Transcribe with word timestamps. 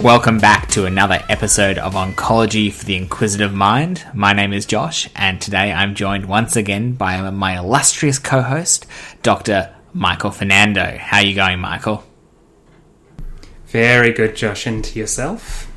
Welcome 0.00 0.38
back 0.38 0.68
to 0.68 0.86
another 0.86 1.22
episode 1.28 1.76
of 1.76 1.92
Oncology 1.92 2.72
for 2.72 2.86
the 2.86 2.96
Inquisitive 2.96 3.52
Mind. 3.52 4.06
My 4.14 4.32
name 4.32 4.54
is 4.54 4.64
Josh, 4.64 5.10
and 5.14 5.38
today 5.38 5.70
I'm 5.70 5.94
joined 5.94 6.26
once 6.26 6.56
again 6.56 6.92
by 6.92 7.28
my 7.30 7.58
illustrious 7.58 8.18
co-host, 8.18 8.86
Dr. 9.22 9.74
Michael 9.92 10.30
Fernando. 10.30 10.96
How 10.98 11.18
are 11.18 11.24
you 11.24 11.34
going, 11.34 11.58
Michael? 11.58 12.07
Very 13.68 14.12
good, 14.12 14.34
Josh. 14.34 14.66
And 14.66 14.96
yourself? 14.96 15.70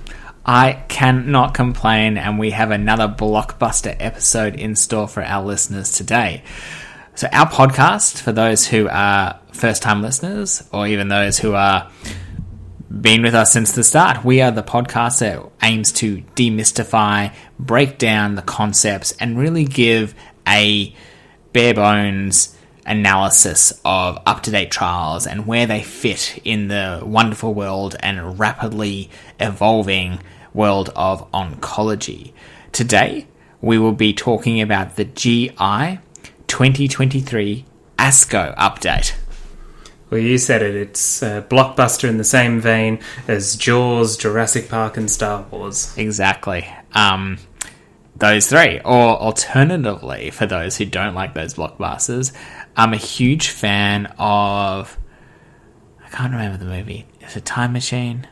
I 0.45 0.84
cannot 0.88 1.53
complain, 1.53 2.17
and 2.17 2.39
we 2.39 2.52
have 2.52 2.71
another 2.71 3.07
blockbuster 3.07 3.95
episode 3.99 4.55
in 4.55 4.75
store 4.75 5.07
for 5.07 5.23
our 5.23 5.45
listeners 5.45 5.91
today. 5.91 6.43
So, 7.16 7.27
our 7.31 7.47
podcast, 7.47 8.21
for 8.21 8.31
those 8.31 8.66
who 8.66 8.88
are 8.89 9.39
first 9.52 9.83
time 9.83 10.02
listeners, 10.02 10.63
or 10.71 10.88
even 10.88 11.09
those 11.09 11.38
who 11.38 11.53
are 11.53 11.91
been 13.02 13.23
with 13.23 13.33
us 13.33 13.52
since 13.52 13.71
the 13.71 13.83
start. 13.83 14.23
We 14.23 14.41
are 14.41 14.52
the 14.52 14.63
podcast 14.63 15.19
that 15.19 15.49
aims 15.61 15.91
to 15.94 16.21
demystify, 16.35 17.33
break 17.58 17.97
down 17.97 18.35
the 18.35 18.41
concepts, 18.41 19.13
and 19.13 19.39
really 19.39 19.66
give 19.66 20.13
a 20.47 20.94
bare 21.53 21.73
bones 21.73 22.55
analysis 22.91 23.72
of 23.86 24.20
up 24.26 24.44
to 24.44 24.52
date 24.52 24.70
trials 24.70 25.26
and 25.26 25.48
where 25.48 25.66
they 25.66 25.81
fit 25.81 26.40
in 26.44 26.68
the 26.68 27.02
wonderful 27.02 27.54
world 27.54 27.95
and 28.02 28.38
rapidly 28.38 29.09
evolving 29.40 30.20
world 30.54 30.90
of 30.95 31.31
oncology. 31.31 32.33
Today, 32.73 33.28
we 33.61 33.80
will 33.80 33.94
be 33.94 34.14
talking 34.14 34.59
about 34.59 34.98
the 34.98 35.06
GI 35.06 36.00
2023 36.48 37.66
ASCO 37.98 38.56
update. 38.58 39.16
Well, 40.09 40.20
you 40.20 40.38
said 40.38 40.61
it. 40.61 40.76
It's 40.76 41.22
a 41.22 41.45
blockbuster 41.50 42.09
in 42.09 42.17
the 42.17 42.26
same 42.26 42.59
vein 42.59 43.00
as 43.30 43.55
Jaws, 43.55 44.17
Jurassic 44.17 44.67
Park, 44.67 44.98
and 44.98 45.09
Star 45.09 45.45
Wars. 45.50 45.98
Exactly. 45.98 46.67
Um, 46.94 47.38
those 48.22 48.48
three. 48.48 48.80
Or 48.80 49.20
alternatively, 49.20 50.30
for 50.30 50.45
those 50.45 50.78
who 50.78 50.86
don't 50.86 51.16
like 51.16 51.33
those 51.33 51.53
blockbusters, 51.53 52.33
I'm 52.75 52.94
a 52.94 52.97
huge 52.97 53.50
fan 53.50 54.08
of. 54.17 54.97
I 56.03 56.09
can't 56.09 56.31
remember 56.31 56.58
the 56.58 56.66
movie. 56.66 57.05
Is 57.22 57.36
it 57.36 57.45
Time 57.45 57.73
Machine? 57.73 58.27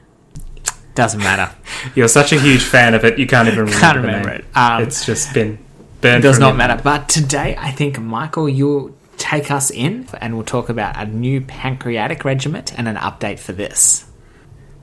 Doesn't 0.96 1.20
matter. 1.22 1.56
You're 1.96 2.08
such 2.08 2.34
a 2.34 2.40
huge 2.40 2.64
fan 2.64 2.94
of 2.94 3.06
it, 3.06 3.18
you 3.18 3.28
can't 3.28 3.48
even 3.48 3.60
remember, 3.60 3.80
Can't 3.82 3.98
remember 3.98 4.30
it. 4.30 4.46
Um, 4.56 4.84
it's 4.84 5.06
just 5.06 5.34
been 5.34 5.58
burned. 6.02 6.24
It 6.24 6.28
does 6.28 6.40
not 6.40 6.58
matter. 6.58 6.82
But 6.82 7.08
today, 7.08 7.56
I 7.58 7.72
think, 7.72 8.00
Michael, 8.00 8.50
you'll 8.50 8.96
take 9.18 9.52
us 9.52 9.70
in 9.70 10.08
and 10.20 10.36
we'll 10.36 10.46
talk 10.46 10.70
about 10.70 10.98
a 10.98 11.06
new 11.06 11.42
pancreatic 11.42 12.26
regiment 12.26 12.78
and 12.78 12.88
an 12.88 12.96
update 12.96 13.40
for 13.40 13.54
this. 13.54 14.06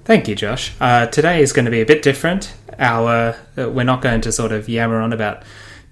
Thank 0.05 0.29
you, 0.29 0.37
Josh. 0.37 0.73
Uh, 0.81 1.07
today 1.07 1.41
is 1.43 1.53
going 1.53 1.65
to 1.65 1.71
be 1.71 1.81
a 1.81 1.87
bit 1.87 2.03
different. 2.03 2.55
Our 2.79 3.37
uh, 3.57 3.69
we're 3.71 3.84
not 3.84 4.03
going 4.03 4.21
to 4.21 4.31
sort 4.31 4.53
of 4.53 4.69
yammer 4.69 5.01
on 5.01 5.12
about 5.12 5.43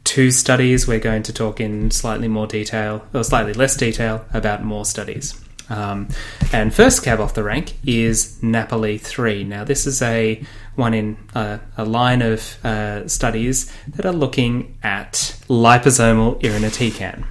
two 0.04 0.30
studies. 0.30 0.86
We're 0.86 1.00
going 1.00 1.22
to 1.24 1.32
talk 1.32 1.60
in 1.60 1.90
slightly 1.90 2.28
more 2.28 2.46
detail, 2.46 3.04
or 3.12 3.24
slightly 3.24 3.52
less 3.52 3.76
detail, 3.76 4.24
about 4.32 4.62
more 4.62 4.84
studies. 4.84 5.40
Um, 5.70 6.08
and 6.52 6.74
first 6.74 7.02
cab 7.02 7.20
off 7.20 7.32
the 7.32 7.42
rank 7.42 7.72
is 7.86 8.42
Napoli 8.42 8.98
three. 8.98 9.44
Now 9.44 9.64
this 9.64 9.86
is 9.86 10.02
a 10.02 10.44
one 10.74 10.92
in 10.92 11.16
uh, 11.34 11.58
a 11.78 11.84
line 11.84 12.20
of 12.20 12.64
uh, 12.64 13.08
studies 13.08 13.72
that 13.88 14.04
are 14.04 14.12
looking 14.12 14.76
at 14.82 15.12
liposomal 15.48 16.40
irinotecan. 16.42 17.24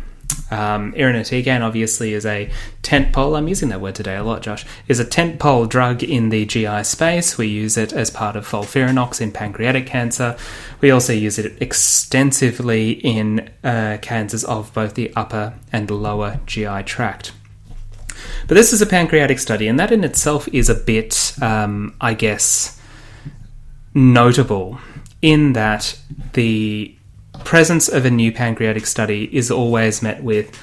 Um, 0.53 0.93
irinotecan 0.93 1.61
obviously 1.61 2.13
is 2.13 2.27
a 2.27 2.47
tentpole. 2.83 3.35
I'm 3.35 3.47
using 3.47 3.69
that 3.69 3.81
word 3.81 3.95
today 3.95 4.15
a 4.15 4.23
lot, 4.23 4.43
Josh. 4.43 4.65
Is 4.87 4.99
a 4.99 5.05
tentpole 5.05 5.67
drug 5.67 6.03
in 6.03 6.29
the 6.29 6.45
GI 6.45 6.83
space. 6.83 7.39
We 7.39 7.47
use 7.47 7.75
it 7.75 7.91
as 7.91 8.11
part 8.11 8.35
of 8.35 8.47
FOLFIRINOX 8.47 9.19
in 9.19 9.31
pancreatic 9.31 9.87
cancer. 9.87 10.37
We 10.79 10.91
also 10.91 11.11
use 11.11 11.39
it 11.39 11.59
extensively 11.59 12.91
in 12.91 13.49
uh, 13.63 13.97
cancers 14.03 14.43
of 14.43 14.71
both 14.75 14.93
the 14.93 15.11
upper 15.15 15.55
and 15.71 15.89
lower 15.89 16.39
GI 16.45 16.83
tract. 16.83 17.31
But 18.47 18.53
this 18.53 18.73
is 18.73 18.81
a 18.81 18.85
pancreatic 18.85 19.39
study, 19.39 19.67
and 19.67 19.79
that 19.79 19.91
in 19.91 20.03
itself 20.03 20.47
is 20.49 20.69
a 20.69 20.75
bit, 20.75 21.33
um, 21.41 21.95
I 21.99 22.13
guess, 22.13 22.79
notable 23.95 24.77
in 25.23 25.53
that 25.53 25.97
the 26.33 26.95
presence 27.43 27.87
of 27.87 28.05
a 28.05 28.09
new 28.09 28.31
pancreatic 28.31 28.85
study 28.85 29.29
is 29.35 29.51
always 29.51 30.01
met 30.01 30.23
with 30.23 30.57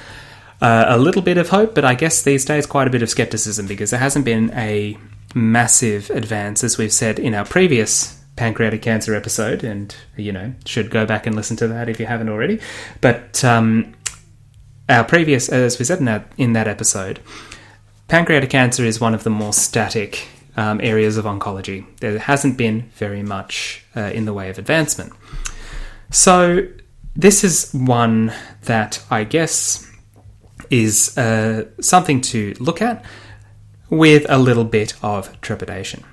uh, 0.60 0.86
a 0.88 0.98
little 0.98 1.22
bit 1.22 1.38
of 1.38 1.48
hope, 1.48 1.74
but 1.74 1.84
I 1.84 1.94
guess 1.94 2.22
these 2.22 2.44
days 2.44 2.66
quite 2.66 2.86
a 2.86 2.90
bit 2.90 3.02
of 3.02 3.10
skepticism 3.10 3.66
because 3.66 3.90
there 3.90 4.00
hasn't 4.00 4.24
been 4.24 4.50
a 4.54 4.96
massive 5.34 6.10
advance, 6.10 6.62
as 6.62 6.76
we've 6.76 6.92
said 6.92 7.18
in 7.18 7.34
our 7.34 7.44
previous 7.44 8.20
pancreatic 8.36 8.82
cancer 8.82 9.14
episode, 9.14 9.64
and 9.64 9.94
you 10.16 10.32
know, 10.32 10.52
should 10.66 10.90
go 10.90 11.06
back 11.06 11.26
and 11.26 11.34
listen 11.36 11.56
to 11.58 11.68
that 11.68 11.88
if 11.88 11.98
you 11.98 12.06
haven't 12.06 12.28
already. 12.28 12.60
But 13.00 13.42
um, 13.44 13.94
our 14.88 15.04
previous, 15.04 15.48
as 15.48 15.78
we 15.78 15.84
said 15.84 15.98
in 15.98 16.04
that, 16.06 16.30
in 16.36 16.52
that 16.52 16.68
episode, 16.68 17.20
pancreatic 18.08 18.50
cancer 18.50 18.84
is 18.84 19.00
one 19.00 19.14
of 19.14 19.24
the 19.24 19.30
more 19.30 19.52
static 19.52 20.28
um, 20.56 20.80
areas 20.82 21.16
of 21.16 21.24
oncology. 21.24 21.86
There 22.00 22.18
hasn't 22.18 22.58
been 22.58 22.90
very 22.94 23.22
much 23.22 23.84
uh, 23.96 24.10
in 24.12 24.24
the 24.24 24.34
way 24.34 24.50
of 24.50 24.58
advancement. 24.58 25.12
So, 26.10 26.66
this 27.14 27.44
is 27.44 27.72
one 27.72 28.32
that 28.62 29.02
I 29.10 29.24
guess 29.24 29.88
is 30.70 31.16
uh, 31.16 31.66
something 31.80 32.20
to 32.20 32.54
look 32.58 32.82
at 32.82 33.04
with 33.90 34.26
a 34.28 34.38
little 34.38 34.64
bit 34.64 34.94
of 35.02 35.40
trepidation. 35.40 36.04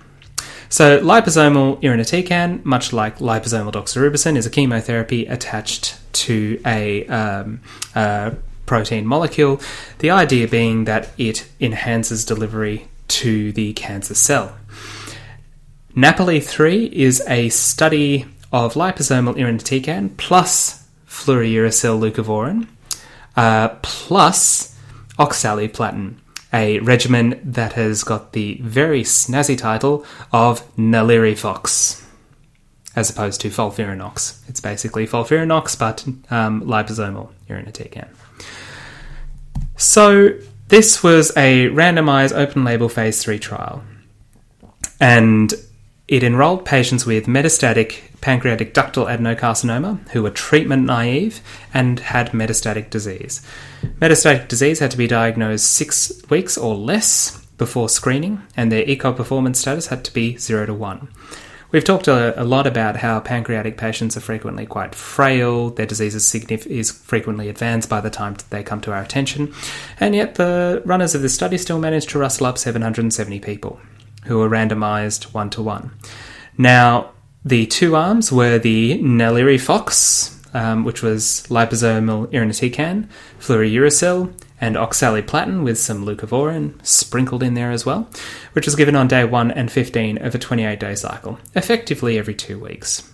So, 0.70 1.00
liposomal 1.00 1.82
irinotecan, 1.82 2.64
much 2.64 2.94
like 2.94 3.18
liposomal 3.20 3.72
doxorubicin, 3.72 4.36
is 4.38 4.46
a 4.46 4.50
chemotherapy 4.50 5.26
attached 5.26 5.98
to 6.14 6.62
a 6.66 7.08
um, 7.08 7.62
uh, 7.96 8.32
protein 8.66 9.06
molecule. 9.06 9.62
The 10.00 10.12
idea 10.12 10.48
being 10.48 10.86
that 10.86 11.10
it 11.18 11.48
enhances 11.60 12.26
delivery 12.26 12.88
to 13.08 13.52
the 13.54 13.74
cancer 13.74 14.14
cell. 14.14 14.58
Napoli 15.96 16.40
3 16.40 16.86
is 16.86 17.24
a 17.28 17.50
study 17.50 18.26
of 18.52 18.74
liposomal 18.76 19.36
irinotecan 19.36 20.16
plus 20.18 20.88
fluorouracil 21.08 22.00
leucovorin 22.00 22.68
uh, 23.38 23.70
plus 23.82 24.76
oxaliplatin, 25.20 26.16
a 26.52 26.80
regimen 26.80 27.40
that 27.44 27.74
has 27.74 28.04
got 28.04 28.34
the 28.34 28.60
very 28.62 29.04
snazzy 29.04 29.58
title 29.58 30.06
of 30.32 30.64
Nalirifox, 30.76 32.04
as 32.96 33.10
opposed 33.10 33.42
to 33.42 33.50
Folfirinox. 33.50 34.48
It's 34.50 34.60
basically 34.60 35.08
Folfirinox, 35.08 35.78
but 35.78 36.06
um, 36.32 36.62
liposomal 36.64 37.32
irinotecan. 37.50 38.10
So, 39.76 40.40
this 40.70 41.04
was 41.04 41.32
a 41.38 41.70
randomized 41.70 42.36
open 42.36 42.64
label 42.64 42.90
phase 42.90 43.22
3 43.24 43.40
trial, 43.40 43.84
and 45.00 45.54
it 46.08 46.24
enrolled 46.24 46.66
patients 46.66 47.06
with 47.06 47.28
metastatic 47.28 48.02
pancreatic 48.22 48.74
ductal 48.74 49.08
adenocarcinoma 49.08 50.08
who 50.10 50.24
were 50.24 50.30
treatment 50.30 50.86
naive 50.86 51.42
and 51.74 52.00
had 52.00 52.32
metastatic 52.32 52.90
disease. 52.90 53.42
Metastatic 54.00 54.48
disease 54.48 54.80
had 54.80 54.92
to 54.92 54.98
be 54.98 55.08
diagnosed 55.08 55.72
six 55.72 56.22
weeks 56.30 56.58
or 56.58 56.76
less 56.76 57.46
before 57.58 57.90
screening, 57.90 58.42
and 58.56 58.72
their 58.72 58.86
ECOG 58.86 59.16
performance 59.16 59.60
status 59.60 59.88
had 59.88 60.04
to 60.06 60.14
be 60.14 60.38
0 60.38 60.68
to 60.68 60.74
1. 60.74 61.08
We've 61.72 61.84
talked 61.84 62.08
a, 62.08 62.40
a 62.42 62.46
lot 62.46 62.66
about 62.66 62.98
how 62.98 63.20
pancreatic 63.20 63.78
patients 63.78 64.16
are 64.16 64.22
frequently 64.22 64.66
quite 64.66 64.96
frail, 64.96 65.70
their 65.70 65.86
disease 65.86 66.16
is, 66.16 66.24
signif- 66.24 66.66
is 66.66 66.92
frequently 66.92 67.50
advanced 67.50 67.90
by 67.90 68.00
the 68.00 68.10
time 68.10 68.38
they 68.52 68.64
come 68.64 68.80
to 68.82 68.94
our 68.94 69.02
attention, 69.02 69.54
and 70.00 70.16
yet 70.16 70.36
the 70.36 70.82
runners 70.86 71.14
of 71.14 71.22
this 71.22 71.34
study 71.36 71.58
still 71.58 71.80
managed 71.80 72.10
to 72.10 72.20
rustle 72.20 72.46
up 72.46 72.58
770 72.58 73.40
people 73.42 73.80
who 74.26 74.38
were 74.38 74.50
randomized 74.50 75.34
one 75.34 75.50
to 75.50 75.62
one. 75.62 75.92
Now, 76.58 77.12
the 77.48 77.66
two 77.68 77.96
arms 77.96 78.32
were 78.32 78.60
the 78.60 79.00
Nalirifox, 79.00 80.54
um, 80.54 80.84
which 80.84 81.02
was 81.02 81.46
liposomal 81.50 82.28
irinotecan, 82.28 83.08
fluorouracil, 83.40 84.34
and 84.60 84.76
oxaliplatin 84.76 85.64
with 85.64 85.78
some 85.78 86.04
leucovorin 86.04 86.84
sprinkled 86.86 87.44
in 87.44 87.54
there 87.54 87.72
as 87.72 87.86
well, 87.86 88.10
which 88.54 88.66
was 88.66 88.76
given 88.76 88.96
on 88.96 89.08
day 89.08 89.24
1 89.24 89.52
and 89.52 89.72
15 89.72 90.18
of 90.18 90.34
a 90.36 90.40
28 90.40 90.80
day 90.80 90.96
cycle, 90.96 91.40
effectively 91.56 92.18
every 92.18 92.34
two 92.34 92.60
weeks. 92.60 93.10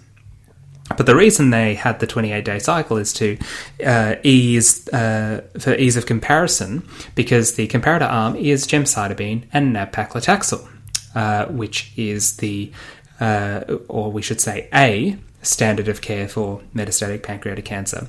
But 0.97 1.05
the 1.05 1.15
reason 1.15 1.49
they 1.49 1.75
had 1.75 1.99
the 1.99 2.07
28 2.07 2.43
day 2.43 2.59
cycle 2.59 2.97
is 2.97 3.13
to 3.13 3.37
uh, 3.85 4.15
ease, 4.23 4.87
uh, 4.89 5.43
for 5.59 5.75
ease 5.75 5.95
of 5.95 6.05
comparison, 6.05 6.87
because 7.15 7.55
the 7.55 7.67
comparator 7.67 8.09
arm 8.09 8.35
is 8.35 8.65
gemcitabine 8.65 9.43
and 9.53 9.73
nab-paclitaxel. 9.73 10.69
uh, 11.15 11.45
which 11.45 11.91
is 11.95 12.37
the, 12.37 12.71
uh, 13.19 13.61
or 13.87 14.11
we 14.11 14.21
should 14.21 14.41
say, 14.41 14.69
a 14.73 15.17
standard 15.41 15.87
of 15.87 16.01
care 16.01 16.27
for 16.27 16.61
metastatic 16.73 17.23
pancreatic 17.23 17.65
cancer. 17.65 18.07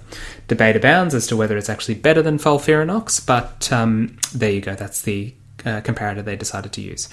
Debate 0.49 0.77
abounds 0.77 1.15
as 1.15 1.27
to 1.27 1.37
whether 1.37 1.57
it's 1.57 1.69
actually 1.69 1.97
better 1.97 2.23
than 2.23 2.39
FOLFIRINOX, 2.39 3.27
but 3.27 3.73
um, 3.73 4.17
there 4.33 4.51
you 4.51 4.61
go. 4.61 4.75
That's 4.75 5.03
the 5.03 5.35
uh, 5.65 5.81
comparator 5.81 6.25
they 6.25 6.37
decided 6.37 6.73
to 6.75 6.81
use. 6.81 7.09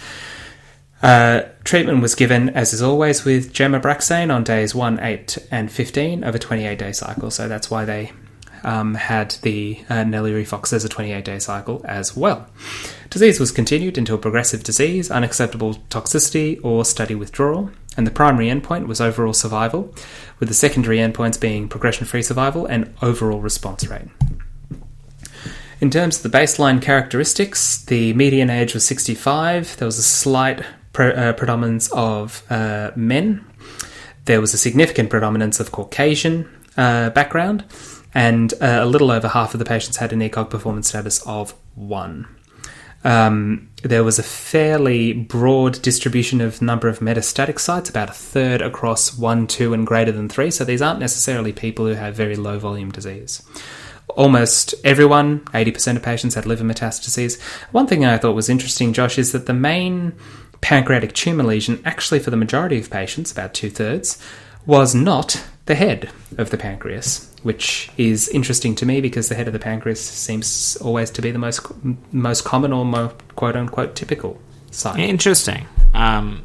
Uh, 1.02 1.42
treatment 1.64 2.02
was 2.02 2.14
given, 2.14 2.50
as 2.50 2.74
is 2.74 2.82
always, 2.82 3.26
with 3.26 3.54
gemabraxane 3.54 4.34
on 4.34 4.44
days 4.44 4.76
1, 4.76 5.00
8, 5.00 5.38
and 5.50 5.72
15 5.72 6.24
of 6.24 6.36
a 6.36 6.40
28 6.40 6.78
day 6.78 6.92
cycle. 6.92 7.32
So 7.32 7.48
that's 7.48 7.72
why 7.72 7.86
they 7.86 8.12
um, 8.64 8.94
had 8.94 9.32
the 9.42 9.80
uh, 9.90 10.04
NALIRIFOX 10.04 10.74
as 10.74 10.86
a 10.86 10.90
28 10.90 11.26
day 11.26 11.40
cycle 11.40 11.82
as 11.86 12.16
well. 12.16 12.48
Disease 13.10 13.40
was 13.40 13.52
continued 13.52 13.98
until 13.98 14.18
progressive 14.18 14.64
disease, 14.64 15.10
unacceptable 15.10 15.76
toxicity, 15.90 16.60
or 16.64 16.86
study 16.86 17.16
withdrawal. 17.16 17.72
And 17.98 18.08
the 18.08 18.12
primary 18.12 18.48
endpoint 18.48 18.88
was 18.88 19.02
overall 19.02 19.34
survival, 19.34 19.94
with 20.40 20.48
the 20.48 20.56
secondary 20.56 20.98
endpoints 20.98 21.40
being 21.40 21.68
progression 21.68 22.06
free 22.06 22.24
survival 22.24 22.66
and 22.66 22.94
overall 23.02 23.40
response 23.40 23.86
rate. 23.88 24.08
In 25.82 25.90
terms 25.90 26.18
of 26.18 26.32
the 26.32 26.38
baseline 26.38 26.82
characteristics, 26.82 27.84
the 27.84 28.14
median 28.14 28.50
age 28.50 28.74
was 28.74 28.86
65. 28.86 29.78
There 29.78 29.88
was 29.88 29.98
a 29.98 30.04
slight 30.04 30.64
pre- 30.94 31.14
uh, 31.14 31.34
predominance 31.34 31.92
of 31.92 32.44
uh, 32.50 32.92
men. 32.96 33.44
There 34.26 34.40
was 34.40 34.54
a 34.54 34.58
significant 34.58 35.10
predominance 35.10 35.60
of 35.60 35.72
Caucasian 35.72 36.48
uh, 36.78 37.10
background, 37.10 37.66
and 38.14 38.54
uh, 38.62 38.80
a 38.82 38.86
little 38.86 39.12
over 39.12 39.28
half 39.28 39.54
of 39.54 39.60
the 39.60 39.66
patients 39.66 39.98
had 39.98 40.14
an 40.14 40.20
ECOG 40.20 40.50
performance 40.50 40.90
status 40.90 41.26
of 41.26 41.56
1. 41.76 42.28
Um, 43.04 43.70
there 43.84 44.04
was 44.04 44.20
a 44.20 44.24
fairly 44.24 45.14
broad 45.14 45.82
distribution 45.82 46.40
of 46.40 46.62
number 46.62 46.88
of 46.88 47.00
metastatic 47.00 47.60
sites, 47.60 47.90
about 47.90 48.10
a 48.10 48.14
third 48.14 48.62
across 48.62 49.18
1, 49.18 49.48
2, 49.48 49.74
and 49.74 49.88
greater 49.88 50.12
than 50.12 50.30
3, 50.30 50.52
so 50.52 50.64
these 50.64 50.82
aren't 50.82 51.00
necessarily 51.00 51.52
people 51.52 51.86
who 51.86 51.94
have 51.94 52.16
very 52.16 52.36
low 52.36 52.60
volume 52.60 52.92
disease. 52.92 53.42
Almost 54.10 54.76
everyone, 54.84 55.40
80% 55.46 55.96
of 55.96 56.04
patients 56.04 56.36
had 56.36 56.46
liver 56.46 56.64
metastases. 56.64 57.42
One 57.72 57.88
thing 57.88 58.06
I 58.06 58.18
thought 58.18 58.36
was 58.36 58.50
interesting, 58.50 58.94
Josh, 58.94 59.18
is 59.18 59.32
that 59.32 59.46
the 59.46 59.54
main 59.54 60.14
pancreatic 60.60 61.14
tumour 61.14 61.44
lesion, 61.44 61.82
actually 61.86 62.20
for 62.20 62.30
the 62.30 62.38
majority 62.38 62.78
of 62.78 62.90
patients, 62.90 63.32
about 63.32 63.54
two 63.54 63.70
thirds, 63.70 64.22
was 64.66 64.94
not 64.94 65.44
the 65.66 65.76
head 65.76 66.10
of 66.38 66.50
the 66.52 66.58
pancreas, 66.58 67.31
which 67.44 67.90
is 67.98 68.30
interesting 68.30 68.76
to 68.76 68.86
me 68.86 69.02
because 69.02 69.30
the 69.30 69.36
head 69.36 69.48
of 69.48 69.54
the 69.54 69.60
pancreas 69.60 70.02
seems 70.02 70.76
always 70.78 71.10
to 71.12 71.22
be 71.22 71.32
the 71.32 71.40
most 71.40 71.62
most 72.14 72.44
common 72.44 72.72
or 72.74 72.86
more 72.86 73.14
quote 73.36 73.56
unquote 73.56 73.96
typical 73.96 74.40
site. 74.72 75.00
Interesting. 75.00 75.68
Um, 75.94 76.44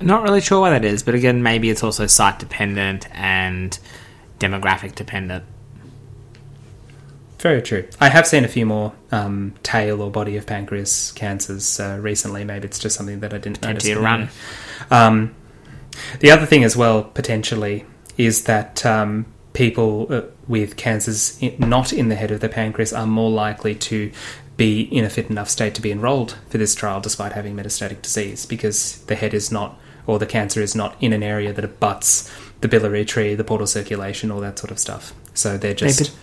not 0.00 0.22
really 0.22 0.40
sure 0.40 0.60
why 0.60 0.70
that 0.70 0.84
is, 0.84 1.02
but 1.02 1.14
again, 1.14 1.42
maybe 1.42 1.68
it's 1.70 1.82
also 1.84 2.06
site 2.06 2.38
dependent 2.38 3.06
and 3.12 3.78
demographic 4.38 4.94
dependent. 4.94 5.44
Very 7.38 7.62
true. 7.62 7.88
I 7.98 8.10
have 8.10 8.26
seen 8.26 8.44
a 8.44 8.48
few 8.48 8.66
more 8.66 8.92
um, 9.12 9.54
tail 9.62 10.02
or 10.02 10.10
body 10.10 10.36
of 10.36 10.46
pancreas 10.46 11.12
cancers 11.12 11.80
uh, 11.80 11.98
recently. 12.00 12.44
Maybe 12.44 12.66
it's 12.66 12.78
just 12.78 12.96
something 12.96 13.20
that 13.20 13.32
I 13.32 13.38
didn't 13.38 13.62
Tend 13.62 13.74
notice. 13.74 13.88
to 13.88 13.98
run. 13.98 14.28
Um, 14.90 15.34
the 16.20 16.30
other 16.30 16.44
thing 16.44 16.64
as 16.64 16.76
well, 16.76 17.02
potentially, 17.02 17.86
is 18.18 18.44
that 18.44 18.84
um, 18.84 19.24
people 19.60 20.06
uh, 20.08 20.22
with 20.48 20.78
cancers 20.78 21.38
not 21.58 21.92
in 21.92 22.08
the 22.08 22.14
head 22.14 22.30
of 22.30 22.40
the 22.40 22.48
pancreas 22.48 22.94
are 22.94 23.06
more 23.06 23.30
likely 23.30 23.74
to 23.74 24.10
be 24.56 24.80
in 24.80 25.04
a 25.04 25.10
fit 25.10 25.28
enough 25.28 25.50
state 25.50 25.74
to 25.74 25.82
be 25.82 25.92
enrolled 25.92 26.34
for 26.48 26.56
this 26.56 26.74
trial 26.74 26.98
despite 26.98 27.32
having 27.32 27.54
metastatic 27.54 28.00
disease 28.00 28.46
because 28.46 29.02
the 29.02 29.14
head 29.14 29.34
is 29.34 29.52
not, 29.52 29.78
or 30.06 30.18
the 30.18 30.24
cancer 30.24 30.62
is 30.62 30.74
not 30.74 30.96
in 30.98 31.12
an 31.12 31.22
area 31.22 31.52
that 31.52 31.62
abuts 31.62 32.32
the 32.62 32.68
biliary 32.68 33.04
tree, 33.04 33.34
the 33.34 33.44
portal 33.44 33.66
circulation, 33.66 34.30
all 34.30 34.40
that 34.40 34.58
sort 34.58 34.70
of 34.70 34.78
stuff. 34.78 35.12
So 35.34 35.58
they're 35.58 35.74
just 35.74 36.00
Maybe- 36.00 36.14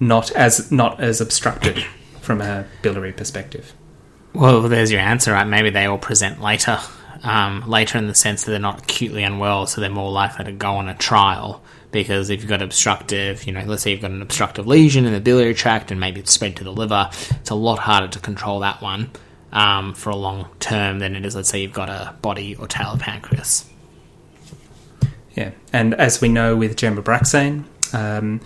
not 0.00 0.30
as 0.30 0.72
not 0.72 0.98
as 1.00 1.20
obstructed 1.20 1.84
from 2.22 2.40
a 2.40 2.64
biliary 2.80 3.12
perspective. 3.12 3.74
Well, 4.32 4.62
there's 4.62 4.90
your 4.90 5.02
answer, 5.02 5.32
right? 5.32 5.46
Maybe 5.46 5.68
they 5.68 5.84
all 5.84 5.98
present 5.98 6.40
later, 6.40 6.78
um, 7.22 7.68
later 7.68 7.98
in 7.98 8.06
the 8.06 8.14
sense 8.14 8.44
that 8.44 8.52
they're 8.52 8.58
not 8.60 8.84
acutely 8.84 9.22
unwell, 9.22 9.66
so 9.66 9.82
they're 9.82 9.90
more 9.90 10.10
likely 10.10 10.46
to 10.46 10.52
go 10.52 10.76
on 10.76 10.88
a 10.88 10.94
trial. 10.94 11.62
Because 11.90 12.28
if 12.28 12.40
you've 12.40 12.48
got 12.48 12.60
obstructive, 12.60 13.44
you 13.44 13.52
know, 13.52 13.64
let's 13.64 13.82
say 13.82 13.92
you've 13.92 14.02
got 14.02 14.10
an 14.10 14.20
obstructive 14.20 14.66
lesion 14.66 15.06
in 15.06 15.12
the 15.12 15.20
biliary 15.20 15.54
tract 15.54 15.90
and 15.90 15.98
maybe 15.98 16.20
it's 16.20 16.30
spread 16.30 16.56
to 16.56 16.64
the 16.64 16.72
liver, 16.72 17.08
it's 17.30 17.50
a 17.50 17.54
lot 17.54 17.78
harder 17.78 18.08
to 18.08 18.18
control 18.18 18.60
that 18.60 18.82
one 18.82 19.10
um, 19.52 19.94
for 19.94 20.10
a 20.10 20.16
long 20.16 20.48
term 20.60 20.98
than 20.98 21.16
it 21.16 21.24
is, 21.24 21.34
let's 21.34 21.48
say 21.48 21.62
you've 21.62 21.72
got 21.72 21.88
a 21.88 22.14
body 22.20 22.54
or 22.56 22.66
tail 22.66 22.88
of 22.88 23.00
pancreas. 23.00 23.64
Yeah, 25.34 25.52
and 25.72 25.94
as 25.94 26.20
we 26.20 26.28
know 26.28 26.56
with 26.56 26.76
gemabraxane, 26.76 27.64
um, 27.94 28.40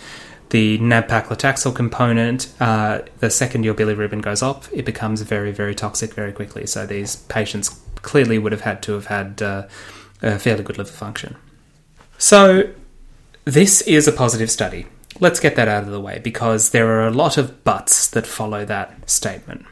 the 0.50 0.77
nab-paclitaxel 0.79 1.75
component, 1.75 2.53
uh, 2.61 3.00
the 3.21 3.31
second 3.31 3.65
your 3.65 3.75
bilirubin 3.75 4.21
goes 4.21 4.43
up, 4.43 4.67
it 4.73 4.85
becomes 4.85 5.23
very, 5.23 5.50
very 5.50 5.75
toxic 5.75 6.12
very 6.12 6.33
quickly. 6.33 6.67
So 6.67 6.85
these 6.85 7.17
patients 7.17 7.81
clearly 8.03 8.38
would 8.38 8.53
have 8.53 8.61
had 8.61 8.83
to 8.83 8.93
have 8.93 9.06
had 9.06 9.41
uh, 9.41 9.67
a 10.21 10.38
fairly 10.38 10.62
good 10.62 10.77
liver 10.77 10.93
function. 10.93 11.37
So 12.19 12.71
this 13.44 13.81
is 13.83 14.06
a 14.06 14.12
positive 14.12 14.50
study. 14.50 14.87
Let's 15.21 15.41
get 15.41 15.56
that 15.56 15.69
out 15.69 15.85
of 15.85 15.91
the 15.91 16.00
way 16.00 16.19
because 16.19 16.71
there 16.71 16.89
are 16.89 17.06
a 17.06 17.11
lot 17.11 17.37
of 17.37 17.65
buts 17.65 18.09
that 18.09 18.27
follow 18.27 18.65
that 18.65 19.11
statement. 19.11 19.67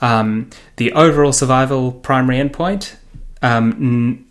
Um, 0.00 0.50
the 0.76 0.92
overall 0.92 1.32
survival 1.32 1.92
primary 1.92 2.38
endpoint, 2.38 2.96
um, 3.42 4.26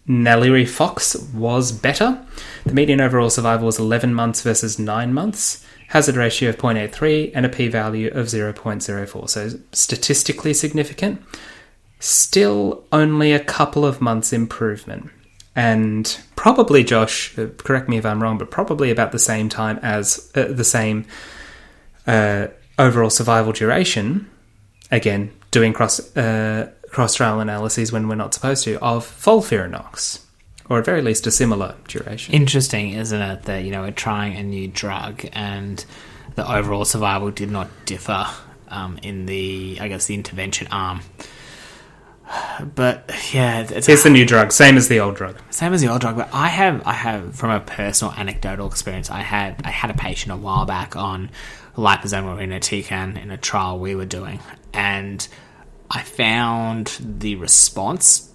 Fox 0.67 1.15
was 1.33 1.71
better. 1.71 2.25
The 2.65 2.73
median 2.73 3.01
overall 3.01 3.29
survival 3.29 3.65
was 3.65 3.79
11 3.79 4.13
months 4.13 4.41
versus 4.41 4.77
9 4.77 5.13
months, 5.13 5.65
hazard 5.87 6.15
ratio 6.15 6.49
of 6.49 6.57
0.83, 6.57 7.31
and 7.33 7.45
a 7.45 7.49
p 7.49 7.67
value 7.67 8.09
of 8.11 8.27
0.04. 8.27 9.29
So 9.29 9.59
statistically 9.71 10.53
significant. 10.53 11.21
Still 11.99 12.83
only 12.91 13.31
a 13.31 13.39
couple 13.39 13.85
of 13.85 14.01
months 14.01 14.33
improvement. 14.33 15.09
And 15.55 16.19
probably, 16.35 16.83
Josh, 16.83 17.37
uh, 17.37 17.47
correct 17.57 17.87
me 17.87 17.97
if 17.97 18.05
I'm 18.05 18.21
wrong, 18.21 18.37
but 18.37 18.51
probably 18.51 18.91
about 18.91 19.11
the 19.11 19.19
same 19.19 19.47
time 19.47 19.79
as 19.81 20.31
uh, 20.35 20.45
the 20.49 20.63
same 20.63 21.05
uh, 22.05 22.47
overall 22.77 23.09
survival 23.09 23.53
duration. 23.53 24.29
Again, 24.91 25.31
doing 25.51 25.73
cross 25.73 26.15
uh, 26.17 26.69
cross 26.89 27.15
trial 27.15 27.39
analyses 27.39 27.91
when 27.91 28.07
we're 28.07 28.15
not 28.15 28.33
supposed 28.33 28.63
to 28.65 28.79
of 28.79 29.05
FOLFIRINOX, 29.05 30.21
or 30.69 30.79
at 30.79 30.85
very 30.85 31.01
least 31.01 31.25
a 31.25 31.31
similar 31.31 31.75
duration. 31.87 32.33
Interesting, 32.33 32.91
isn't 32.91 33.21
it, 33.21 33.43
that 33.43 33.63
you 33.63 33.71
know 33.71 33.83
we're 33.83 33.91
trying 33.91 34.35
a 34.35 34.43
new 34.43 34.67
drug 34.67 35.25
and 35.33 35.83
the 36.35 36.49
overall 36.53 36.85
survival 36.85 37.31
did 37.31 37.49
not 37.49 37.69
differ 37.85 38.27
um, 38.67 38.99
in 39.01 39.25
the, 39.25 39.77
I 39.79 39.87
guess, 39.87 40.05
the 40.05 40.15
intervention 40.15 40.67
arm. 40.67 41.01
But 42.73 43.11
yeah, 43.33 43.61
it's- 43.61 43.87
it's 43.87 44.03
the 44.03 44.09
new 44.09 44.25
drug, 44.25 44.51
same 44.51 44.77
as 44.77 44.87
the 44.87 44.99
old 44.99 45.15
drug. 45.15 45.37
same 45.51 45.73
as 45.73 45.81
the 45.81 45.87
old 45.89 46.01
drug. 46.01 46.15
But 46.17 46.29
I 46.33 46.47
have, 46.47 46.81
I 46.85 46.93
have 46.93 47.35
from 47.35 47.51
a 47.51 47.59
personal 47.59 48.13
anecdotal 48.17 48.67
experience. 48.67 49.09
I 49.11 49.19
had, 49.21 49.61
I 49.63 49.69
had 49.69 49.91
a 49.91 49.93
patient 49.93 50.31
a 50.31 50.37
while 50.37 50.65
back 50.65 50.95
on 50.95 51.29
liposomal 51.77 52.37
irinotecan 52.37 53.21
in 53.21 53.29
a 53.31 53.37
trial 53.37 53.77
we 53.79 53.93
were 53.95 54.05
doing, 54.05 54.39
and 54.73 55.27
I 55.91 56.01
found 56.01 56.97
the 56.99 57.35
response. 57.35 58.31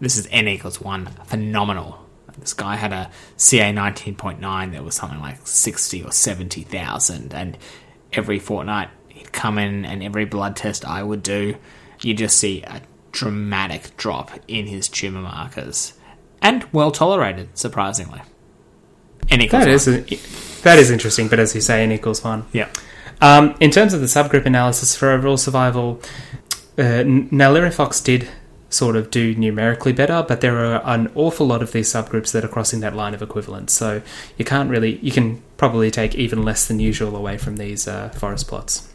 This 0.00 0.16
is 0.16 0.28
n 0.30 0.46
equals 0.48 0.80
one, 0.80 1.06
phenomenal. 1.26 1.98
This 2.38 2.54
guy 2.54 2.76
had 2.76 2.92
a 2.92 3.10
CA 3.36 3.72
nineteen 3.72 4.14
point 4.14 4.40
nine 4.40 4.70
that 4.72 4.84
was 4.84 4.94
something 4.94 5.20
like 5.20 5.46
sixty 5.46 6.02
or 6.02 6.12
seventy 6.12 6.62
thousand, 6.62 7.34
and 7.34 7.58
every 8.12 8.38
fortnight 8.38 8.88
he'd 9.08 9.32
come 9.32 9.58
in, 9.58 9.84
and 9.84 10.02
every 10.02 10.24
blood 10.24 10.54
test 10.54 10.84
I 10.84 11.02
would 11.02 11.22
do, 11.22 11.56
you 12.02 12.14
just 12.14 12.38
see 12.38 12.62
a 12.62 12.82
dramatic 13.12 13.96
drop 13.96 14.30
in 14.48 14.66
his 14.66 14.88
tumor 14.88 15.20
markers, 15.20 15.94
and 16.42 16.64
well 16.72 16.90
tolerated, 16.90 17.48
surprisingly. 17.56 18.20
N 19.30 19.40
equals 19.40 19.64
That 19.64 19.96
one. 19.96 20.04
is 20.08 20.62
that 20.62 20.78
is 20.78 20.90
interesting, 20.90 21.28
but 21.28 21.38
as 21.38 21.54
you 21.54 21.60
say, 21.60 21.82
n 21.82 21.92
equals 21.92 22.22
one. 22.22 22.44
yeah. 22.52 22.68
Um, 23.22 23.54
in 23.60 23.70
terms 23.70 23.94
of 23.94 24.00
the 24.00 24.06
subgroup 24.06 24.44
analysis 24.44 24.94
for 24.94 25.10
overall 25.10 25.38
survival, 25.38 26.00
uh, 26.76 27.02
Nalirifox 27.02 28.04
did 28.04 28.28
sort 28.68 28.94
of 28.94 29.10
do 29.10 29.34
numerically 29.36 29.92
better, 29.92 30.22
but 30.28 30.42
there 30.42 30.58
are 30.58 30.82
an 30.84 31.10
awful 31.14 31.46
lot 31.46 31.62
of 31.62 31.72
these 31.72 31.90
subgroups 31.90 32.32
that 32.32 32.44
are 32.44 32.48
crossing 32.48 32.80
that 32.80 32.94
line 32.94 33.14
of 33.14 33.22
equivalence. 33.22 33.72
So 33.72 34.02
you 34.36 34.44
can't 34.44 34.68
really, 34.68 34.98
you 34.98 35.12
can 35.12 35.42
probably 35.56 35.90
take 35.90 36.14
even 36.14 36.42
less 36.42 36.68
than 36.68 36.78
usual 36.78 37.16
away 37.16 37.38
from 37.38 37.56
these 37.56 37.88
uh, 37.88 38.10
forest 38.10 38.48
plots. 38.48 38.86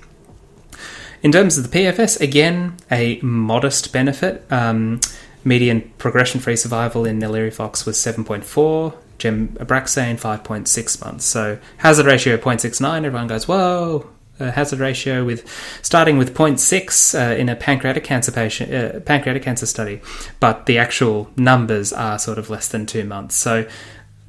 In 1.23 1.31
terms 1.31 1.57
of 1.57 1.69
the 1.69 1.79
PFS, 1.79 2.19
again, 2.19 2.77
a 2.89 3.19
modest 3.21 3.93
benefit. 3.93 4.43
Um, 4.51 5.01
median 5.43 5.91
progression-free 5.97 6.55
survival 6.55 7.05
in 7.05 7.19
Nalirifox 7.19 7.85
was 7.85 7.97
7.4, 7.97 8.93
Gem 9.17 9.49
Abraxane 9.59 10.19
5.6 10.19 11.05
months. 11.05 11.25
So 11.25 11.59
hazard 11.77 12.05
ratio 12.05 12.37
0.69, 12.37 13.05
everyone 13.05 13.27
goes, 13.27 13.47
whoa, 13.47 14.09
uh, 14.39 14.51
hazard 14.51 14.79
ratio 14.79 15.23
with 15.23 15.47
starting 15.81 16.17
with 16.17 16.33
0.6 16.33 17.13
uh, 17.19 17.35
in 17.35 17.49
a 17.49 17.55
pancreatic 17.55 18.03
cancer 18.03 18.31
patient 18.31 18.73
uh, 18.73 18.99
pancreatic 19.01 19.43
cancer 19.43 19.65
study, 19.65 20.01
but 20.39 20.65
the 20.65 20.77
actual 20.77 21.29
numbers 21.35 21.93
are 21.93 22.17
sort 22.17 22.37
of 22.39 22.49
less 22.49 22.67
than 22.67 22.85
two 22.85 23.03
months. 23.03 23.35
So 23.35 23.67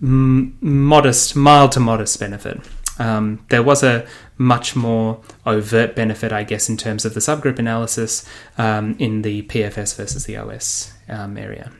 m- 0.02 0.56
modest, 0.60 1.34
mild 1.34 1.72
to 1.72 1.80
modest 1.80 2.20
benefit. 2.20 2.60
Um, 2.98 3.44
there 3.48 3.62
was 3.62 3.82
a 3.82 4.06
much 4.42 4.74
more 4.74 5.20
overt 5.46 5.94
benefit, 5.94 6.32
I 6.32 6.42
guess, 6.42 6.68
in 6.68 6.76
terms 6.76 7.04
of 7.04 7.14
the 7.14 7.20
subgroup 7.20 7.58
analysis 7.58 8.26
um, 8.58 8.96
in 8.98 9.22
the 9.22 9.42
PFS 9.42 9.96
versus 9.96 10.24
the 10.24 10.36
OS 10.36 10.92
um, 11.08 11.38
area. 11.38 11.70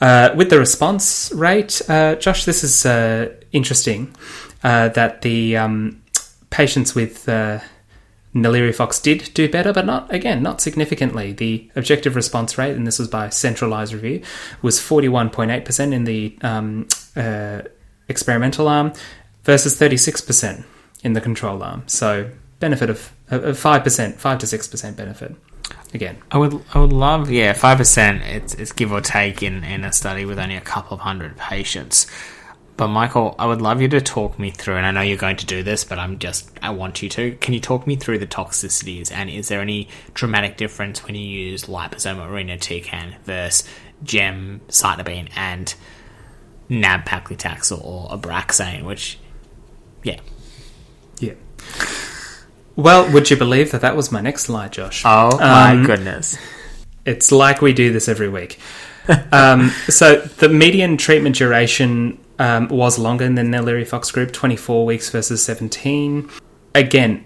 Uh, 0.00 0.30
with 0.36 0.50
the 0.50 0.58
response 0.58 1.32
rate, 1.34 1.80
uh, 1.88 2.14
Josh, 2.16 2.44
this 2.44 2.62
is 2.62 2.86
uh, 2.86 3.34
interesting 3.52 4.14
uh, 4.62 4.90
that 4.90 5.22
the 5.22 5.56
um, 5.56 6.02
patients 6.50 6.94
with 6.94 7.28
uh, 7.28 7.58
Fox 8.74 9.00
did 9.00 9.30
do 9.32 9.48
better, 9.48 9.72
but 9.72 9.86
not 9.86 10.12
again, 10.12 10.42
not 10.42 10.60
significantly. 10.60 11.32
The 11.32 11.70
objective 11.74 12.14
response 12.14 12.58
rate, 12.58 12.76
and 12.76 12.86
this 12.86 12.98
was 12.98 13.08
by 13.08 13.30
centralized 13.30 13.94
review, 13.94 14.22
was 14.60 14.78
forty 14.78 15.08
one 15.08 15.30
point 15.30 15.50
eight 15.50 15.64
percent 15.64 15.94
in 15.94 16.04
the 16.04 16.36
um, 16.42 16.86
uh, 17.16 17.62
experimental 18.08 18.68
arm 18.68 18.92
versus 19.44 19.78
thirty 19.78 19.96
six 19.96 20.20
percent 20.20 20.66
in 21.06 21.12
the 21.14 21.20
control 21.20 21.62
arm. 21.62 21.84
So 21.86 22.30
benefit 22.58 22.90
of 22.90 22.98
five 23.56 23.82
percent, 23.84 24.20
five 24.20 24.38
to 24.40 24.46
six 24.46 24.66
percent 24.68 24.96
benefit. 24.96 25.34
Again, 25.94 26.16
I 26.30 26.38
would 26.38 26.54
I 26.74 26.80
would 26.80 26.92
love 26.92 27.30
yeah 27.30 27.52
five 27.52 27.78
percent. 27.78 28.22
It's 28.22 28.54
it's 28.54 28.72
give 28.72 28.92
or 28.92 29.00
take 29.00 29.42
in 29.42 29.64
in 29.64 29.84
a 29.84 29.92
study 29.92 30.24
with 30.24 30.38
only 30.38 30.56
a 30.56 30.60
couple 30.74 30.94
of 30.96 31.00
hundred 31.00 31.36
patients. 31.36 32.06
But 32.76 32.88
Michael, 32.88 33.34
I 33.38 33.46
would 33.46 33.62
love 33.62 33.80
you 33.80 33.88
to 33.88 34.02
talk 34.02 34.38
me 34.38 34.50
through, 34.50 34.76
and 34.76 34.84
I 34.84 34.90
know 34.90 35.00
you're 35.00 35.16
going 35.16 35.38
to 35.38 35.46
do 35.46 35.62
this, 35.62 35.84
but 35.84 35.98
I'm 35.98 36.18
just 36.18 36.50
I 36.60 36.70
want 36.70 37.02
you 37.02 37.08
to. 37.08 37.34
Can 37.36 37.54
you 37.54 37.60
talk 37.60 37.86
me 37.86 37.96
through 37.96 38.18
the 38.18 38.26
toxicities, 38.26 39.10
and 39.10 39.30
is 39.30 39.48
there 39.48 39.62
any 39.62 39.88
dramatic 40.12 40.58
difference 40.58 41.04
when 41.04 41.14
you 41.14 41.26
use 41.26 41.64
liposomal 41.64 42.28
irinotecan 42.28 43.18
versus 43.24 43.66
gemcitabine 44.04 45.30
and 45.36 45.74
nab-paclitaxel 46.68 47.82
or 47.82 48.10
Abraxane, 48.10 48.84
which, 48.84 49.18
yeah, 50.02 50.20
yeah. 51.20 51.34
Well, 52.76 53.10
would 53.12 53.30
you 53.30 53.36
believe 53.36 53.72
that 53.72 53.80
that 53.80 53.96
was 53.96 54.12
my 54.12 54.20
next 54.20 54.44
slide, 54.44 54.72
Josh? 54.72 55.02
Oh 55.04 55.38
my 55.38 55.72
um, 55.72 55.84
goodness! 55.84 56.36
It's 57.06 57.32
like 57.32 57.62
we 57.62 57.72
do 57.72 57.92
this 57.92 58.08
every 58.08 58.28
week. 58.28 58.58
um, 59.32 59.70
so 59.88 60.16
the 60.16 60.48
median 60.48 60.96
treatment 60.96 61.36
duration 61.36 62.18
um, 62.38 62.68
was 62.68 62.98
longer 62.98 63.32
than 63.32 63.50
the 63.50 63.62
Larry 63.62 63.84
Fox 63.84 64.10
group, 64.10 64.32
24 64.32 64.84
weeks 64.84 65.10
versus 65.10 65.42
17. 65.44 66.28
Again, 66.74 67.24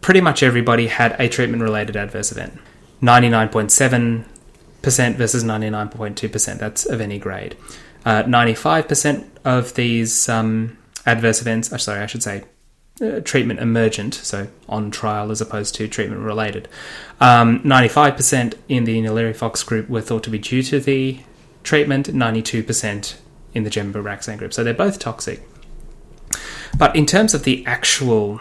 pretty 0.00 0.20
much 0.20 0.42
everybody 0.42 0.88
had 0.88 1.16
a 1.18 1.28
treatment 1.28 1.62
related 1.62 1.96
adverse 1.96 2.30
event. 2.30 2.58
99.7% 3.00 5.14
versus 5.14 5.44
99.2%, 5.44 6.58
that's 6.58 6.84
of 6.84 7.00
any 7.00 7.18
grade. 7.18 7.56
Uh, 8.04 8.22
95% 8.24 9.26
of 9.46 9.74
these 9.74 10.28
um, 10.28 10.76
adverse 11.06 11.40
events, 11.40 11.72
uh, 11.72 11.78
sorry, 11.78 12.00
I 12.00 12.06
should 12.06 12.22
say 12.22 12.44
uh, 13.00 13.20
treatment 13.20 13.60
emergent, 13.60 14.14
so 14.14 14.48
on 14.68 14.90
trial 14.90 15.30
as 15.30 15.40
opposed 15.40 15.74
to 15.76 15.88
treatment 15.88 16.20
related. 16.20 16.68
Um, 17.20 17.60
95% 17.60 18.54
in 18.68 18.84
the 18.84 19.00
NALIRIFOX 19.00 19.66
group 19.66 19.88
were 19.88 20.00
thought 20.00 20.22
to 20.24 20.30
be 20.30 20.38
due 20.38 20.62
to 20.62 20.80
the 20.80 21.20
treatment, 21.62 22.08
92% 22.08 23.16
in 23.54 23.64
the 23.64 23.70
Gem/Abraxane 23.70 24.38
group. 24.38 24.52
So 24.52 24.62
they're 24.62 24.74
both 24.74 24.98
toxic. 24.98 25.42
But 26.76 26.94
in 26.94 27.06
terms 27.06 27.34
of 27.34 27.44
the 27.44 27.64
actual 27.66 28.40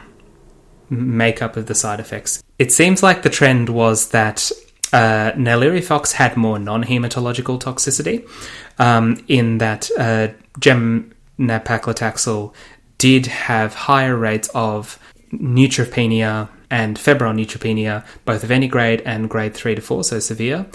makeup 0.89 1.55
of 1.57 1.67
the 1.67 1.75
side 1.75 1.99
effects, 1.99 2.43
it 2.59 2.71
seems 2.71 3.03
like 3.03 3.23
the 3.23 3.29
trend 3.29 3.69
was 3.69 4.09
that 4.09 4.51
uh, 4.91 5.31
had 5.33 6.37
more 6.37 6.59
non-hematological 6.59 7.59
toxicity, 7.59 8.27
um, 8.79 9.23
in 9.27 9.57
that 9.57 9.89
uh, 9.97 10.27
gem 10.59 11.13
nab-paclitaxel 11.37 12.53
did 13.03 13.25
have 13.25 13.73
higher 13.73 14.15
rates 14.15 14.49
of 14.55 14.97
neutropenia 15.33 16.47
and 16.69 16.97
febrile 16.97 17.33
neutropenia, 17.33 18.05
both 18.23 18.45
of 18.45 18.49
any 18.49 18.65
grade 18.65 19.01
and 19.05 19.29
grade 19.29 19.53
3 19.53 19.75
to 19.75 19.81
4, 19.81 20.05
so 20.05 20.19
severe 20.21 20.65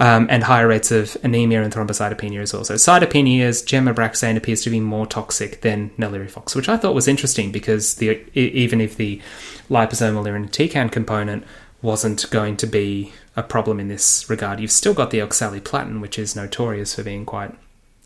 um, 0.00 0.26
and 0.30 0.42
higher 0.44 0.66
rates 0.66 0.90
of 0.90 1.18
anemia 1.22 1.62
and 1.62 1.70
thrombocytopenia 1.70 2.40
as 2.40 2.54
well. 2.54 2.64
So 2.64 2.76
cytopenias, 2.76 3.62
gemabraxane 3.66 4.38
appears 4.38 4.62
to 4.62 4.70
be 4.70 4.80
more 4.80 5.06
toxic 5.06 5.60
than 5.60 5.90
NALIRIFOX, 5.98 6.56
which 6.56 6.70
I 6.70 6.78
thought 6.78 6.94
was 6.94 7.08
interesting 7.08 7.52
because 7.52 7.96
the, 7.96 8.24
even 8.32 8.80
if 8.80 8.96
the 8.96 9.20
liposomal 9.68 10.24
irinotecan 10.24 10.90
component 10.90 11.44
wasn't 11.82 12.30
going 12.30 12.56
to 12.56 12.66
be 12.66 13.12
a 13.36 13.42
problem 13.42 13.78
in 13.78 13.88
this 13.88 14.30
regard, 14.30 14.60
you've 14.60 14.72
still 14.72 14.94
got 14.94 15.10
the 15.10 15.18
oxaliplatin, 15.18 16.00
which 16.00 16.18
is 16.18 16.34
notorious 16.34 16.94
for 16.94 17.02
being 17.02 17.26
quite 17.26 17.54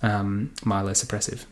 um, 0.02 0.52
myelosuppressive. 0.62 1.44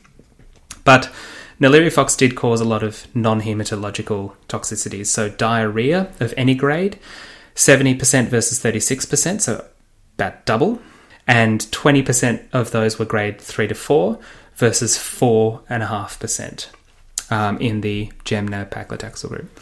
But 0.82 1.12
NALIRIFOX 1.60 2.16
did 2.16 2.36
cause 2.36 2.60
a 2.60 2.64
lot 2.64 2.82
of 2.82 3.06
non 3.14 3.42
hematological 3.42 4.34
toxicities, 4.48 5.06
so 5.06 5.28
diarrhea 5.28 6.12
of 6.20 6.32
any 6.36 6.54
grade, 6.54 6.98
70% 7.56 8.28
versus 8.28 8.62
36%, 8.62 9.40
so 9.40 9.64
about 10.16 10.44
double, 10.46 10.80
and 11.26 11.60
20% 11.60 12.42
of 12.52 12.70
those 12.70 12.98
were 12.98 13.04
grade 13.04 13.40
3 13.40 13.68
to 13.68 13.74
4 13.74 14.18
versus 14.54 14.96
4.5% 14.96 16.68
um, 17.30 17.58
in 17.58 17.80
the 17.80 18.12
GEMNAB 18.24 18.70
paclitaxel 18.70 19.28
group. 19.28 19.60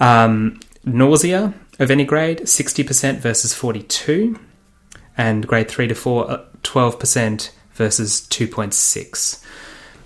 Um, 0.00 0.60
nausea 0.84 1.54
of 1.78 1.90
any 1.90 2.04
grade, 2.04 2.40
60% 2.40 3.18
versus 3.18 3.54
42, 3.54 4.38
and 5.16 5.46
grade 5.46 5.68
3 5.68 5.88
to 5.88 5.94
4, 5.94 6.40
12% 6.62 7.48
uh, 7.48 7.52
versus 7.74 8.20
2.6. 8.22 9.44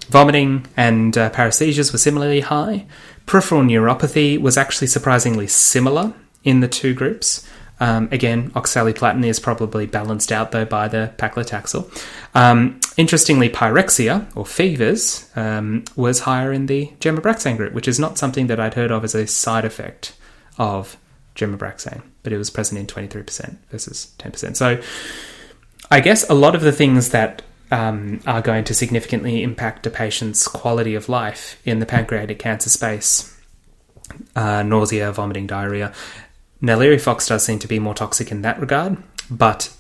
Vomiting 0.05 0.67
and 0.77 1.17
uh, 1.17 1.31
paresthesias 1.31 1.93
were 1.93 1.99
similarly 1.99 2.41
high. 2.41 2.87
Peripheral 3.27 3.63
neuropathy 3.63 4.41
was 4.41 4.57
actually 4.57 4.89
surprisingly 4.89 5.47
similar 5.47 6.13
in 6.45 6.61
the 6.61 6.69
two 6.69 6.93
groups, 6.93 7.47
um, 7.83 8.09
again, 8.13 8.51
oxaliplatin 8.51 9.27
is 9.27 9.41
probably 9.41 9.87
balanced 9.87 10.31
out 10.31 10.53
though 10.53 10.65
by 10.65 10.87
the 10.87 11.13
paclitaxel. 11.17 11.91
Um, 12.33 12.79
interestingly, 12.97 13.49
pyrexia 13.49 14.25
or 14.37 14.47
fevers 14.47 15.29
um, 15.35 15.85
was 15.97 16.21
higher 16.21 16.53
in 16.53 16.67
the 16.67 16.93
gemabraxane 17.01 17.57
group, 17.57 17.73
which 17.73 17.89
is 17.89 17.99
not 17.99 18.19
something 18.19 18.47
that 18.47 18.61
I'd 18.61 18.75
heard 18.75 18.93
of 18.93 19.03
as 19.03 19.17
a 19.17 19.27
side 19.27 19.65
effect 19.65 20.15
of 20.59 20.97
gemabraxane, 21.35 22.03
but 22.23 22.33
it 22.33 22.39
was 22.39 22.51
present 22.51 22.79
in 22.79 22.87
23% 22.87 23.57
versus 23.73 24.15
10%. 24.21 24.55
So 24.55 24.81
I 25.91 25.99
guess 25.99 26.29
a 26.31 26.35
lot 26.35 26.55
of 26.55 26.61
the 26.61 26.71
things 26.71 27.09
that 27.09 27.43
um, 27.73 28.21
are 28.26 28.43
going 28.43 28.64
to 28.64 28.75
significantly 28.75 29.43
impact 29.43 29.87
a 29.87 29.91
patient's 29.91 30.47
quality 30.47 30.95
of 30.95 31.09
life 31.09 31.61
in 31.64 31.79
the 31.81 31.87
pancreatic 31.87 32.38
cancer 32.38 32.69
space. 32.69 33.35
Uh, 34.37 34.62
nausea, 34.62 35.11
vomiting, 35.11 35.47
diarrhea. 35.47 35.93
NALIRIFOX 36.62 37.29
does 37.29 37.45
seem 37.45 37.59
to 37.59 37.67
be 37.67 37.79
more 37.79 37.95
toxic 37.95 38.31
in 38.31 38.43
that 38.43 38.61
regard, 38.61 39.02
but 39.31 39.75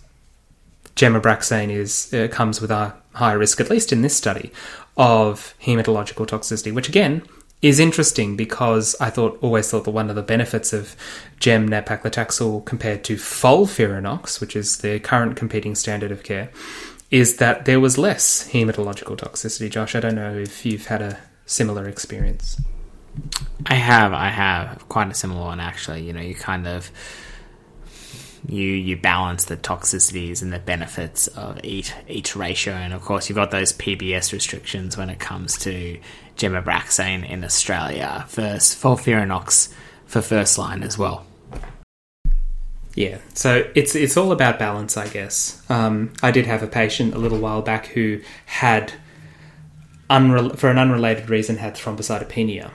gemabraxane 0.96 1.70
is 1.70 2.12
uh, 2.14 2.28
comes 2.28 2.60
with 2.62 2.70
a 2.70 2.94
higher 3.12 3.38
risk, 3.38 3.60
at 3.60 3.68
least 3.68 3.92
in 3.92 4.00
this 4.00 4.16
study, 4.16 4.50
of 4.96 5.54
hematological 5.62 6.26
toxicity, 6.26 6.72
which 6.72 6.88
again 6.88 7.22
is 7.60 7.78
interesting 7.78 8.36
because 8.36 8.96
I 9.00 9.10
thought 9.10 9.38
always 9.42 9.70
thought 9.70 9.84
that 9.84 9.90
one 9.92 10.08
of 10.08 10.16
the 10.16 10.22
benefits 10.22 10.72
of 10.72 10.96
gem 11.38 11.68
nab-paclitaxel 11.68 12.64
compared 12.64 13.04
to 13.04 13.16
FOLFIRINOX, 13.16 14.40
which 14.40 14.56
is 14.56 14.78
the 14.78 14.98
current 14.98 15.36
competing 15.36 15.74
standard 15.74 16.10
of 16.10 16.24
care, 16.24 16.50
is 17.12 17.36
that 17.36 17.66
there 17.66 17.78
was 17.78 17.98
less 17.98 18.48
hematological 18.48 19.16
toxicity. 19.16 19.70
Josh, 19.70 19.94
I 19.94 20.00
don't 20.00 20.14
know 20.14 20.34
if 20.34 20.64
you've 20.64 20.86
had 20.86 21.02
a 21.02 21.18
similar 21.44 21.86
experience. 21.86 22.58
I 23.66 23.74
have, 23.74 24.14
I 24.14 24.30
have 24.30 24.88
quite 24.88 25.10
a 25.10 25.14
similar 25.14 25.42
one 25.42 25.60
actually. 25.60 26.00
You 26.00 26.14
know, 26.14 26.22
you 26.22 26.34
kind 26.34 26.66
of 26.66 26.90
you 28.48 28.66
you 28.66 28.96
balance 28.96 29.44
the 29.44 29.58
toxicities 29.58 30.42
and 30.42 30.52
the 30.52 30.58
benefits 30.58 31.28
of 31.28 31.60
each 31.62 31.92
each 32.08 32.34
ratio, 32.34 32.72
and 32.72 32.94
of 32.94 33.02
course 33.02 33.28
you've 33.28 33.36
got 33.36 33.50
those 33.50 33.74
PBS 33.74 34.32
restrictions 34.32 34.96
when 34.96 35.10
it 35.10 35.20
comes 35.20 35.58
to 35.58 36.00
gemabraxane 36.36 37.28
in 37.28 37.44
Australia 37.44 38.24
for 38.28 38.40
FOLFIRINOX 38.40 39.72
for 40.06 40.22
first 40.22 40.56
line 40.56 40.82
as 40.82 40.96
well. 40.96 41.26
Yeah, 42.94 43.18
so 43.34 43.70
it's 43.74 43.94
it's 43.94 44.16
all 44.16 44.32
about 44.32 44.58
balance, 44.58 44.96
I 44.96 45.08
guess. 45.08 45.62
Um, 45.70 46.12
I 46.22 46.30
did 46.30 46.46
have 46.46 46.62
a 46.62 46.66
patient 46.66 47.14
a 47.14 47.18
little 47.18 47.38
while 47.38 47.62
back 47.62 47.86
who 47.86 48.20
had, 48.44 48.92
unre- 50.10 50.56
for 50.58 50.68
an 50.68 50.78
unrelated 50.78 51.30
reason, 51.30 51.56
had 51.56 51.74
thrombocytopenia 51.74 52.70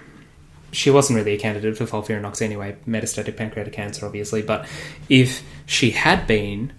she 0.71 0.89
wasn't 0.89 1.17
really 1.17 1.33
a 1.33 1.39
candidate 1.39 1.77
for 1.77 1.85
FOLFIRINOX 1.85 2.41
anyway, 2.41 2.75
metastatic 2.87 3.37
pancreatic 3.37 3.73
cancer, 3.73 4.05
obviously. 4.05 4.41
But 4.41 4.67
if 5.09 5.43
she 5.65 5.91
had 5.91 6.27
been, 6.27 6.73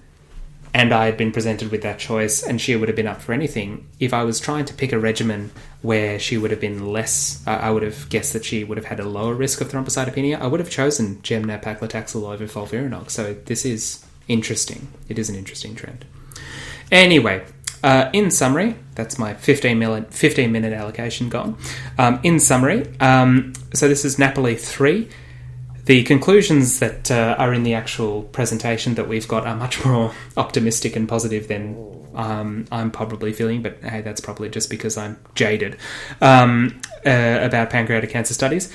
and 0.74 0.92
I 0.92 1.06
had 1.06 1.16
been 1.16 1.32
presented 1.32 1.70
with 1.70 1.82
that 1.82 1.98
choice, 1.98 2.42
and 2.42 2.60
she 2.60 2.76
would 2.76 2.88
have 2.88 2.96
been 2.96 3.06
up 3.06 3.20
for 3.20 3.32
anything, 3.32 3.86
if 3.98 4.12
I 4.12 4.24
was 4.24 4.40
trying 4.40 4.66
to 4.66 4.74
pick 4.74 4.92
a 4.92 4.98
regimen 4.98 5.50
where 5.82 6.18
she 6.18 6.36
would 6.36 6.50
have 6.50 6.60
been 6.60 6.92
less. 6.92 7.42
Uh, 7.46 7.50
I 7.50 7.70
would 7.70 7.82
have 7.82 8.08
guessed 8.08 8.32
that 8.32 8.44
she 8.44 8.64
would 8.64 8.78
have 8.78 8.86
had 8.86 9.00
a 9.00 9.08
lower 9.08 9.34
risk 9.34 9.60
of 9.60 9.68
thrombocytopenia. 9.68 10.40
I 10.40 10.46
would 10.46 10.60
have 10.60 10.70
chosen 10.70 11.22
gem 11.22 11.44
nab-paclitaxel 11.44 12.22
over 12.22 12.46
FOLFIRINOX. 12.46 13.10
So 13.10 13.34
this 13.44 13.64
is 13.64 14.04
interesting. 14.26 14.88
It 15.08 15.18
is 15.18 15.28
an 15.28 15.36
interesting 15.36 15.74
trend. 15.74 16.04
Anyway, 16.90 17.44
uh, 17.82 18.10
in 18.12 18.30
summary, 18.30 18.74
that's 18.94 19.18
my 19.18 19.34
15 19.34 19.78
minute, 19.78 20.12
15 20.12 20.50
minute 20.50 20.72
allocation 20.72 21.28
gone. 21.28 21.56
Um, 21.96 22.18
in 22.22 22.40
summary, 22.40 22.86
um, 22.98 23.52
so 23.72 23.86
this 23.88 24.04
is 24.04 24.18
Napoli 24.18 24.56
3. 24.56 25.08
The 25.88 26.02
conclusions 26.02 26.80
that 26.80 27.10
uh, 27.10 27.34
are 27.38 27.54
in 27.54 27.62
the 27.62 27.72
actual 27.72 28.24
presentation 28.24 28.96
that 28.96 29.08
we've 29.08 29.26
got 29.26 29.46
are 29.46 29.56
much 29.56 29.82
more 29.86 30.12
optimistic 30.36 30.96
and 30.96 31.08
positive 31.08 31.48
than 31.48 32.10
um, 32.14 32.66
I'm 32.70 32.90
probably 32.90 33.32
feeling, 33.32 33.62
but 33.62 33.82
hey, 33.82 34.02
that's 34.02 34.20
probably 34.20 34.50
just 34.50 34.68
because 34.68 34.98
I'm 34.98 35.18
jaded 35.34 35.78
um, 36.20 36.78
uh, 37.06 37.38
about 37.40 37.70
pancreatic 37.70 38.10
cancer 38.10 38.34
studies. 38.34 38.70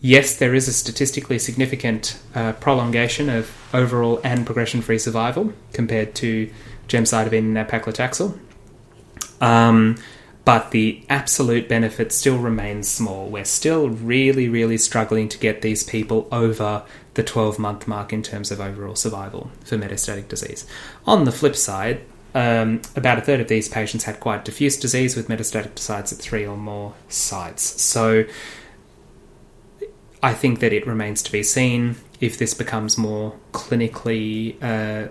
Yes, 0.00 0.38
there 0.38 0.52
is 0.52 0.66
a 0.66 0.72
statistically 0.72 1.38
significant 1.38 2.18
uh, 2.34 2.54
prolongation 2.54 3.28
of 3.28 3.48
overall 3.72 4.20
and 4.24 4.44
progression 4.44 4.82
free 4.82 4.98
survival 4.98 5.52
compared 5.72 6.16
to 6.16 6.50
gemcitabine 6.88 7.56
and 7.56 7.68
paclitaxel. 7.68 8.36
Um, 9.40 9.96
but 10.44 10.72
the 10.72 11.02
absolute 11.08 11.68
benefit 11.68 12.12
still 12.12 12.38
remains 12.38 12.88
small. 12.88 13.28
We're 13.28 13.44
still 13.44 13.88
really, 13.88 14.48
really 14.48 14.78
struggling 14.78 15.28
to 15.28 15.38
get 15.38 15.62
these 15.62 15.84
people 15.84 16.28
over 16.32 16.82
the 17.14 17.22
12 17.22 17.58
month 17.58 17.86
mark 17.86 18.12
in 18.12 18.22
terms 18.22 18.50
of 18.50 18.60
overall 18.60 18.96
survival 18.96 19.50
for 19.64 19.76
metastatic 19.76 20.28
disease. 20.28 20.66
On 21.06 21.24
the 21.24 21.32
flip 21.32 21.54
side, 21.54 22.00
um, 22.34 22.80
about 22.96 23.18
a 23.18 23.20
third 23.20 23.40
of 23.40 23.48
these 23.48 23.68
patients 23.68 24.04
had 24.04 24.18
quite 24.18 24.44
diffuse 24.44 24.76
disease 24.78 25.16
with 25.16 25.28
metastatic 25.28 25.78
sites 25.78 26.12
at 26.12 26.18
three 26.18 26.46
or 26.46 26.56
more 26.56 26.94
sites. 27.08 27.80
So 27.82 28.24
I 30.22 30.32
think 30.34 30.60
that 30.60 30.72
it 30.72 30.86
remains 30.86 31.22
to 31.24 31.32
be 31.32 31.42
seen 31.42 31.96
if 32.20 32.38
this 32.38 32.54
becomes 32.54 32.96
more 32.96 33.34
clinically, 33.52 34.56
uh, 34.62 35.08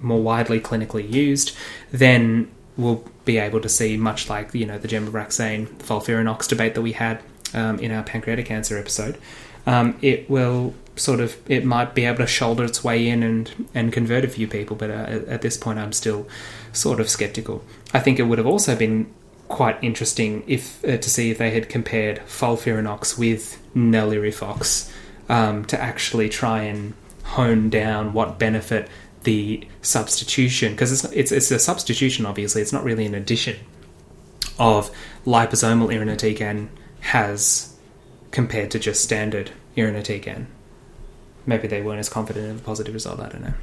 more 0.00 0.22
widely 0.22 0.60
clinically 0.60 1.10
used, 1.10 1.56
then 1.92 2.50
we'll 2.76 3.04
be 3.24 3.38
able 3.38 3.60
to 3.60 3.68
see 3.68 3.96
much 3.96 4.28
like 4.28 4.54
you 4.54 4.66
know 4.66 4.78
the 4.78 4.88
gemabraxane 4.88 5.66
FOLFIRINOX 5.78 6.48
debate 6.48 6.74
that 6.74 6.82
we 6.82 6.92
had 6.92 7.22
um, 7.54 7.78
in 7.78 7.90
our 7.90 8.02
pancreatic 8.02 8.46
cancer 8.46 8.78
episode. 8.78 9.18
Um, 9.66 9.98
it 10.00 10.28
will 10.30 10.74
sort 10.94 11.20
of 11.20 11.36
it 11.50 11.64
might 11.64 11.94
be 11.94 12.04
able 12.04 12.18
to 12.18 12.26
shoulder 12.26 12.64
its 12.64 12.82
way 12.82 13.08
in 13.08 13.22
and 13.22 13.68
and 13.74 13.92
convert 13.92 14.24
a 14.24 14.28
few 14.28 14.46
people, 14.46 14.76
but 14.76 14.90
uh, 14.90 15.20
at 15.28 15.42
this 15.42 15.56
point 15.56 15.78
I'm 15.78 15.92
still 15.92 16.26
sort 16.72 17.00
of 17.00 17.08
skeptical. 17.08 17.62
I 17.92 18.00
think 18.00 18.18
it 18.18 18.24
would 18.24 18.38
have 18.38 18.46
also 18.46 18.76
been 18.76 19.12
quite 19.48 19.82
interesting 19.82 20.42
if 20.46 20.84
uh, 20.84 20.96
to 20.96 21.10
see 21.10 21.30
if 21.30 21.38
they 21.38 21.50
had 21.50 21.68
compared 21.68 22.18
FOLFIRINOX 22.26 23.18
with 23.18 23.60
NALIRIFOX 23.74 24.92
um, 25.28 25.64
to 25.66 25.80
actually 25.80 26.28
try 26.28 26.62
and 26.62 26.94
hone 27.22 27.68
down 27.70 28.12
what 28.12 28.38
benefit 28.38 28.88
the 29.26 29.66
substitution 29.82 30.72
because 30.72 30.92
it's, 30.92 31.12
it's 31.12 31.32
it's 31.32 31.50
a 31.50 31.58
substitution. 31.58 32.24
Obviously, 32.24 32.62
it's 32.62 32.72
not 32.72 32.84
really 32.84 33.04
an 33.04 33.14
addition 33.14 33.56
of 34.58 34.90
liposomal 35.26 35.92
irinotecan 35.92 36.68
has 37.00 37.76
compared 38.30 38.70
to 38.70 38.78
just 38.78 39.02
standard 39.02 39.50
irinotecan. 39.76 40.46
Maybe 41.44 41.66
they 41.68 41.82
weren't 41.82 41.98
as 41.98 42.08
confident 42.08 42.46
in 42.46 42.56
a 42.56 42.60
positive 42.60 42.94
result. 42.94 43.20
I 43.20 43.28
don't 43.28 43.42
know. 43.42 43.54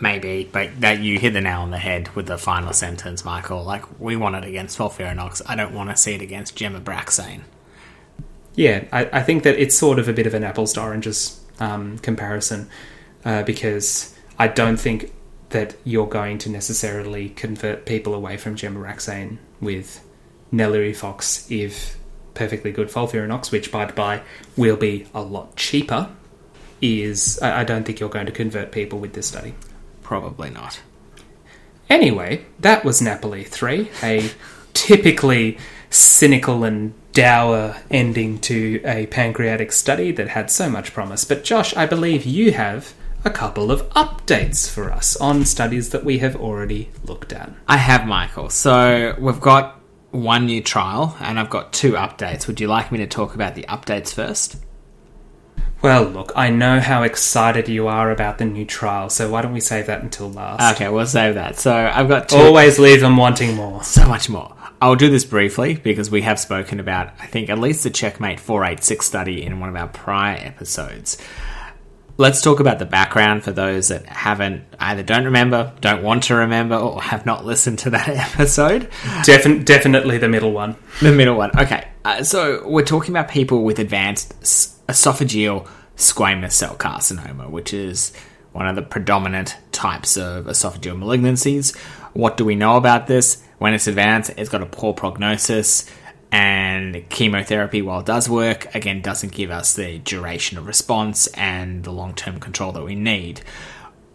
Maybe, 0.00 0.48
but 0.50 0.80
that 0.80 1.00
you 1.00 1.18
hit 1.18 1.32
the 1.32 1.40
nail 1.40 1.62
on 1.62 1.70
the 1.70 1.78
head 1.78 2.14
with 2.14 2.26
the 2.26 2.38
final 2.38 2.72
sentence, 2.72 3.24
Michael. 3.24 3.64
Like 3.64 3.98
we 3.98 4.16
want 4.16 4.36
it 4.36 4.44
against 4.44 4.78
FOLFIRINOX. 4.78 5.42
I 5.46 5.56
don't 5.56 5.74
want 5.74 5.90
to 5.90 5.96
see 5.96 6.14
it 6.14 6.22
against 6.22 6.56
gemabraxane. 6.56 7.40
Yeah, 8.54 8.84
I, 8.92 9.08
I 9.12 9.22
think 9.22 9.44
that 9.44 9.58
it's 9.58 9.76
sort 9.76 9.98
of 9.98 10.08
a 10.08 10.12
bit 10.12 10.26
of 10.26 10.34
an 10.34 10.44
apples 10.44 10.74
to 10.74 10.82
oranges 10.82 11.40
um, 11.58 11.98
comparison 11.98 12.68
uh, 13.24 13.42
because 13.42 14.14
I 14.38 14.48
don't 14.48 14.78
think 14.78 15.12
that 15.50 15.74
you're 15.84 16.06
going 16.06 16.38
to 16.38 16.50
necessarily 16.50 17.30
convert 17.30 17.86
people 17.86 18.14
away 18.14 18.36
from 18.36 18.54
gemabraxane 18.54 19.38
with 19.60 20.04
NALIRIFOX 20.52 21.50
if 21.50 21.96
perfectly 22.34 22.70
good 22.70 22.88
FOLFIRINOX, 22.88 23.50
which 23.50 23.72
by 23.72 23.84
the 23.84 23.92
by 23.92 24.22
will 24.56 24.76
be 24.76 25.06
a 25.12 25.22
lot 25.22 25.56
cheaper, 25.56 26.10
is 26.80 27.40
I 27.42 27.64
don't 27.64 27.84
think 27.84 27.98
you're 27.98 28.08
going 28.08 28.26
to 28.26 28.32
convert 28.32 28.70
people 28.70 28.98
with 29.00 29.14
this 29.14 29.26
study. 29.26 29.54
Probably 30.02 30.50
not. 30.50 30.80
Anyway, 31.90 32.44
that 32.60 32.84
was 32.84 33.02
Napoli 33.02 33.44
3, 33.44 33.90
a 34.02 34.30
typically 34.74 35.58
cynical 35.90 36.62
and 36.64 36.92
dour 37.12 37.76
ending 37.90 38.38
to 38.38 38.80
a 38.84 39.06
pancreatic 39.06 39.72
study 39.72 40.12
that 40.12 40.28
had 40.28 40.50
so 40.50 40.70
much 40.70 40.92
promise. 40.92 41.24
But 41.24 41.42
Josh, 41.42 41.74
I 41.74 41.86
believe 41.86 42.24
you 42.24 42.52
have 42.52 42.94
a 43.28 43.32
couple 43.32 43.70
of 43.70 43.86
updates 43.90 44.70
for 44.70 44.90
us 44.90 45.14
on 45.16 45.44
studies 45.44 45.90
that 45.90 46.02
we 46.02 46.18
have 46.18 46.34
already 46.34 46.88
looked 47.04 47.32
at. 47.32 47.52
I 47.68 47.76
have, 47.76 48.06
Michael. 48.06 48.48
So 48.48 49.14
we've 49.18 49.40
got 49.40 49.78
one 50.12 50.46
new 50.46 50.62
trial, 50.62 51.14
and 51.20 51.38
I've 51.38 51.50
got 51.50 51.74
two 51.74 51.92
updates. 51.92 52.46
Would 52.46 52.58
you 52.58 52.68
like 52.68 52.90
me 52.90 52.98
to 52.98 53.06
talk 53.06 53.34
about 53.34 53.54
the 53.54 53.64
updates 53.64 54.14
first? 54.14 54.56
Well, 55.82 56.04
look, 56.04 56.32
I 56.34 56.48
know 56.48 56.80
how 56.80 57.02
excited 57.02 57.68
you 57.68 57.86
are 57.86 58.10
about 58.10 58.38
the 58.38 58.46
new 58.46 58.64
trial, 58.64 59.10
so 59.10 59.30
why 59.30 59.42
don't 59.42 59.52
we 59.52 59.60
save 59.60 59.86
that 59.86 60.02
until 60.02 60.30
last? 60.30 60.76
Okay, 60.76 60.88
we'll 60.88 61.06
save 61.06 61.34
that. 61.34 61.58
So 61.58 61.72
I've 61.72 62.08
got 62.08 62.30
two. 62.30 62.36
Always 62.36 62.78
leave 62.78 63.00
them 63.00 63.18
wanting 63.18 63.54
more. 63.54 63.84
So 63.84 64.06
much 64.06 64.30
more. 64.30 64.54
I'll 64.80 64.96
do 64.96 65.10
this 65.10 65.26
briefly 65.26 65.74
because 65.74 66.10
we 66.10 66.22
have 66.22 66.40
spoken 66.40 66.80
about, 66.80 67.12
I 67.20 67.26
think, 67.26 67.50
at 67.50 67.58
least 67.58 67.84
the 67.84 67.90
Checkmate 67.90 68.40
486 68.40 69.04
study 69.04 69.44
in 69.44 69.60
one 69.60 69.68
of 69.68 69.76
our 69.76 69.88
prior 69.88 70.38
episodes. 70.38 71.18
Let's 72.20 72.42
talk 72.42 72.58
about 72.58 72.80
the 72.80 72.84
background 72.84 73.44
for 73.44 73.52
those 73.52 73.88
that 73.88 74.04
haven't 74.06 74.64
either 74.80 75.04
don't 75.04 75.26
remember, 75.26 75.72
don't 75.80 76.02
want 76.02 76.24
to 76.24 76.34
remember, 76.34 76.74
or 76.74 77.00
have 77.00 77.24
not 77.24 77.46
listened 77.46 77.78
to 77.80 77.90
that 77.90 78.08
episode. 78.34 78.90
Defin- 79.22 79.64
definitely 79.64 80.18
the 80.18 80.28
middle 80.28 80.50
one. 80.50 80.74
The 81.00 81.12
middle 81.12 81.36
one. 81.36 81.52
Okay. 81.56 81.86
Uh, 82.04 82.24
so 82.24 82.66
we're 82.66 82.84
talking 82.84 83.12
about 83.12 83.28
people 83.28 83.62
with 83.62 83.78
advanced 83.78 84.34
esophageal 84.42 85.68
squamous 85.96 86.52
cell 86.52 86.74
carcinoma, 86.74 87.48
which 87.48 87.72
is 87.72 88.12
one 88.50 88.66
of 88.66 88.74
the 88.74 88.82
predominant 88.82 89.56
types 89.70 90.16
of 90.16 90.46
esophageal 90.46 90.98
malignancies. 90.98 91.76
What 92.14 92.36
do 92.36 92.44
we 92.44 92.56
know 92.56 92.76
about 92.76 93.06
this? 93.06 93.44
When 93.58 93.74
it's 93.74 93.86
advanced, 93.86 94.32
it's 94.36 94.48
got 94.48 94.62
a 94.62 94.66
poor 94.66 94.92
prognosis 94.92 95.88
and 96.30 97.08
chemotherapy, 97.08 97.80
while 97.82 98.00
it 98.00 98.06
does 98.06 98.28
work, 98.28 98.74
again, 98.74 99.00
doesn't 99.00 99.32
give 99.32 99.50
us 99.50 99.74
the 99.74 99.98
duration 99.98 100.58
of 100.58 100.66
response 100.66 101.26
and 101.28 101.84
the 101.84 101.90
long 101.90 102.14
term 102.14 102.38
control 102.38 102.72
that 102.72 102.84
we 102.84 102.94
need. 102.94 103.40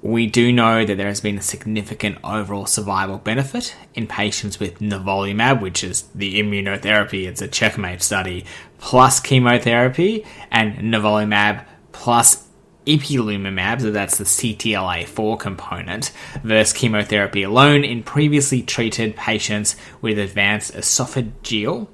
We 0.01 0.27
do 0.27 0.51
know 0.51 0.85
that 0.85 0.97
there 0.97 1.07
has 1.07 1.21
been 1.21 1.37
a 1.37 1.41
significant 1.41 2.17
overall 2.25 2.65
survival 2.65 3.17
benefit 3.19 3.73
in 3.95 4.05
patients 4.05 4.59
with 4.59 4.79
nivolumab, 4.79 5.61
which 5.61 5.83
is 5.83 6.03
the 6.13 6.41
immunotherapy, 6.41 7.25
it's 7.25 7.41
a 7.41 7.47
checkmate 7.47 8.03
study, 8.03 8.45
plus 8.79 9.21
chemotherapy, 9.21 10.25
and 10.51 10.75
nivolumab 10.93 11.65
plus 11.93 12.45
ipilimumab, 12.85 13.79
so 13.79 13.91
that's 13.91 14.17
the 14.17 14.25
CTLA4 14.25 15.39
component, 15.39 16.11
versus 16.43 16.73
chemotherapy 16.73 17.43
alone 17.43 17.85
in 17.85 18.03
previously 18.03 18.61
treated 18.61 19.15
patients 19.15 19.77
with 20.01 20.19
advanced 20.19 20.73
esophageal 20.73 21.87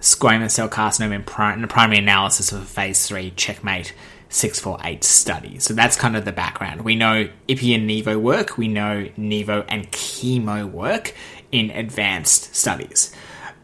squamous 0.00 0.52
cell 0.52 0.68
carcinoma 0.68 1.14
in, 1.14 1.24
pri- 1.24 1.54
in 1.54 1.62
the 1.62 1.68
primary 1.68 1.98
analysis 1.98 2.52
of 2.52 2.62
a 2.62 2.64
phase 2.64 3.06
3 3.06 3.32
checkmate 3.32 3.94
648 4.30 5.04
study. 5.04 5.58
So 5.58 5.74
that's 5.74 5.96
kind 5.96 6.16
of 6.16 6.24
the 6.24 6.32
background. 6.32 6.82
We 6.82 6.94
know 6.94 7.28
IPI 7.48 7.74
and 7.74 7.90
NIVO 7.90 8.20
work, 8.20 8.56
we 8.56 8.68
know 8.68 9.08
NIVO 9.18 9.64
and 9.68 9.90
chemo 9.90 10.70
work 10.70 11.14
in 11.52 11.70
advanced 11.70 12.54
studies. 12.54 13.12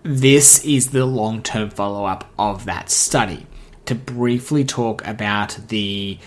This 0.02 0.64
is 0.64 0.90
the 0.90 1.06
long 1.06 1.42
term 1.42 1.70
follow 1.70 2.04
up 2.04 2.30
of 2.38 2.64
that 2.66 2.90
study. 2.90 3.46
To 3.86 3.94
briefly 3.94 4.64
talk 4.64 5.06
about 5.06 5.58
the 5.68 6.18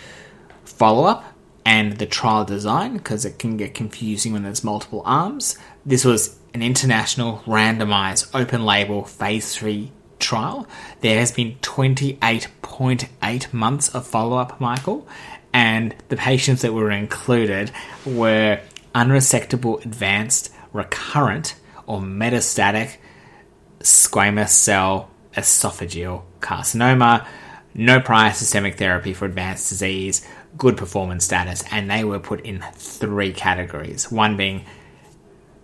follow 0.64 1.04
up 1.04 1.34
and 1.66 1.98
the 1.98 2.06
trial 2.06 2.46
design, 2.46 2.98
because 2.98 3.26
it 3.26 3.38
can 3.38 3.58
get 3.58 3.74
confusing 3.74 4.32
when 4.32 4.44
there's 4.44 4.64
multiple 4.64 5.02
arms, 5.06 5.58
this 5.86 6.06
was 6.06 6.40
an 6.54 6.62
international 6.62 7.44
randomized 7.46 8.30
open 8.34 8.66
label 8.66 9.04
phase 9.04 9.54
3 9.56 9.92
trial, 10.20 10.68
there 11.02 11.20
has 11.20 11.32
been 11.32 11.56
28.8 11.62 13.54
months 13.54 13.90
of 13.90 14.06
follow 14.06 14.38
up, 14.38 14.60
Michael, 14.60 15.08
and 15.54 15.96
the 16.10 16.16
patients 16.16 16.62
that 16.62 16.74
were 16.74 16.92
included 16.92 17.72
were 18.06 18.60
unresectable, 18.94 19.84
advanced, 19.84 20.54
recurrent, 20.74 21.56
or 21.88 22.00
metastatic 22.00 22.98
squamous 23.80 24.50
cell 24.50 25.10
esophageal 25.36 26.24
carcinoma, 26.42 27.26
no 27.74 28.00
prior 28.00 28.32
systemic 28.34 28.78
therapy 28.78 29.14
for 29.14 29.26
advanced 29.26 29.70
disease, 29.70 30.26
good 30.58 30.78
performance 30.78 31.24
status, 31.24 31.64
and 31.72 31.90
they 31.90 32.04
were 32.04 32.20
put 32.20 32.42
in 32.42 32.64
three 32.74 33.32
categories. 33.32 34.12
One 34.12 34.38
being 34.38 34.66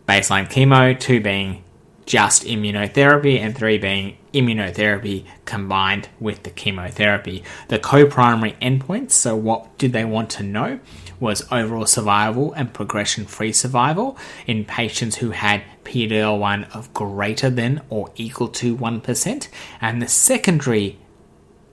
baseline 0.08 0.50
chemo, 0.50 0.98
two 1.00 1.20
being 1.20 1.64
just 2.06 2.44
immunotherapy, 2.44 3.40
and 3.40 3.56
three 3.58 3.78
being 3.78 4.18
immunotherapy 4.36 5.26
combined 5.46 6.10
with 6.20 6.44
the 6.44 6.50
chemotherapy. 6.50 7.44
The 7.70 7.80
co 7.80 8.06
primary 8.06 8.52
endpoints, 8.62 9.12
so 9.12 9.36
what 9.36 9.78
did 9.78 9.94
they 9.94 10.06
want 10.06 10.30
to 10.32 10.44
know? 10.44 10.80
Was 11.20 11.50
overall 11.52 11.86
survival 11.86 12.52
and 12.54 12.74
progression 12.74 13.26
free 13.26 13.54
survival 13.54 14.18
in 14.46 14.66
patients 14.66 15.16
who 15.16 15.32
had 15.32 15.64
PDL1 15.86 16.76
of 16.76 16.94
greater 16.94 17.50
than 17.50 17.82
or 17.90 18.12
equal 18.16 18.50
to 18.50 18.76
1%. 18.76 19.48
And 19.80 20.02
the 20.02 20.08
secondary 20.08 21.00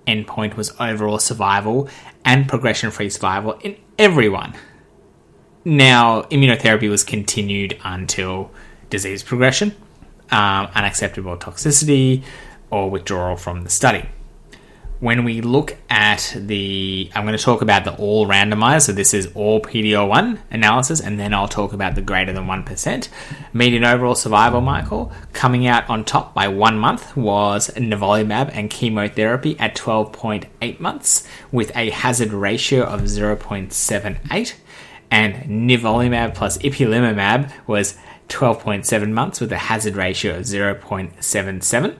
endpoint 0.06 0.56
was 0.56 0.72
overall 0.78 1.18
survival 1.18 1.88
and 2.24 2.48
progression 2.48 2.90
free 2.90 3.10
survival 3.10 3.52
in 3.62 3.76
everyone. 3.98 4.54
Now, 5.64 6.22
immunotherapy 6.22 6.88
was 6.90 7.04
continued 7.04 7.78
until 7.84 8.50
disease 8.90 9.22
progression, 9.22 9.74
um, 10.30 10.68
unacceptable 10.74 11.36
toxicity, 11.36 12.22
or 12.72 12.90
withdrawal 12.90 13.36
from 13.36 13.62
the 13.62 13.70
study. 13.70 14.08
When 14.98 15.24
we 15.24 15.40
look 15.40 15.76
at 15.90 16.32
the, 16.36 17.10
I'm 17.14 17.24
going 17.24 17.36
to 17.36 17.44
talk 17.44 17.60
about 17.60 17.84
the 17.84 17.94
all 17.96 18.26
randomized, 18.28 18.82
so 18.82 18.92
this 18.92 19.12
is 19.12 19.28
all 19.34 19.60
PDL1 19.60 20.38
analysis, 20.52 21.00
and 21.00 21.18
then 21.18 21.34
I'll 21.34 21.48
talk 21.48 21.72
about 21.72 21.96
the 21.96 22.02
greater 22.02 22.32
than 22.32 22.46
1%. 22.46 23.08
Median 23.52 23.84
overall 23.84 24.14
survival, 24.14 24.60
Michael, 24.60 25.12
coming 25.32 25.66
out 25.66 25.90
on 25.90 26.04
top 26.04 26.34
by 26.34 26.46
one 26.46 26.78
month 26.78 27.16
was 27.16 27.68
nivolumab 27.70 28.50
and 28.54 28.70
chemotherapy 28.70 29.58
at 29.58 29.74
12.8 29.74 30.78
months, 30.78 31.26
with 31.50 31.76
a 31.76 31.90
hazard 31.90 32.32
ratio 32.32 32.84
of 32.84 33.02
0.78 33.02 34.54
and 35.10 35.68
nivolumab 35.68 36.34
plus 36.34 36.56
ipilimumab 36.58 37.52
was 37.66 37.98
12.7 38.28 39.10
months 39.10 39.40
with 39.40 39.52
a 39.52 39.58
hazard 39.58 39.94
ratio 39.94 40.38
of 40.38 40.44
0.77. 40.44 41.96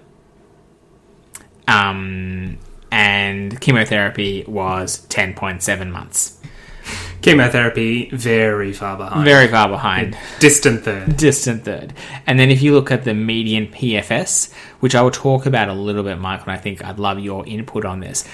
Um, 1.69 2.59
and 2.91 3.61
chemotherapy 3.61 4.45
was 4.47 5.07
10.7 5.09 5.91
months. 5.91 6.39
Chemotherapy 7.23 8.11
very 8.11 8.73
far 8.73 8.97
behind. 8.97 9.25
Very 9.25 9.47
far 9.47 9.69
behind. 9.69 10.19
Distant 10.41 10.83
third. 10.83 11.17
Distant 11.17 11.65
third. 11.65 11.95
And 12.27 12.39
then 12.39 12.51
if 12.51 12.61
you 12.63 12.73
look 12.75 12.91
at 12.91 13.05
the 13.05 13.15
median 13.15 13.69
PFS, 13.69 14.53
which 14.81 14.97
I 14.97 15.03
will 15.03 15.13
talk 15.13 15.47
about 15.47 15.69
a 15.69 15.73
little 15.73 16.03
bit, 16.03 16.19
Michael, 16.19 16.51
and 16.51 16.59
I 16.59 16.61
think 16.61 16.85
I'd 16.85 16.99
love 16.99 17.21
your 17.21 17.47
input 17.47 17.85
on 17.85 18.01
this. 18.01 18.29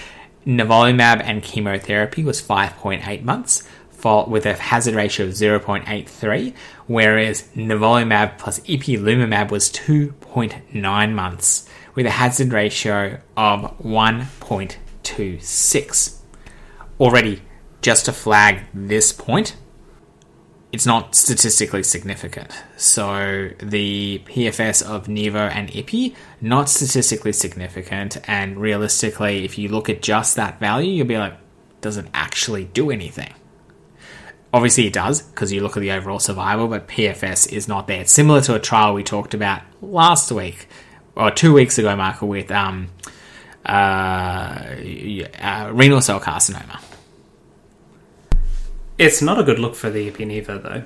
Nivolumab 0.46 1.20
and 1.22 1.42
chemotherapy 1.42 2.24
was 2.24 2.40
5.8 2.40 3.22
months 3.22 3.68
with 4.04 4.46
a 4.46 4.54
hazard 4.54 4.94
ratio 4.94 5.26
of 5.26 5.32
0.83, 5.32 6.54
whereas 6.86 7.42
nivolumab 7.56 8.38
plus 8.38 8.60
ipilimumab 8.60 9.50
was 9.50 9.70
2.9 9.70 11.12
months 11.12 11.68
with 11.98 12.06
a 12.06 12.10
hazard 12.10 12.52
ratio 12.52 13.18
of 13.36 13.76
1.26. 13.80 16.18
Already, 17.00 17.42
just 17.82 18.04
to 18.04 18.12
flag 18.12 18.60
this 18.72 19.12
point, 19.12 19.56
it's 20.70 20.86
not 20.86 21.16
statistically 21.16 21.82
significant. 21.82 22.52
So 22.76 23.50
the 23.58 24.22
PFS 24.26 24.88
of 24.88 25.08
Nivo 25.08 25.50
and 25.52 25.70
Ipi, 25.70 26.14
not 26.40 26.68
statistically 26.68 27.32
significant, 27.32 28.18
and 28.30 28.58
realistically, 28.58 29.44
if 29.44 29.58
you 29.58 29.68
look 29.68 29.88
at 29.88 30.00
just 30.00 30.36
that 30.36 30.60
value, 30.60 30.92
you'll 30.92 31.08
be 31.08 31.18
like, 31.18 31.34
doesn't 31.80 32.10
actually 32.14 32.66
do 32.66 32.92
anything? 32.92 33.34
Obviously, 34.54 34.86
it 34.86 34.92
does 34.92 35.22
because 35.22 35.52
you 35.52 35.62
look 35.62 35.76
at 35.76 35.80
the 35.80 35.90
overall 35.90 36.20
survival, 36.20 36.68
but 36.68 36.86
PFS 36.86 37.52
is 37.52 37.66
not 37.66 37.88
there. 37.88 38.02
It's 38.02 38.12
similar 38.12 38.40
to 38.42 38.54
a 38.54 38.60
trial 38.60 38.94
we 38.94 39.02
talked 39.02 39.34
about 39.34 39.62
last 39.82 40.30
week 40.30 40.68
or 41.18 41.30
two 41.32 41.52
weeks 41.52 41.76
ago, 41.78 41.94
Michael, 41.96 42.28
with 42.28 42.50
um, 42.50 42.88
uh, 43.66 44.76
uh, 45.40 45.70
renal 45.72 46.00
cell 46.00 46.20
carcinoma. 46.20 46.80
It's 48.96 49.20
not 49.20 49.38
a 49.38 49.42
good 49.44 49.58
look 49.58 49.74
for 49.74 49.90
the 49.90 50.10
Ipi/Nivo, 50.10 50.62
though. 50.62 50.82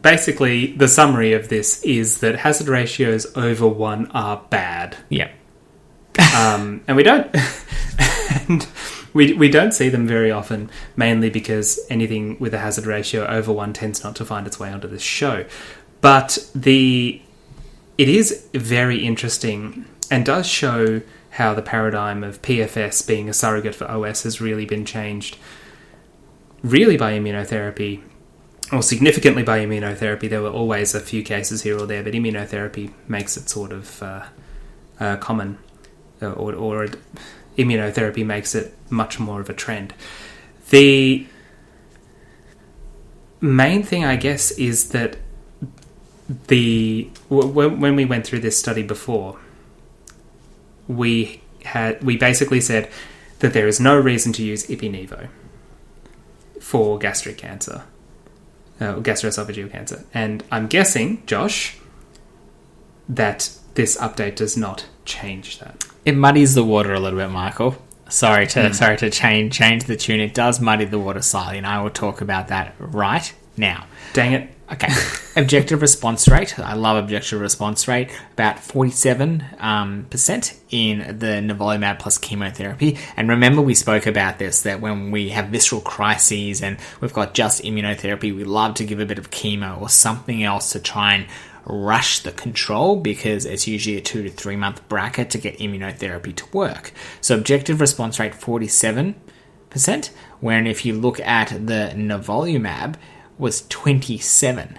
Basically, 0.00 0.72
the 0.72 0.88
summary 0.88 1.32
of 1.32 1.48
this 1.48 1.82
is 1.82 2.20
that 2.20 2.36
hazard 2.36 2.68
ratios 2.68 3.26
over 3.36 3.66
one 3.66 4.06
are 4.10 4.44
bad. 4.50 4.96
Yeah. 5.08 5.30
um, 6.36 6.82
and 6.86 6.96
we 6.96 7.02
don't. 7.02 7.34
and 8.48 8.66
we, 9.12 9.32
we 9.32 9.48
don't 9.48 9.72
see 9.72 9.88
them 9.88 10.06
very 10.06 10.30
often, 10.30 10.70
mainly 10.96 11.30
because 11.30 11.80
anything 11.90 12.38
with 12.38 12.54
a 12.54 12.58
hazard 12.58 12.86
ratio 12.86 13.26
over 13.26 13.52
one 13.52 13.72
tends 13.72 14.04
not 14.04 14.14
to 14.16 14.24
find 14.24 14.46
its 14.46 14.60
way 14.60 14.70
onto 14.70 14.86
this 14.88 15.02
show. 15.02 15.44
But 16.00 16.38
the 16.54 17.20
it 17.98 18.08
is 18.08 18.46
very 18.52 19.04
interesting 19.04 19.84
and 20.10 20.24
does 20.24 20.46
show 20.46 21.02
how 21.30 21.54
the 21.54 21.62
paradigm 21.62 22.24
of 22.24 22.40
PFS 22.42 23.06
being 23.06 23.28
a 23.28 23.34
surrogate 23.34 23.74
for 23.74 23.90
OS 23.90 24.22
has 24.22 24.40
really 24.40 24.64
been 24.64 24.84
changed, 24.84 25.36
really 26.62 26.96
by 26.96 27.12
immunotherapy, 27.12 28.02
or 28.72 28.82
significantly 28.82 29.42
by 29.42 29.60
immunotherapy. 29.60 30.28
There 30.28 30.42
were 30.42 30.50
always 30.50 30.94
a 30.94 31.00
few 31.00 31.22
cases 31.22 31.62
here 31.62 31.78
or 31.78 31.86
there, 31.86 32.02
but 32.02 32.14
immunotherapy 32.14 32.92
makes 33.06 33.36
it 33.36 33.48
sort 33.48 33.72
of 33.72 34.02
uh, 34.02 34.24
uh, 34.98 35.16
common, 35.16 35.58
uh, 36.22 36.32
or, 36.32 36.54
or 36.54 36.88
immunotherapy 37.58 38.24
makes 38.24 38.54
it 38.54 38.74
much 38.90 39.18
more 39.18 39.40
of 39.40 39.50
a 39.50 39.54
trend. 39.54 39.94
The 40.70 41.26
main 43.40 43.82
thing, 43.82 44.04
I 44.04 44.16
guess, 44.16 44.50
is 44.52 44.90
that 44.90 45.16
the 46.48 47.10
when 47.28 47.96
we 47.96 48.04
went 48.04 48.26
through 48.26 48.40
this 48.40 48.58
study 48.58 48.82
before, 48.82 49.38
we 50.88 51.40
had 51.64 52.02
we 52.02 52.16
basically 52.16 52.60
said 52.60 52.90
that 53.40 53.52
there 53.52 53.68
is 53.68 53.78
no 53.78 53.98
reason 53.98 54.32
to 54.34 54.42
use 54.42 54.66
Ipi/Nivo 54.66 55.28
for 56.60 56.98
gastric 56.98 57.38
cancer, 57.38 57.84
uh, 58.80 58.94
gastroesophageal 58.96 59.70
cancer, 59.70 60.04
and 60.12 60.42
I'm 60.50 60.66
guessing, 60.66 61.22
Josh, 61.26 61.78
that 63.08 63.50
this 63.74 63.96
update 63.98 64.36
does 64.36 64.56
not 64.56 64.86
change 65.04 65.58
that. 65.60 65.84
It 66.04 66.16
muddies 66.16 66.54
the 66.54 66.64
water 66.64 66.92
a 66.92 67.00
little 67.00 67.18
bit, 67.18 67.28
Michael. 67.30 67.76
Sorry 68.08 68.46
to 68.48 68.60
mm. 68.60 68.74
sorry 68.74 68.96
to 68.98 69.10
change 69.10 69.54
change 69.54 69.84
the 69.84 69.96
tune. 69.96 70.20
It 70.20 70.34
does 70.34 70.60
muddy 70.60 70.84
the 70.84 70.98
water 70.98 71.22
slightly, 71.22 71.58
and 71.58 71.66
I 71.66 71.82
will 71.82 71.90
talk 71.90 72.20
about 72.20 72.48
that 72.48 72.74
right 72.78 73.32
now. 73.56 73.86
Dang 74.12 74.32
it. 74.32 74.55
Okay. 74.70 74.88
objective 75.36 75.80
response 75.80 76.28
rate. 76.28 76.58
I 76.58 76.74
love 76.74 76.96
objective 76.96 77.40
response 77.40 77.86
rate. 77.86 78.10
About 78.32 78.58
47 78.58 79.44
um, 79.58 80.06
percent 80.10 80.58
in 80.70 81.18
the 81.18 81.40
nivolumab 81.42 81.98
plus 82.00 82.18
chemotherapy. 82.18 82.98
And 83.16 83.28
remember, 83.28 83.62
we 83.62 83.74
spoke 83.74 84.06
about 84.06 84.38
this 84.38 84.62
that 84.62 84.80
when 84.80 85.10
we 85.10 85.28
have 85.28 85.48
visceral 85.48 85.80
crises 85.80 86.62
and 86.62 86.78
we've 87.00 87.12
got 87.12 87.34
just 87.34 87.62
immunotherapy, 87.62 88.34
we 88.34 88.44
love 88.44 88.74
to 88.74 88.84
give 88.84 88.98
a 88.98 89.06
bit 89.06 89.18
of 89.18 89.30
chemo 89.30 89.80
or 89.80 89.88
something 89.88 90.42
else 90.42 90.72
to 90.72 90.80
try 90.80 91.14
and 91.14 91.26
rush 91.66 92.20
the 92.20 92.32
control 92.32 92.96
because 92.96 93.44
it's 93.44 93.66
usually 93.66 93.96
a 93.96 94.00
two 94.00 94.22
to 94.22 94.30
three 94.30 94.56
month 94.56 94.88
bracket 94.88 95.30
to 95.30 95.38
get 95.38 95.58
immunotherapy 95.58 96.34
to 96.34 96.46
work. 96.56 96.92
So, 97.20 97.36
objective 97.36 97.80
response 97.80 98.18
rate 98.18 98.32
47%, 98.32 99.14
when 100.40 100.66
if 100.66 100.84
you 100.84 100.94
look 100.94 101.20
at 101.20 101.48
the 101.50 101.92
nivolumab, 101.94 102.96
was 103.38 103.62
27%. 103.62 104.78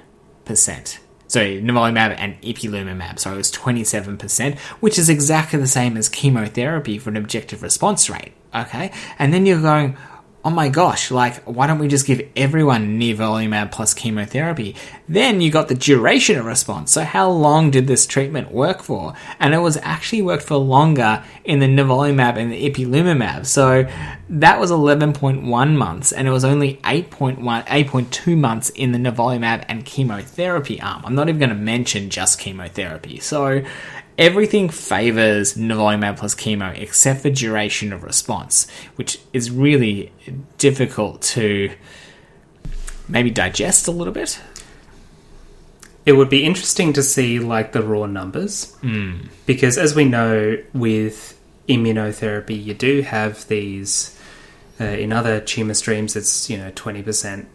So 1.29 1.41
nivolumab 1.41 2.15
and 2.17 2.41
ipilimumab, 2.41 3.19
so 3.19 3.33
it 3.33 3.37
was 3.37 3.51
27%, 3.51 4.57
which 4.79 4.97
is 4.97 5.09
exactly 5.09 5.59
the 5.59 5.67
same 5.67 5.97
as 5.97 6.07
chemotherapy 6.07 6.97
for 6.97 7.09
an 7.09 7.17
objective 7.17 7.61
response 7.61 8.09
rate. 8.09 8.31
Okay? 8.55 8.91
And 9.19 9.33
then 9.33 9.45
you're 9.45 9.61
going, 9.61 9.97
oh 10.47 10.49
my 10.49 10.69
gosh, 10.69 11.11
like, 11.11 11.43
why 11.43 11.67
don't 11.67 11.77
we 11.77 11.89
just 11.89 12.07
give 12.07 12.25
everyone 12.37 12.97
nivolumab 12.97 13.69
plus 13.69 13.93
chemotherapy? 13.93 14.77
Then 15.09 15.41
you 15.41 15.51
got 15.51 15.67
the 15.67 15.75
duration 15.75 16.39
of 16.39 16.45
response. 16.45 16.93
So 16.93 17.03
how 17.03 17.29
long 17.29 17.69
did 17.69 17.85
this 17.85 18.07
treatment 18.07 18.53
work 18.53 18.81
for? 18.81 19.13
And 19.41 19.53
it 19.53 19.57
was 19.57 19.75
actually 19.75 20.21
worked 20.21 20.43
for 20.43 20.55
longer 20.55 21.21
in 21.43 21.59
the 21.59 21.65
nivolumab 21.65 22.37
and 22.37 22.49
the 22.49 22.69
ipilimumab. 22.69 23.45
So 23.45 23.89
that 24.29 24.57
was 24.57 24.71
11.1 24.71 25.75
months, 25.75 26.13
and 26.13 26.29
it 26.29 26.31
was 26.31 26.45
only 26.45 26.75
8.1, 26.75 27.65
8.2 27.65 28.37
months 28.37 28.69
in 28.69 28.93
the 28.93 28.99
nivolumab 28.99 29.65
and 29.67 29.83
chemotherapy 29.83 30.79
arm. 30.79 31.01
I'm 31.03 31.13
not 31.15 31.27
even 31.27 31.39
going 31.39 31.49
to 31.49 31.55
mention 31.55 32.09
just 32.09 32.39
chemotherapy. 32.39 33.19
So 33.19 33.63
everything 34.17 34.69
favors 34.69 35.55
nivolumab 35.55 36.17
plus 36.17 36.33
chemo 36.35 36.77
except 36.79 37.21
for 37.21 37.29
duration 37.29 37.93
of 37.93 38.03
response, 38.03 38.69
which 38.95 39.19
is 39.33 39.51
really 39.51 40.11
difficult 40.57 41.21
to 41.21 41.71
maybe 43.07 43.29
digest 43.29 43.87
a 43.87 43.91
little 43.91 44.13
bit. 44.13 44.39
It 46.05 46.13
would 46.13 46.29
be 46.29 46.45
interesting 46.45 46.93
to 46.93 47.03
see 47.03 47.39
like 47.39 47.73
the 47.73 47.83
raw 47.83 48.05
numbers 48.05 48.75
mm. 48.81 49.27
because, 49.45 49.77
as 49.77 49.93
we 49.93 50.05
know, 50.05 50.57
with 50.73 51.37
immunotherapy, 51.67 52.63
you 52.63 52.73
do 52.73 53.01
have 53.01 53.47
these. 53.47 54.13
Uh, 54.79 54.85
in 54.85 55.11
other 55.11 55.41
tumor 55.41 55.73
streams, 55.73 56.15
it's 56.15 56.49
you 56.49 56.57
know 56.57 56.71
twenty 56.75 57.01
percent. 57.01 57.49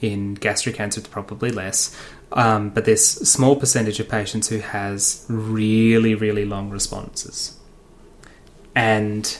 In 0.00 0.34
gastric 0.34 0.76
cancer, 0.76 1.00
it's 1.00 1.08
probably 1.08 1.50
less. 1.50 1.94
Um, 2.32 2.70
but 2.70 2.84
there's 2.84 3.04
small 3.04 3.56
percentage 3.56 3.98
of 3.98 4.08
patients 4.08 4.48
who 4.48 4.58
has 4.58 5.26
really, 5.28 6.14
really 6.14 6.44
long 6.44 6.70
responses. 6.70 7.58
And 8.74 9.36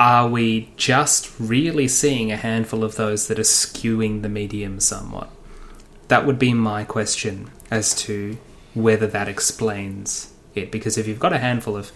are 0.00 0.28
we 0.28 0.72
just 0.76 1.32
really 1.38 1.88
seeing 1.88 2.32
a 2.32 2.36
handful 2.36 2.84
of 2.84 2.96
those 2.96 3.28
that 3.28 3.38
are 3.38 3.42
skewing 3.42 4.22
the 4.22 4.28
medium 4.28 4.80
somewhat? 4.80 5.30
That 6.08 6.26
would 6.26 6.38
be 6.38 6.54
my 6.54 6.84
question 6.84 7.50
as 7.70 7.94
to 8.02 8.38
whether 8.74 9.06
that 9.06 9.28
explains 9.28 10.32
it. 10.54 10.72
Because 10.72 10.98
if 10.98 11.06
you've 11.06 11.20
got 11.20 11.32
a 11.32 11.38
handful 11.38 11.76
of 11.76 11.92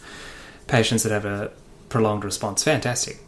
patients 0.66 1.02
that 1.02 1.12
have 1.12 1.24
a 1.24 1.50
prolonged 1.88 2.24
response, 2.24 2.62
fantastic. 2.62 3.18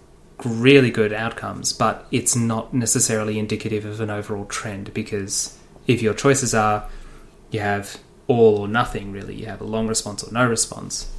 Really 0.44 0.90
good 0.90 1.12
outcomes, 1.12 1.72
but 1.72 2.06
it's 2.10 2.34
not 2.34 2.74
necessarily 2.74 3.38
indicative 3.38 3.84
of 3.84 4.00
an 4.00 4.10
overall 4.10 4.44
trend 4.46 4.92
because 4.92 5.58
if 5.86 6.02
your 6.02 6.14
choices 6.14 6.54
are 6.54 6.88
you 7.50 7.60
have 7.60 7.98
all 8.26 8.58
or 8.58 8.68
nothing, 8.68 9.12
really, 9.12 9.34
you 9.34 9.46
have 9.46 9.60
a 9.60 9.64
long 9.64 9.86
response 9.86 10.24
or 10.24 10.32
no 10.32 10.46
response, 10.48 11.12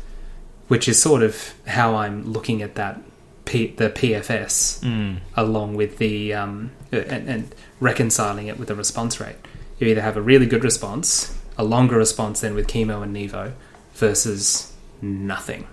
which 0.68 0.88
is 0.88 1.02
sort 1.02 1.22
of 1.24 1.54
how 1.68 1.96
I'm 1.96 2.24
looking 2.34 2.62
at 2.62 2.76
that 2.76 3.02
P, 3.46 3.68
the 3.68 3.90
PFS 3.92 4.80
Mm. 4.82 5.18
along 5.38 5.76
with 5.76 5.98
the 6.00 6.34
um, 6.34 6.72
and, 6.92 7.30
and 7.30 7.56
reconciling 7.80 8.48
it 8.48 8.58
with 8.58 8.68
the 8.70 8.76
response 8.76 9.20
rate. 9.22 9.36
You 9.80 9.88
either 9.88 10.02
have 10.02 10.18
a 10.18 10.22
really 10.22 10.48
good 10.48 10.64
response, 10.64 11.38
a 11.58 11.64
longer 11.64 11.98
response 11.98 12.42
than 12.42 12.56
with 12.56 12.66
chemo 12.68 13.04
and 13.04 13.16
Nivo, 13.16 13.52
versus 13.94 14.74
nothing. 15.02 15.68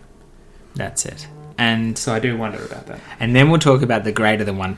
That's 0.75 1.07
it. 1.07 1.27
And 1.59 1.97
So 1.99 2.15
I 2.15 2.19
do 2.19 2.37
wonder 2.37 2.65
about 2.65 2.87
that. 2.87 3.01
And 3.21 3.35
then 3.35 3.51
we'll 3.51 3.61
talk 3.61 3.83
about 3.83 4.05
the 4.05 4.13
greater 4.13 4.45
than 4.45 4.57
1% 4.57 4.77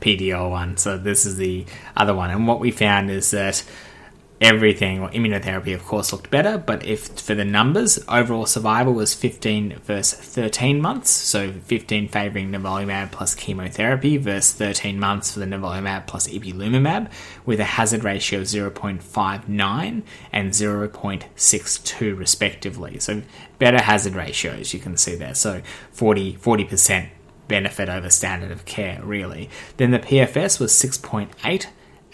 PDL 0.00 0.50
one. 0.50 0.76
So 0.76 0.98
this 0.98 1.26
is 1.26 1.36
the 1.36 1.66
other 1.96 2.14
one. 2.14 2.30
And 2.30 2.46
what 2.46 2.60
we 2.60 2.70
found 2.70 3.10
is 3.10 3.30
that 3.30 3.64
everything, 4.40 5.00
or 5.00 5.08
immunotherapy, 5.10 5.74
of 5.74 5.84
course, 5.84 6.12
looked 6.12 6.30
better. 6.30 6.58
But 6.58 6.84
if 6.84 7.08
for 7.20 7.34
the 7.34 7.44
numbers, 7.44 7.98
overall 8.08 8.46
survival 8.46 8.92
was 8.92 9.14
15 9.14 9.78
versus 9.84 10.18
13 10.18 10.80
months. 10.80 11.10
So 11.10 11.52
15 11.52 12.08
favoring 12.08 12.50
nivolumab 12.50 13.12
plus 13.12 13.34
chemotherapy 13.34 14.16
versus 14.16 14.52
13 14.52 14.98
months 14.98 15.32
for 15.32 15.40
the 15.40 15.46
nivolumab 15.46 16.06
plus 16.06 16.28
ipilimumab, 16.28 17.10
with 17.46 17.60
a 17.60 17.64
hazard 17.64 18.04
ratio 18.04 18.40
of 18.40 18.46
0.59 18.46 20.02
and 20.32 20.50
0.62 20.50 22.18
respectively. 22.18 22.98
So 22.98 23.22
better 23.58 23.82
hazard 23.82 24.14
ratios, 24.14 24.74
you 24.74 24.80
can 24.80 24.96
see 24.96 25.14
there. 25.14 25.34
So 25.34 25.62
40 25.92 26.34
40% 26.34 27.08
benefit 27.48 27.88
over 27.88 28.10
standard 28.10 28.50
of 28.50 28.64
care, 28.64 29.00
really. 29.02 29.50
Then 29.76 29.90
the 29.90 29.98
PFS 29.98 30.58
was 30.58 30.72
6.8 30.72 31.66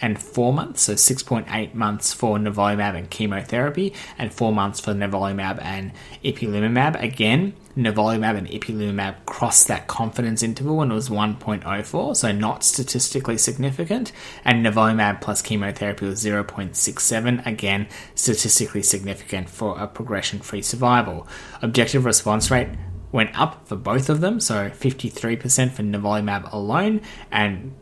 and 0.03 0.21
4 0.21 0.53
months, 0.53 0.83
so 0.83 0.95
6.8 0.95 1.75
months 1.75 2.13
for 2.13 2.39
nivolumab 2.39 2.97
and 2.97 3.11
chemotherapy, 3.11 3.93
and 4.19 4.33
4 4.33 4.53
months 4.53 4.81
for 4.81 4.93
nivolumab 4.93 5.63
and 5.63 5.93
ipilimumab. 6.25 7.01
Again, 7.03 7.55
nivolumab 7.77 8.37
and 8.37 8.49
ipilimumab 8.49 9.15
crossed 9.27 9.69
that 9.69 9.87
confidence 9.87 10.43
interval 10.43 10.83
and 10.83 10.91
it 10.91 10.95
was 10.95 11.09
1.04, 11.09 12.17
so 12.17 12.33
not 12.33 12.65
statistically 12.65 13.39
significant, 13.39 14.13
and 14.45 14.65
nivolumab 14.65 15.21
plus 15.21 15.43
chemotherapy 15.43 16.07
was 16.07 16.25
0.67, 16.25 17.47
again, 17.47 17.87
statistically 18.15 18.83
significant 18.83 19.49
for 19.49 19.79
a 19.79 19.87
progression-free 19.87 20.63
survival. 20.63 21.27
Objective 21.63 22.05
response 22.05 22.51
rate 22.51 22.69
went 23.13 23.37
up 23.39 23.67
for 23.67 23.77
both 23.77 24.09
of 24.09 24.21
them, 24.21 24.39
so 24.39 24.71
53% 24.71 25.73
for 25.73 25.83
nivolumab 25.83 26.53
alone 26.53 27.01
and 27.33 27.75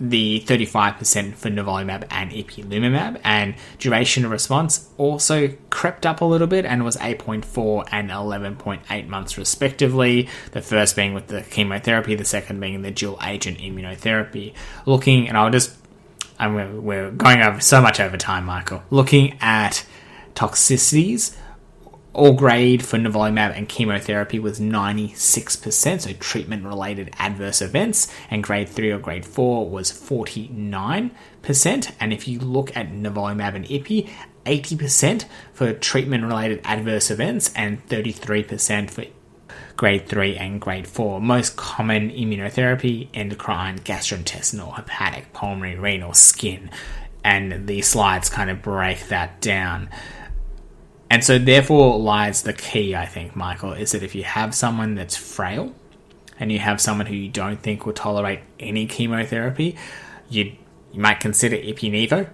the 0.00 0.42
35% 0.46 1.34
for 1.34 1.50
nivolumab 1.50 2.06
and 2.10 2.30
ipilimumab, 2.30 3.20
and 3.22 3.54
duration 3.78 4.24
of 4.24 4.30
response 4.30 4.88
also 4.98 5.54
crept 5.70 6.04
up 6.04 6.20
a 6.20 6.24
little 6.24 6.46
bit 6.46 6.64
and 6.64 6.84
was 6.84 6.96
8.4 6.96 7.88
and 7.92 8.10
11.8 8.10 9.08
months 9.08 9.38
respectively. 9.38 10.28
The 10.52 10.62
first 10.62 10.96
being 10.96 11.14
with 11.14 11.28
the 11.28 11.42
chemotherapy, 11.42 12.14
the 12.14 12.24
second 12.24 12.60
being 12.60 12.82
the 12.82 12.90
dual 12.90 13.18
agent 13.24 13.58
immunotherapy. 13.58 14.54
Looking, 14.86 15.28
and 15.28 15.36
I'll 15.36 15.50
just, 15.50 15.76
we're, 16.40 16.80
we're 16.80 17.10
going 17.10 17.40
over 17.40 17.60
so 17.60 17.80
much 17.80 18.00
over 18.00 18.16
time, 18.16 18.44
Michael. 18.44 18.82
Looking 18.90 19.38
at 19.40 19.84
toxicities, 20.34 21.36
all 22.14 22.32
grade 22.32 22.84
for 22.84 22.96
nivolumab 22.96 23.56
and 23.56 23.68
chemotherapy 23.68 24.38
was 24.38 24.60
96%, 24.60 26.00
so 26.00 26.12
treatment 26.14 26.64
related 26.64 27.12
adverse 27.18 27.60
events, 27.60 28.12
and 28.30 28.42
grade 28.42 28.68
3 28.68 28.92
or 28.92 28.98
grade 28.98 29.26
4 29.26 29.68
was 29.68 29.90
49%. 29.90 31.92
And 32.00 32.12
if 32.12 32.28
you 32.28 32.38
look 32.38 32.76
at 32.76 32.92
nivolumab 32.92 33.54
and 33.54 33.66
IPI, 33.66 34.08
80% 34.46 35.24
for 35.52 35.72
treatment 35.72 36.24
related 36.24 36.60
adverse 36.64 37.10
events 37.10 37.52
and 37.54 37.84
33% 37.88 38.90
for 38.90 39.04
grade 39.76 40.06
3 40.06 40.36
and 40.36 40.60
grade 40.60 40.86
4. 40.86 41.20
Most 41.20 41.56
common 41.56 42.10
immunotherapy 42.10 43.08
endocrine, 43.12 43.80
gastrointestinal, 43.80 44.74
hepatic, 44.74 45.32
pulmonary, 45.32 45.76
renal, 45.76 46.14
skin. 46.14 46.70
And 47.24 47.66
the 47.66 47.82
slides 47.82 48.28
kind 48.28 48.50
of 48.50 48.62
break 48.62 49.08
that 49.08 49.40
down. 49.40 49.88
And 51.14 51.22
so, 51.22 51.38
therefore, 51.38 51.96
lies 52.00 52.42
the 52.42 52.52
key, 52.52 52.96
I 52.96 53.06
think, 53.06 53.36
Michael, 53.36 53.72
is 53.72 53.92
that 53.92 54.02
if 54.02 54.16
you 54.16 54.24
have 54.24 54.52
someone 54.52 54.96
that's 54.96 55.16
frail 55.16 55.72
and 56.40 56.50
you 56.50 56.58
have 56.58 56.80
someone 56.80 57.06
who 57.06 57.14
you 57.14 57.28
don't 57.28 57.62
think 57.62 57.86
will 57.86 57.92
tolerate 57.92 58.40
any 58.58 58.86
chemotherapy, 58.86 59.76
you, 60.28 60.56
you 60.92 61.00
might 61.00 61.20
consider 61.20 61.54
Ipi-Nivo, 61.54 62.28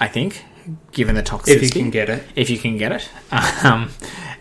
I 0.00 0.08
think, 0.08 0.44
given 0.90 1.14
the 1.14 1.22
toxicity. 1.22 1.54
If 1.54 1.62
you 1.62 1.70
can 1.70 1.90
get 1.90 2.10
it. 2.10 2.24
If 2.34 2.50
you 2.50 2.58
can 2.58 2.78
get 2.78 2.90
it. 2.90 3.08
Um, 3.62 3.90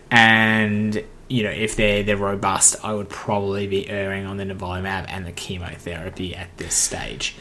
and, 0.10 1.04
you 1.28 1.44
know, 1.44 1.52
if 1.52 1.76
they're, 1.76 2.02
they're 2.02 2.18
robust, 2.18 2.84
I 2.84 2.92
would 2.96 3.10
probably 3.10 3.68
be 3.68 3.88
erring 3.88 4.26
on 4.26 4.38
the 4.38 4.46
nivolumab 4.46 5.06
and 5.10 5.28
the 5.28 5.32
chemotherapy 5.32 6.36
at 6.36 6.58
this 6.58 6.74
stage. 6.74 7.36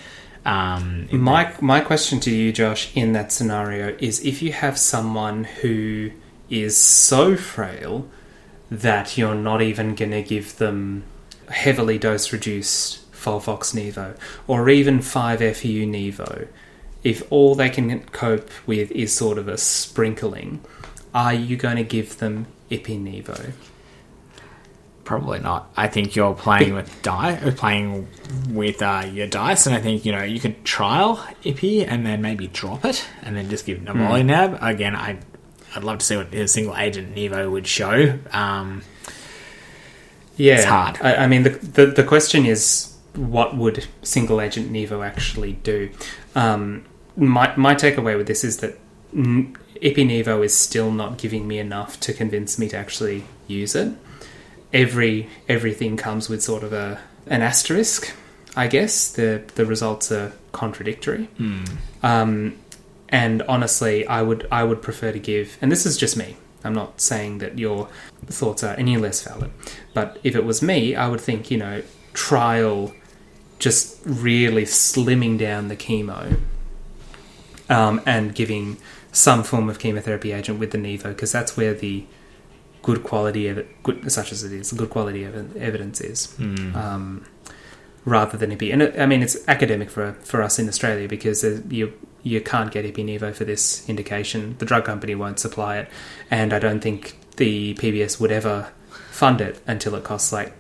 Um, 0.44 1.08
My 1.12 1.54
my 1.60 1.80
question 1.80 2.18
to 2.20 2.30
you, 2.30 2.52
Josh, 2.52 2.90
in 2.96 3.12
that 3.12 3.30
scenario 3.32 3.96
is 4.00 4.24
if 4.24 4.42
you 4.42 4.52
have 4.52 4.76
someone 4.76 5.44
who 5.44 6.10
is 6.50 6.76
so 6.76 7.36
frail 7.36 8.08
that 8.70 9.16
you're 9.16 9.34
not 9.34 9.62
even 9.62 9.94
going 9.94 10.10
to 10.10 10.22
give 10.22 10.58
them 10.58 11.04
heavily 11.48 11.98
dose 11.98 12.32
reduced 12.32 13.10
Folfox 13.12 13.74
Nivo 13.74 14.16
or 14.46 14.68
even 14.68 14.98
5FU 14.98 15.86
Nivo, 15.86 16.48
if 17.04 17.22
all 17.30 17.54
they 17.54 17.70
can 17.70 18.00
cope 18.06 18.50
with 18.66 18.90
is 18.92 19.12
sort 19.14 19.38
of 19.38 19.48
a 19.48 19.58
sprinkling, 19.58 20.60
are 21.14 21.34
you 21.34 21.56
going 21.56 21.76
to 21.76 21.84
give 21.84 22.18
them 22.18 22.46
Ipi 22.70 22.98
Nivo? 22.98 23.52
Probably 25.12 25.40
not. 25.40 25.70
I 25.76 25.88
think 25.88 26.16
you're 26.16 26.32
playing 26.32 26.72
with 26.72 27.02
die, 27.02 27.36
playing 27.58 28.08
with 28.48 28.80
uh, 28.80 29.04
your 29.12 29.26
dice, 29.26 29.66
and 29.66 29.76
I 29.76 29.78
think 29.78 30.06
you 30.06 30.12
know 30.12 30.22
you 30.22 30.40
could 30.40 30.64
trial 30.64 31.18
Ipi 31.44 31.86
and 31.86 32.06
then 32.06 32.22
maybe 32.22 32.46
drop 32.46 32.86
it, 32.86 33.06
and 33.22 33.36
then 33.36 33.50
just 33.50 33.66
give 33.66 33.80
nivolumab. 33.80 34.62
Again, 34.62 34.96
I 34.96 35.18
I'd 35.76 35.84
love 35.84 35.98
to 35.98 36.06
see 36.06 36.16
what 36.16 36.32
a 36.32 36.48
single 36.48 36.74
agent 36.78 37.14
Nivo 37.14 37.50
would 37.50 37.66
show. 37.66 38.18
Um, 38.32 38.84
Yeah, 40.38 40.54
It's 40.54 40.64
hard. 40.64 40.96
I, 41.02 41.16
I 41.16 41.26
mean, 41.26 41.42
the, 41.42 41.50
the 41.50 41.86
the 41.88 42.04
question 42.04 42.46
is, 42.46 42.96
what 43.14 43.54
would 43.54 43.86
single 44.00 44.40
agent 44.40 44.72
Nivo 44.72 45.06
actually 45.06 45.52
do? 45.52 45.90
Um, 46.34 46.86
my 47.16 47.54
my 47.56 47.74
takeaway 47.74 48.16
with 48.16 48.28
this 48.28 48.44
is 48.44 48.60
that 48.60 48.78
mm, 49.14 49.54
Ipi 49.82 50.06
Nivo 50.06 50.42
is 50.42 50.56
still 50.56 50.90
not 50.90 51.18
giving 51.18 51.46
me 51.46 51.58
enough 51.58 52.00
to 52.00 52.14
convince 52.14 52.58
me 52.58 52.66
to 52.70 52.78
actually 52.78 53.24
use 53.46 53.74
it. 53.74 53.92
Every 54.72 55.28
everything 55.48 55.96
comes 55.96 56.28
with 56.28 56.42
sort 56.42 56.62
of 56.62 56.72
a 56.72 56.98
an 57.26 57.42
asterisk, 57.42 58.14
I 58.56 58.66
guess. 58.66 59.12
The 59.12 59.42
the 59.54 59.66
results 59.66 60.10
are 60.12 60.32
contradictory. 60.52 61.28
Um, 62.02 62.58
and 63.08 63.42
honestly, 63.42 64.06
I 64.06 64.22
would 64.22 64.48
I 64.50 64.64
would 64.64 64.80
prefer 64.82 65.12
to 65.12 65.18
give, 65.18 65.58
and 65.60 65.70
this 65.70 65.84
is 65.86 65.96
just 65.96 66.16
me. 66.16 66.36
I'm 66.64 66.74
not 66.74 67.00
saying 67.00 67.38
that 67.38 67.58
your 67.58 67.88
thoughts 68.26 68.62
are 68.62 68.74
any 68.74 68.96
less 68.96 69.22
valid, 69.22 69.50
but 69.94 70.18
if 70.22 70.36
it 70.36 70.44
was 70.44 70.62
me, 70.62 70.94
I 70.94 71.08
would 71.08 71.20
think 71.20 71.50
you 71.50 71.58
know 71.58 71.82
trial 72.14 72.92
just 73.58 74.00
really 74.04 74.64
slimming 74.64 75.38
down 75.38 75.68
the 75.68 75.76
chemo 75.76 76.40
um, 77.68 78.00
and 78.04 78.34
giving 78.34 78.76
some 79.12 79.44
form 79.44 79.68
of 79.68 79.78
chemotherapy 79.78 80.32
agent 80.32 80.58
with 80.58 80.72
the 80.72 80.78
Nivo 80.78 81.04
because 81.04 81.30
that's 81.30 81.56
where 81.56 81.74
the 81.74 82.04
good 82.82 83.02
quality 83.04 83.48
of 83.48 83.64
good 83.82 84.10
such 84.12 84.32
as 84.32 84.44
it 84.44 84.52
is, 84.52 84.72
good 84.72 84.90
quality 84.90 85.24
ev- 85.24 85.56
evidence 85.56 86.00
is. 86.00 86.34
Um, 86.38 87.24
rather 88.04 88.36
than 88.36 88.50
Ipi. 88.50 88.72
And 88.72 88.82
it, 88.82 88.98
I 88.98 89.06
mean, 89.06 89.22
it's 89.22 89.36
academic 89.48 89.90
for 89.90 90.12
for 90.22 90.42
us 90.42 90.58
in 90.58 90.68
Australia 90.68 91.08
because 91.08 91.44
uh, 91.44 91.60
you 91.68 91.92
you 92.22 92.40
can't 92.40 92.70
get 92.70 92.84
Ipi 92.84 93.04
Nivo 93.04 93.34
for 93.34 93.44
this 93.44 93.88
indication. 93.88 94.56
The 94.58 94.64
drug 94.66 94.84
company 94.84 95.14
won't 95.14 95.38
supply 95.38 95.78
it, 95.78 95.88
and 96.30 96.52
I 96.52 96.58
don't 96.58 96.80
think 96.80 97.16
the 97.36 97.74
PBS 97.74 98.20
would 98.20 98.32
ever 98.32 98.72
fund 99.10 99.40
it 99.40 99.60
until 99.66 99.94
it 99.94 100.04
costs 100.04 100.32
like 100.32 100.52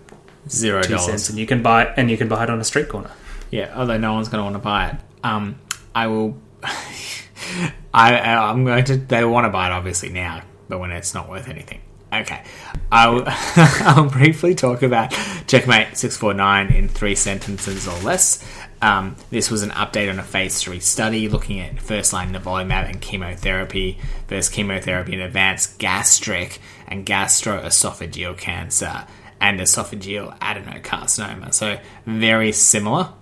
zero 0.48 0.82
two 0.82 0.94
cents, 0.98 1.06
dollars. 1.06 1.28
and 1.30 1.38
you 1.38 1.46
can 1.46 1.62
buy 1.62 1.84
it, 1.84 1.94
and 1.96 2.10
you 2.10 2.16
can 2.16 2.28
buy 2.28 2.44
it 2.44 2.50
on 2.50 2.60
a 2.60 2.64
street 2.64 2.88
corner. 2.88 3.10
Yeah, 3.50 3.72
although 3.76 3.98
no 3.98 4.14
one's 4.14 4.28
going 4.28 4.40
to 4.40 4.44
want 4.44 4.54
to 4.54 4.60
buy 4.60 4.88
it. 4.88 4.96
Um, 5.24 5.58
I 5.94 6.06
will. 6.06 6.38
I, 7.94 8.16
I'm 8.16 8.64
going 8.64 8.84
to. 8.84 8.96
They 8.96 9.24
want 9.24 9.44
to 9.44 9.50
buy 9.50 9.66
it 9.66 9.72
obviously 9.72 10.08
now, 10.08 10.42
but 10.68 10.78
when 10.78 10.90
it's 10.90 11.12
not 11.12 11.28
worth 11.28 11.48
anything. 11.48 11.80
Okay, 12.12 12.42
I'll, 12.90 13.24
I'll 13.26 14.10
briefly 14.10 14.54
talk 14.54 14.82
about 14.82 15.12
Checkmate 15.46 15.96
649 15.96 16.70
in 16.70 16.88
three 16.88 17.14
sentences 17.14 17.88
or 17.88 17.98
less. 18.00 18.46
Um, 18.82 19.16
this 19.30 19.50
was 19.50 19.62
an 19.62 19.70
update 19.70 20.10
on 20.10 20.18
a 20.18 20.22
phase 20.22 20.60
3 20.60 20.78
study 20.80 21.28
looking 21.28 21.60
at 21.60 21.80
first 21.80 22.12
line 22.12 22.34
nivolumab 22.34 22.90
and 22.90 23.00
chemotherapy 23.00 23.98
versus 24.28 24.52
chemotherapy 24.52 25.14
in 25.14 25.20
advanced 25.20 25.78
gastric 25.78 26.60
and 26.86 27.06
gastroesophageal 27.06 28.36
cancer 28.36 29.06
and 29.40 29.58
esophageal 29.58 30.38
adenocarcinoma. 30.40 31.54
So, 31.54 31.78
very 32.04 32.52
similar 32.52 33.14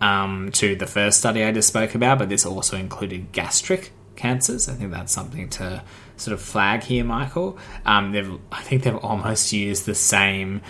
um, 0.00 0.50
to 0.52 0.76
the 0.76 0.86
first 0.86 1.18
study 1.18 1.42
I 1.42 1.50
just 1.50 1.68
spoke 1.68 1.96
about, 1.96 2.18
but 2.18 2.28
this 2.28 2.46
also 2.46 2.76
included 2.76 3.32
gastric 3.32 3.92
cancers. 4.14 4.68
I 4.68 4.74
think 4.74 4.92
that's 4.92 5.12
something 5.12 5.48
to 5.50 5.82
sort 6.20 6.34
of 6.34 6.40
flag 6.40 6.82
here, 6.82 7.04
Michael. 7.04 7.58
Um, 7.84 8.12
they've, 8.12 8.38
I 8.52 8.62
think 8.62 8.82
they've 8.84 8.96
almost 8.96 9.52
used 9.52 9.86
the 9.86 9.94
same 9.94 10.62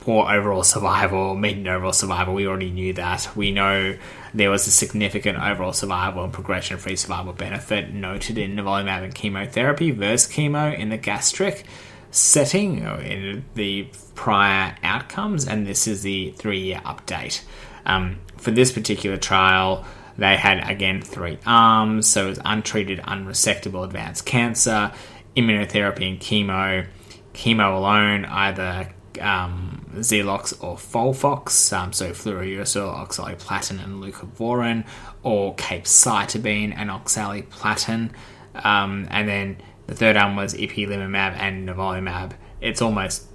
poor 0.00 0.30
overall 0.30 0.62
survival, 0.62 1.34
median 1.34 1.68
overall 1.68 1.92
survival. 1.92 2.34
We 2.34 2.46
already 2.46 2.70
knew 2.70 2.92
that. 2.94 3.30
We 3.34 3.50
know 3.50 3.96
there 4.34 4.50
was 4.50 4.66
a 4.66 4.70
significant 4.70 5.38
overall 5.38 5.72
survival 5.72 6.24
and 6.24 6.32
progression 6.32 6.78
free 6.78 6.96
survival 6.96 7.32
benefit 7.32 7.92
noted 7.92 8.38
in 8.38 8.56
nivolumab 8.56 9.04
and 9.04 9.14
chemotherapy 9.14 9.90
versus 9.90 10.30
chemo 10.30 10.76
in 10.76 10.90
the 10.90 10.98
gastric 10.98 11.64
setting 12.10 12.78
in 12.78 13.44
the 13.54 13.88
prior 14.14 14.74
outcomes, 14.82 15.46
and 15.46 15.66
this 15.66 15.86
is 15.86 16.02
the 16.02 16.32
three 16.32 16.60
year 16.60 16.80
update. 16.84 17.42
Um, 17.86 18.18
for 18.36 18.50
this 18.50 18.72
particular 18.72 19.16
trial, 19.16 19.84
they 20.18 20.36
had 20.36 20.68
again 20.68 21.00
three 21.00 21.38
arms, 21.46 22.06
so 22.06 22.26
it 22.26 22.30
was 22.30 22.40
untreated, 22.44 22.98
unresectable 23.00 23.84
advanced 23.84 24.26
cancer, 24.26 24.92
immunotherapy, 25.36 26.08
and 26.08 26.20
chemo. 26.20 26.86
Chemo 27.32 27.76
alone, 27.76 28.24
either 28.24 28.88
um, 29.20 29.86
XELOX 29.94 30.62
or 30.62 30.76
Folfox, 30.76 31.72
um, 31.72 31.92
so 31.92 32.10
fluorouracil, 32.10 32.94
oxaliplatin, 32.94 33.82
and 33.82 34.02
leucovorin, 34.02 34.84
or 35.22 35.54
capecitabine 35.56 36.74
and 36.76 36.90
oxaliplatin. 36.90 38.10
Um, 38.54 39.06
and 39.10 39.28
then 39.28 39.56
the 39.86 39.94
third 39.94 40.16
arm 40.16 40.36
was 40.36 40.54
ipilimumab 40.54 41.34
and 41.36 41.68
nivolumab. 41.68 42.32
It's 42.60 42.82
almost 42.82 43.26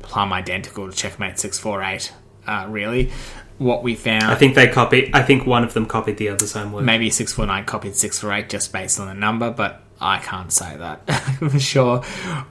plumb 0.00 0.32
identical 0.32 0.90
to 0.90 0.96
Checkmate 0.96 1.38
648, 1.38 2.12
uh, 2.46 2.66
really 2.68 3.12
what 3.60 3.82
we 3.82 3.94
found. 3.94 4.24
I 4.24 4.36
think 4.36 4.54
they 4.54 4.68
copied. 4.68 5.14
I 5.14 5.22
think 5.22 5.46
one 5.46 5.62
of 5.62 5.74
them 5.74 5.84
copied 5.84 6.16
the 6.16 6.30
other's 6.30 6.54
homework. 6.54 6.82
Maybe 6.82 7.10
six 7.10 7.34
four 7.34 7.46
nine 7.46 7.66
copied 7.66 7.94
six 7.94 8.18
four 8.18 8.32
eight 8.32 8.48
just 8.48 8.72
based 8.72 8.98
on 8.98 9.06
the 9.06 9.14
number, 9.14 9.50
but 9.50 9.82
I 10.00 10.18
can't 10.18 10.50
say 10.50 10.78
that 10.78 11.06
for 11.38 11.60
sure. 11.60 11.98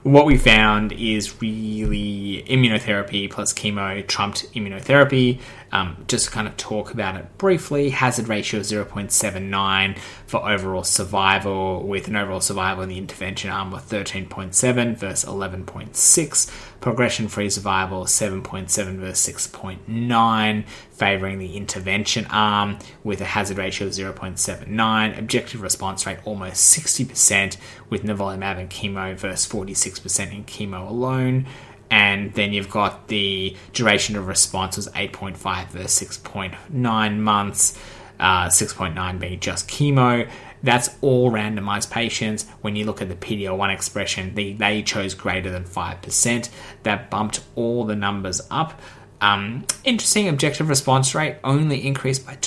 What 0.04 0.24
we 0.24 0.38
found 0.38 0.92
is 0.92 1.42
really 1.42 2.44
immunotherapy 2.48 3.28
plus 3.28 3.52
chemo 3.52 4.06
trumped 4.06 4.52
immunotherapy. 4.54 5.40
Um, 5.72 6.04
just 6.08 6.32
kind 6.32 6.48
of 6.48 6.56
talk 6.56 6.92
about 6.92 7.16
it 7.16 7.38
briefly, 7.38 7.90
hazard 7.90 8.28
ratio 8.28 8.60
of 8.60 8.66
0.79 8.66 9.98
for 10.26 10.48
overall 10.48 10.82
survival, 10.82 11.86
with 11.86 12.08
an 12.08 12.16
overall 12.16 12.40
survival 12.40 12.82
in 12.82 12.88
the 12.88 12.98
intervention 12.98 13.50
arm 13.50 13.72
of 13.72 13.88
13.7 13.88 14.96
versus 14.96 15.28
11.6. 15.28 16.50
Progression 16.80 17.28
free 17.28 17.50
survival 17.50 18.04
7.7 18.04 18.96
versus 18.96 19.48
6.9, 19.48 20.64
favouring 20.90 21.38
the 21.38 21.56
intervention 21.56 22.26
arm 22.30 22.78
with 23.04 23.20
a 23.20 23.26
hazard 23.26 23.58
ratio 23.58 23.86
of 23.86 23.92
0.79. 23.92 25.18
Objective 25.18 25.62
response 25.62 26.06
rate 26.06 26.18
almost 26.24 26.76
60% 26.76 27.56
with 27.88 28.02
nivolumab 28.02 28.58
and 28.58 28.70
chemo 28.70 29.16
versus 29.16 29.50
46% 29.52 30.32
in 30.32 30.44
chemo 30.44 30.88
alone 30.88 31.46
and 31.90 32.32
then 32.34 32.52
you've 32.52 32.70
got 32.70 33.08
the 33.08 33.56
duration 33.72 34.16
of 34.16 34.26
response 34.28 34.76
was 34.76 34.88
8.5 34.88 35.68
versus 35.68 36.08
6.9 36.22 37.18
months, 37.18 37.78
uh, 38.20 38.46
6.9 38.46 39.18
being 39.18 39.40
just 39.40 39.68
chemo. 39.68 40.30
That's 40.62 40.90
all 41.00 41.30
randomized 41.32 41.90
patients. 41.90 42.46
When 42.60 42.76
you 42.76 42.84
look 42.84 43.00
at 43.02 43.08
the 43.08 43.14
PD-L1 43.14 43.72
expression, 43.72 44.34
they, 44.34 44.52
they 44.52 44.82
chose 44.82 45.14
greater 45.14 45.50
than 45.50 45.64
5%. 45.64 46.50
That 46.82 47.10
bumped 47.10 47.40
all 47.54 47.84
the 47.84 47.96
numbers 47.96 48.40
up. 48.50 48.80
Um, 49.20 49.66
interesting 49.84 50.28
objective 50.28 50.68
response 50.68 51.14
rate 51.14 51.36
only 51.44 51.86
increased 51.86 52.26
by 52.26 52.36
2% 52.36 52.40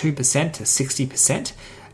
to 0.53 0.63
60%. 0.63 1.53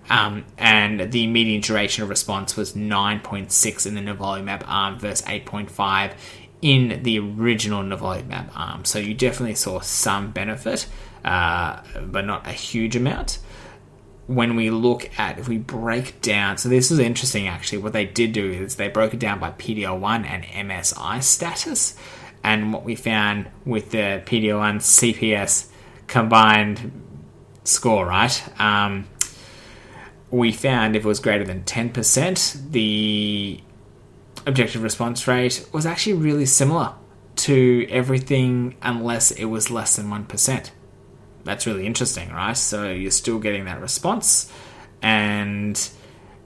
Um, 0.10 0.46
and 0.58 1.12
the 1.12 1.28
median 1.28 1.62
duration 1.62 2.04
of 2.04 2.10
response 2.10 2.58
was 2.58 2.74
9.6 2.74 3.86
in 3.86 3.94
the 3.94 4.02
nivolumab 4.02 4.64
arm 4.66 4.98
versus 4.98 5.26
8.5 5.28 6.14
in 6.62 7.04
the 7.04 7.20
original 7.20 7.84
nivolumab 7.84 8.50
arm. 8.56 8.86
So 8.86 9.00
you 9.00 9.14
definitely 9.14 9.56
saw 9.56 9.80
some 9.80 10.32
benefit, 10.32 10.88
uh, 11.24 11.82
but 12.02 12.26
not 12.26 12.48
a 12.48 12.52
huge 12.52 12.96
amount. 12.96 13.40
When 14.28 14.56
we 14.56 14.70
look 14.70 15.10
at, 15.18 15.40
if 15.40 15.48
we 15.48 15.58
break 15.58 16.22
down, 16.22 16.58
so 16.58 16.70
this 16.70 16.92
is 16.92 17.00
interesting 17.00 17.48
actually. 17.48 17.80
What 17.80 17.94
they 17.94 18.06
did 18.06 18.34
do 18.34 18.52
is 18.52 18.76
they 18.76 18.90
broke 18.90 19.14
it 19.14 19.20
down 19.20 19.40
by 19.40 19.52
PD-L1 19.52 20.26
and 20.26 20.44
MSI 20.44 21.24
status. 21.24 21.96
And 22.44 22.72
what 22.72 22.84
we 22.84 22.96
found 22.96 23.50
with 23.66 23.92
the 23.92 24.22
PD-L1 24.26 24.78
CPS 24.78 25.70
combined 26.08 26.92
score, 27.64 28.06
right? 28.06 28.62
Um, 28.62 29.08
we 30.32 30.52
found 30.52 30.96
if 30.96 31.06
it 31.06 31.08
was 31.08 31.20
greater 31.20 31.44
than 31.44 31.64
10%, 31.64 32.72
the 32.72 33.62
objective 34.46 34.84
response 34.84 35.28
rate 35.28 35.68
was 35.72 35.86
actually 35.86 36.14
really 36.14 36.46
similar 36.46 36.94
to 37.36 37.88
everything 37.90 38.76
unless 38.82 39.32
it 39.32 39.46
was 39.46 39.72
less 39.72 39.96
than 39.96 40.08
1%. 40.08 40.72
That's 41.44 41.66
really 41.66 41.86
interesting, 41.86 42.30
right? 42.32 42.58
So 42.58 42.92
you're 42.92 43.12
still 43.12 43.40
getting 43.40 43.66
that 43.66 43.80
response, 43.80 44.52
and 45.02 45.90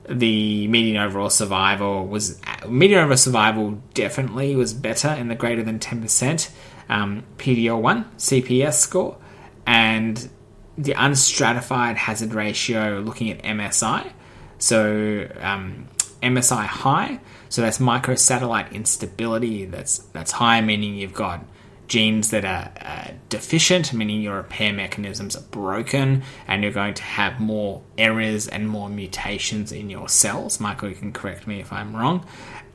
the 0.08 0.68
median 0.68 0.98
overall 0.98 1.30
survival 1.30 2.06
was 2.06 2.40
median 2.68 3.00
overall 3.00 3.18
survival 3.18 3.82
definitely 3.94 4.56
was 4.56 4.74
better 4.74 5.10
in 5.10 5.30
the 5.30 5.36
greater 5.36 5.64
than 5.64 5.80
10% 5.80 6.50
um, 6.90 7.24
PD-L1 7.38 8.06
CPS 8.16 8.74
score, 8.74 9.18
and 9.66 10.30
the 10.78 10.94
unstratified 10.94 11.98
hazard 11.98 12.34
ratio 12.34 13.00
looking 13.00 13.30
at 13.32 13.42
MSI. 13.44 14.12
So 14.58 15.28
um, 15.40 15.88
MSI 16.24 16.66
high 16.66 17.20
so 17.54 17.62
that's 17.62 17.78
microsatellite 17.78 18.72
instability. 18.72 19.66
That's 19.66 20.00
that's 20.12 20.32
high, 20.32 20.60
meaning 20.62 20.96
you've 20.96 21.14
got 21.14 21.46
genes 21.88 22.32
that 22.32 22.44
are 22.44 22.72
uh, 22.82 23.12
deficient, 23.30 23.94
meaning 23.94 24.24
your 24.24 24.38
repair 24.38 24.74
mechanisms 24.74 25.36
are 25.36 25.44
broken, 25.52 26.24
and 26.48 26.64
you're 26.64 26.72
going 26.72 26.96
to 26.96 27.04
have 27.04 27.40
more 27.40 27.84
errors 27.96 28.48
and 28.48 28.68
more 28.68 28.90
mutations 28.90 29.72
in 29.72 29.92
your 29.92 30.10
cells. 30.10 30.60
Michael, 30.60 30.90
you 30.90 30.96
can 30.96 31.14
correct 31.14 31.46
me 31.46 31.60
if 31.60 31.72
I'm 31.72 31.96
wrong. 31.96 32.26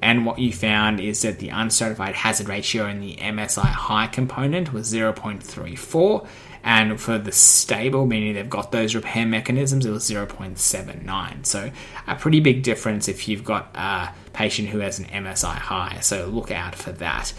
And 0.00 0.24
what 0.24 0.38
you 0.38 0.52
found 0.52 1.00
is 1.00 1.22
that 1.22 1.40
the 1.40 1.48
unstratified 1.48 2.14
hazard 2.14 2.48
ratio 2.48 2.86
in 2.86 3.00
the 3.00 3.16
MSI 3.16 3.64
high 3.64 4.06
component 4.06 4.72
was 4.72 4.92
0.34, 4.94 6.24
and 6.68 7.00
for 7.00 7.16
the 7.16 7.32
stable, 7.32 8.04
meaning 8.04 8.34
they've 8.34 8.50
got 8.50 8.72
those 8.72 8.94
repair 8.94 9.24
mechanisms, 9.24 9.86
it 9.86 9.90
was 9.90 10.02
0.79. 10.02 11.46
So 11.46 11.70
a 12.06 12.14
pretty 12.14 12.40
big 12.40 12.62
difference 12.62 13.08
if 13.08 13.26
you've 13.26 13.42
got 13.42 13.74
a 13.74 14.10
patient 14.34 14.68
who 14.68 14.80
has 14.80 14.98
an 14.98 15.06
MSI 15.06 15.54
high. 15.54 16.00
So 16.00 16.26
look 16.26 16.50
out 16.50 16.74
for 16.74 16.92
that. 16.92 17.32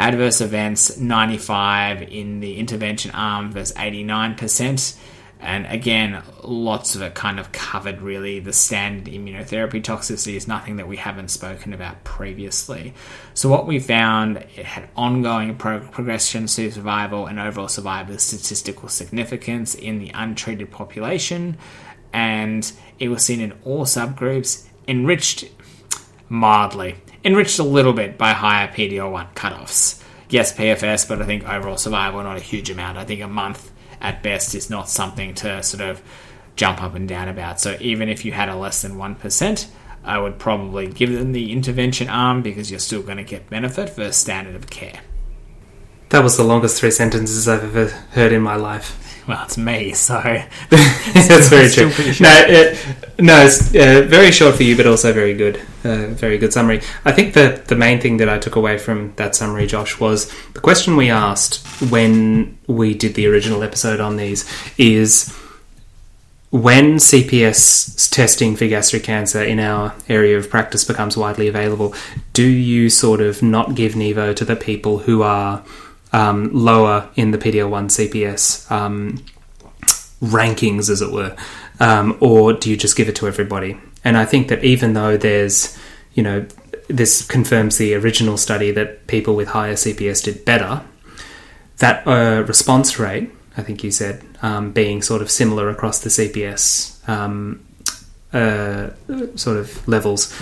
Adverse 0.00 0.40
events 0.40 0.98
95 0.98 2.02
in 2.02 2.40
the 2.40 2.56
intervention 2.56 3.12
arm 3.12 3.52
versus 3.52 3.76
89%. 3.76 4.98
And 5.38 5.66
again, 5.66 6.22
lots 6.42 6.94
of 6.94 7.02
it 7.02 7.14
kind 7.14 7.38
of 7.38 7.52
covered 7.52 8.00
really 8.00 8.40
the 8.40 8.54
standard 8.54 9.12
immunotherapy 9.12 9.82
toxicity 9.82 10.34
is 10.34 10.48
nothing 10.48 10.76
that 10.76 10.88
we 10.88 10.96
haven't 10.96 11.28
spoken 11.28 11.74
about 11.74 12.04
previously. 12.04 12.94
So, 13.34 13.48
what 13.48 13.66
we 13.66 13.78
found, 13.78 14.38
it 14.38 14.64
had 14.64 14.88
ongoing 14.96 15.56
pro- 15.56 15.80
progression 15.80 16.46
to 16.46 16.70
survival 16.70 17.26
and 17.26 17.38
overall 17.38 17.68
survival 17.68 18.18
statistical 18.18 18.88
significance 18.88 19.74
in 19.74 19.98
the 19.98 20.10
untreated 20.14 20.70
population, 20.70 21.58
and 22.14 22.70
it 22.98 23.08
was 23.08 23.22
seen 23.22 23.40
in 23.40 23.52
all 23.62 23.84
subgroups, 23.84 24.66
enriched 24.88 25.44
mildly, 26.30 26.96
enriched 27.24 27.58
a 27.58 27.62
little 27.64 27.92
bit 27.92 28.16
by 28.16 28.32
higher 28.32 28.68
PD-L1 28.68 29.34
cutoffs. 29.34 30.02
Yes, 30.28 30.52
PFS, 30.52 31.06
but 31.08 31.20
I 31.20 31.24
think 31.24 31.48
overall 31.48 31.76
survival 31.76 32.22
not 32.22 32.36
a 32.36 32.40
huge 32.40 32.70
amount. 32.70 32.98
I 32.98 33.04
think 33.04 33.20
a 33.20 33.28
month 33.28 33.70
at 34.00 34.22
best 34.22 34.54
is 34.54 34.70
not 34.70 34.88
something 34.88 35.34
to 35.34 35.62
sort 35.62 35.82
of 35.82 36.02
jump 36.56 36.82
up 36.82 36.94
and 36.94 37.08
down 37.08 37.28
about. 37.28 37.60
So 37.60 37.76
even 37.80 38.08
if 38.08 38.24
you 38.24 38.32
had 38.32 38.48
a 38.48 38.56
less 38.56 38.82
than 38.82 38.96
1%, 38.96 39.66
I 40.04 40.18
would 40.18 40.38
probably 40.38 40.86
give 40.86 41.12
them 41.12 41.32
the 41.32 41.52
intervention 41.52 42.08
arm 42.08 42.42
because 42.42 42.70
you're 42.70 42.80
still 42.80 43.02
going 43.02 43.18
to 43.18 43.24
get 43.24 43.50
benefit 43.50 43.90
versus 43.90 44.16
standard 44.16 44.54
of 44.54 44.70
care. 44.70 45.00
That 46.10 46.22
was 46.22 46.36
the 46.36 46.44
longest 46.44 46.80
three 46.80 46.90
sentences 46.90 47.48
I've 47.48 47.64
ever 47.64 47.86
heard 48.12 48.32
in 48.32 48.42
my 48.42 48.56
life. 48.56 49.02
Well, 49.26 49.42
it's 49.44 49.58
me, 49.58 49.92
so 49.92 50.20
That's 50.70 51.48
very 51.48 51.68
true. 51.68 51.86
No, 52.20 52.44
it, 52.46 52.78
no, 53.18 53.44
it's 53.44 53.74
uh, 53.74 54.06
very 54.06 54.30
short 54.30 54.54
for 54.54 54.62
you, 54.62 54.76
but 54.76 54.86
also 54.86 55.12
very 55.12 55.34
good. 55.34 55.60
Uh, 55.82 56.08
very 56.08 56.38
good 56.38 56.52
summary. 56.52 56.80
I 57.04 57.10
think 57.10 57.34
that 57.34 57.66
the 57.66 57.74
main 57.74 58.00
thing 58.00 58.18
that 58.18 58.28
I 58.28 58.38
took 58.38 58.54
away 58.54 58.78
from 58.78 59.14
that 59.16 59.34
summary, 59.34 59.66
Josh, 59.66 59.98
was 59.98 60.32
the 60.52 60.60
question 60.60 60.96
we 60.96 61.10
asked 61.10 61.66
when 61.90 62.56
we 62.68 62.94
did 62.94 63.14
the 63.14 63.26
original 63.26 63.64
episode 63.64 63.98
on 63.98 64.16
these 64.16 64.48
is 64.78 65.36
when 66.50 66.94
CPS 66.96 68.08
testing 68.10 68.54
for 68.54 68.68
gastric 68.68 69.02
cancer 69.02 69.42
in 69.42 69.58
our 69.58 69.92
area 70.08 70.38
of 70.38 70.48
practice 70.48 70.84
becomes 70.84 71.16
widely 71.16 71.48
available, 71.48 71.94
do 72.32 72.46
you 72.46 72.88
sort 72.90 73.20
of 73.20 73.42
not 73.42 73.74
give 73.74 73.94
Nivo 73.94 74.34
to 74.36 74.44
the 74.44 74.56
people 74.56 74.98
who 74.98 75.22
are 75.22 75.64
um, 76.12 76.50
lower 76.52 77.08
in 77.16 77.30
the 77.30 77.38
PDL1 77.38 78.10
CPS 78.10 78.70
um, 78.70 79.24
rankings, 80.22 80.88
as 80.90 81.02
it 81.02 81.12
were, 81.12 81.36
um, 81.80 82.16
or 82.20 82.52
do 82.52 82.70
you 82.70 82.76
just 82.76 82.96
give 82.96 83.08
it 83.08 83.16
to 83.16 83.28
everybody? 83.28 83.78
And 84.04 84.16
I 84.16 84.24
think 84.24 84.48
that 84.48 84.64
even 84.64 84.94
though 84.94 85.16
there's, 85.16 85.76
you 86.14 86.22
know, 86.22 86.46
this 86.88 87.26
confirms 87.26 87.78
the 87.78 87.94
original 87.94 88.36
study 88.36 88.70
that 88.70 89.06
people 89.08 89.34
with 89.34 89.48
higher 89.48 89.74
CPS 89.74 90.24
did 90.24 90.44
better, 90.44 90.82
that 91.78 92.06
uh, 92.06 92.44
response 92.46 92.98
rate, 92.98 93.30
I 93.56 93.62
think 93.62 93.82
you 93.82 93.90
said, 93.90 94.22
um, 94.42 94.72
being 94.72 95.02
sort 95.02 95.22
of 95.22 95.30
similar 95.30 95.68
across 95.68 96.00
the 96.00 96.10
CPS 96.10 97.06
um, 97.08 97.64
uh, 98.32 98.90
sort 99.36 99.56
of 99.56 99.86
levels. 99.88 100.34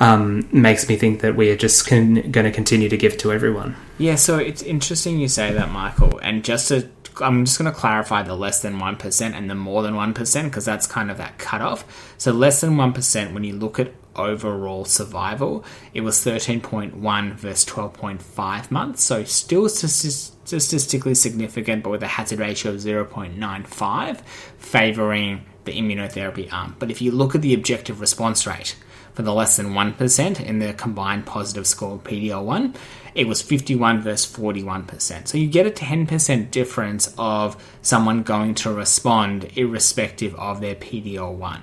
Um, 0.00 0.48
makes 0.50 0.88
me 0.88 0.96
think 0.96 1.20
that 1.20 1.36
we 1.36 1.50
are 1.50 1.56
just 1.56 1.86
con- 1.86 2.30
going 2.30 2.44
to 2.44 2.50
continue 2.50 2.88
to 2.88 2.96
give 2.96 3.16
to 3.18 3.32
everyone. 3.32 3.76
Yeah, 3.96 4.16
so 4.16 4.38
it's 4.38 4.62
interesting 4.62 5.20
you 5.20 5.28
say 5.28 5.52
that, 5.52 5.70
Michael. 5.70 6.18
And 6.18 6.44
just 6.44 6.68
to, 6.68 6.88
I'm 7.20 7.44
just 7.44 7.58
going 7.58 7.72
to 7.72 7.78
clarify 7.78 8.22
the 8.22 8.34
less 8.34 8.60
than 8.60 8.78
1% 8.78 9.32
and 9.32 9.48
the 9.48 9.54
more 9.54 9.82
than 9.82 9.94
1% 9.94 10.44
because 10.44 10.64
that's 10.64 10.86
kind 10.86 11.10
of 11.10 11.18
that 11.18 11.38
cutoff. 11.38 12.14
So, 12.18 12.32
less 12.32 12.60
than 12.60 12.76
1%, 12.76 13.32
when 13.32 13.44
you 13.44 13.54
look 13.54 13.78
at 13.78 13.92
overall 14.16 14.84
survival, 14.84 15.64
it 15.92 16.00
was 16.00 16.16
13.1 16.18 17.34
versus 17.34 17.64
12.5 17.64 18.70
months. 18.72 19.04
So, 19.04 19.22
still 19.22 19.68
statistically 19.68 21.14
significant, 21.14 21.84
but 21.84 21.90
with 21.90 22.02
a 22.02 22.08
hazard 22.08 22.40
ratio 22.40 22.72
of 22.72 22.80
0.95, 22.80 24.20
favoring 24.58 25.44
the 25.64 25.72
immunotherapy 25.72 26.52
arm. 26.52 26.74
But 26.78 26.90
if 26.90 27.00
you 27.00 27.12
look 27.12 27.34
at 27.34 27.42
the 27.42 27.54
objective 27.54 28.00
response 28.00 28.46
rate, 28.46 28.76
for 29.14 29.22
the 29.22 29.32
less 29.32 29.56
than 29.56 29.68
1% 29.70 30.44
in 30.44 30.58
the 30.58 30.74
combined 30.74 31.24
positive 31.24 31.66
score 31.66 31.98
PDL1, 31.98 32.74
it 33.14 33.28
was 33.28 33.40
51 33.40 34.02
versus 34.02 34.36
41%. 34.36 35.28
So 35.28 35.38
you 35.38 35.46
get 35.46 35.66
a 35.66 35.70
10% 35.70 36.50
difference 36.50 37.14
of 37.16 37.56
someone 37.80 38.24
going 38.24 38.54
to 38.56 38.72
respond 38.72 39.50
irrespective 39.56 40.34
of 40.34 40.60
their 40.60 40.74
PDL1, 40.74 41.60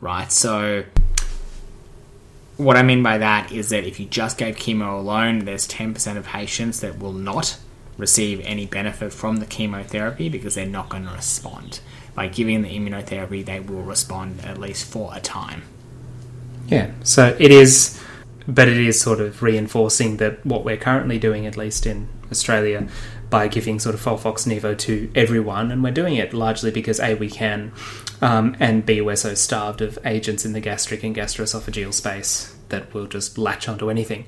right? 0.00 0.32
So 0.32 0.84
what 2.56 2.76
I 2.76 2.82
mean 2.82 3.02
by 3.02 3.18
that 3.18 3.52
is 3.52 3.68
that 3.68 3.84
if 3.84 4.00
you 4.00 4.06
just 4.06 4.36
gave 4.36 4.56
chemo 4.56 4.98
alone, 4.98 5.44
there's 5.44 5.68
10% 5.68 6.16
of 6.16 6.26
patients 6.26 6.80
that 6.80 6.98
will 6.98 7.12
not 7.12 7.56
receive 7.96 8.40
any 8.40 8.66
benefit 8.66 9.12
from 9.12 9.36
the 9.36 9.46
chemotherapy 9.46 10.28
because 10.28 10.56
they're 10.56 10.66
not 10.66 10.88
going 10.88 11.06
to 11.06 11.12
respond. 11.12 11.78
By 12.16 12.26
giving 12.28 12.62
the 12.62 12.68
immunotherapy, 12.68 13.44
they 13.44 13.60
will 13.60 13.82
respond 13.82 14.40
at 14.44 14.58
least 14.58 14.84
for 14.86 15.12
a 15.14 15.20
time. 15.20 15.62
Yeah, 16.66 16.90
so 17.02 17.36
it 17.38 17.50
is, 17.50 18.00
but 18.48 18.68
it 18.68 18.76
is 18.76 19.00
sort 19.00 19.20
of 19.20 19.42
reinforcing 19.42 20.16
that 20.18 20.44
what 20.44 20.64
we're 20.64 20.76
currently 20.76 21.18
doing, 21.18 21.46
at 21.46 21.56
least 21.56 21.86
in 21.86 22.08
Australia, 22.30 22.88
by 23.30 23.48
giving 23.48 23.78
sort 23.78 23.94
of 23.94 24.00
Folfox 24.00 24.46
Nivo 24.46 24.76
to 24.78 25.10
everyone, 25.14 25.70
and 25.70 25.82
we're 25.82 25.92
doing 25.92 26.16
it 26.16 26.32
largely 26.32 26.70
because 26.70 27.00
A, 27.00 27.14
we 27.14 27.28
can, 27.28 27.72
um, 28.22 28.56
and 28.60 28.86
B, 28.86 29.00
we're 29.00 29.16
so 29.16 29.34
starved 29.34 29.80
of 29.80 29.98
agents 30.04 30.44
in 30.44 30.52
the 30.52 30.60
gastric 30.60 31.02
and 31.02 31.14
gastroesophageal 31.14 31.92
space 31.92 32.54
that 32.68 32.92
we'll 32.94 33.06
just 33.06 33.36
latch 33.38 33.68
onto 33.68 33.90
anything. 33.90 34.26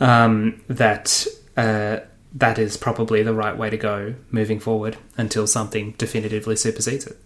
Um, 0.00 0.62
that 0.68 1.26
uh, 1.56 2.00
that 2.34 2.58
is 2.58 2.76
probably 2.76 3.22
the 3.22 3.34
right 3.34 3.56
way 3.56 3.70
to 3.70 3.76
go 3.76 4.14
moving 4.30 4.60
forward 4.60 4.96
until 5.16 5.46
something 5.46 5.92
definitively 5.98 6.56
supersedes 6.56 7.06
it. 7.06 7.16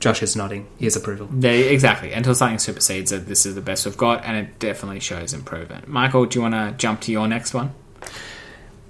Josh 0.00 0.22
is 0.22 0.36
nodding 0.36 0.66
his 0.78 0.96
approval. 0.96 1.28
They 1.30 1.68
exactly 1.68 2.12
until 2.12 2.34
something 2.34 2.58
supersedes 2.58 3.12
it. 3.12 3.26
This 3.26 3.46
is 3.46 3.54
the 3.54 3.60
best 3.60 3.86
we've 3.86 3.96
got, 3.96 4.24
and 4.24 4.36
it 4.36 4.58
definitely 4.58 5.00
shows 5.00 5.32
improvement. 5.32 5.88
Michael, 5.88 6.26
do 6.26 6.38
you 6.38 6.42
want 6.42 6.54
to 6.54 6.74
jump 6.76 7.00
to 7.02 7.12
your 7.12 7.28
next 7.28 7.54
one? 7.54 7.72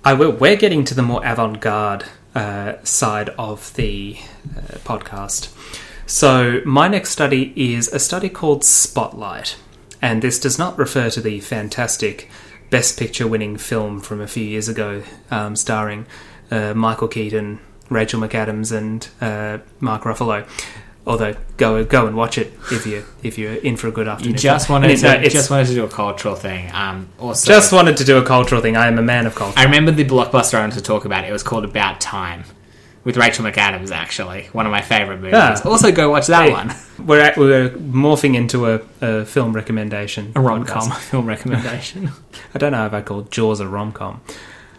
I 0.05 0.15
will. 0.15 0.33
We're 0.33 0.57
getting 0.57 0.85
to 0.85 0.95
the 0.95 1.03
more 1.03 1.25
avant-garde 1.25 2.05
uh, 2.35 2.75
side 2.85 3.31
of 3.31 3.75
the 3.75 4.17
uh, 4.57 4.79
podcast. 4.85 5.53
So 6.07 6.61
my 6.65 6.87
next 6.87 7.11
study 7.11 7.53
is 7.57 7.89
a 7.89 7.99
study 7.99 8.29
called 8.29 8.63
Spotlight, 8.63 9.57
and 10.01 10.23
this 10.23 10.39
does 10.39 10.59
not 10.59 10.79
refer 10.79 11.11
to 11.11 11.21
the 11.21 11.41
fantastic 11.41 12.31
Best 12.71 12.99
Picture-winning 12.99 13.57
film 13.57 14.01
from 14.01 14.21
a 14.21 14.27
few 14.27 14.45
years 14.45 14.69
ago, 14.69 15.03
um, 15.31 15.57
starring 15.57 16.07
uh, 16.51 16.75
Michael 16.75 17.09
Keaton, 17.09 17.61
Rachel 17.91 18.21
McAdams, 18.21 18.77
and 18.77 19.09
uh, 19.21 19.59
Mark 19.81 20.03
Ruffalo. 20.03 20.49
Although 21.07 21.37
go 21.57 21.85
go 21.85 22.09
and 22.09 22.17
watch 22.17 22.37
it 22.37 22.53
if 22.73 22.85
you 22.85 23.05
if 23.23 23.39
you're 23.39 23.55
in 23.55 23.77
for 23.77 23.87
a 23.87 23.93
good 23.93 24.09
afternoon. 24.09 24.33
You 24.33 24.39
just 24.39 24.69
wanted 24.69 24.91
it's- 24.91 25.03
to 25.03 25.21
no, 25.23 25.29
just 25.29 25.51
wanted 25.51 25.69
to 25.69 25.75
do 25.75 25.85
a 25.85 25.89
cultural 25.89 26.35
thing. 26.35 26.69
Um, 26.75 27.09
also, 27.21 27.47
just 27.47 27.73
wanted 27.73 27.97
to 27.99 28.05
do 28.05 28.17
a 28.19 28.25
cultural 28.25 28.61
thing. 28.61 28.77
I 28.77 28.89
am 28.89 28.99
a 28.99 29.03
man 29.03 29.25
of 29.27 29.35
culture. 29.37 29.57
I 29.59 29.63
remember 29.65 29.93
the 29.93 30.05
blockbuster 30.05 30.55
I 30.55 30.61
wanted 30.63 30.77
to 30.77 30.83
talk 30.83 31.05
about. 31.05 31.25
It 31.25 31.31
was 31.33 31.45
called 31.45 31.65
About 31.65 32.01
Time 32.01 32.43
with 33.05 33.17
Rachel 33.17 33.45
McAdams. 33.45 33.93
Actually, 33.93 34.49
one 34.51 34.67
of 34.67 34.73
my 34.73 34.81
favorite 34.81 35.19
movies. 35.21 35.35
Ah. 35.37 35.61
Also, 35.65 35.93
go 35.93 36.11
watch 36.11 36.27
that 36.27 36.47
Hey, 36.47 36.53
one. 36.53 36.75
We're 36.99 37.21
at, 37.21 37.37
we're 37.37 37.71
morphing 37.71 38.35
into 38.35 38.67
a, 38.67 38.81
a 39.01 39.25
film 39.25 39.53
recommendation. 39.53 40.33
A 40.35 40.41
rom 40.41 40.65
com 40.65 40.91
film 41.13 41.27
recommendation. 41.27 42.11
I 42.55 42.59
don't 42.59 42.73
know 42.73 42.85
if 42.85 42.93
I 42.93 43.01
call 43.03 43.23
Jaws 43.23 43.61
a 43.61 43.69
rom 43.69 43.93
com. 43.93 44.23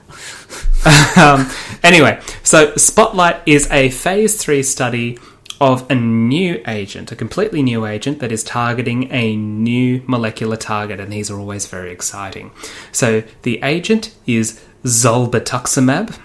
um, 1.15 1.49
anyway, 1.83 2.19
so 2.43 2.75
Spotlight 2.75 3.41
is 3.45 3.69
a 3.71 3.89
phase 3.91 4.35
three 4.41 4.63
study 4.63 5.19
of 5.59 5.89
a 5.89 5.95
new 5.95 6.61
agent, 6.67 7.11
a 7.11 7.15
completely 7.15 7.63
new 7.63 7.85
agent 7.85 8.19
that 8.19 8.31
is 8.31 8.43
targeting 8.43 9.11
a 9.11 9.35
new 9.35 10.03
molecular 10.07 10.57
target, 10.57 10.99
and 10.99 11.11
these 11.11 11.31
are 11.31 11.39
always 11.39 11.65
very 11.65 11.91
exciting. 11.91 12.51
So 12.91 13.23
the 13.41 13.59
agent 13.63 14.15
is 14.25 14.63
zolbetuximab, 14.83 16.19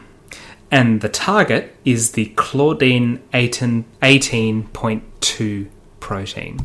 and 0.70 1.00
the 1.00 1.08
target 1.08 1.74
is 1.84 2.12
the 2.12 2.26
claudin 2.36 3.22
18 3.34 3.84
18.2 4.02 5.68
protein. 6.00 6.58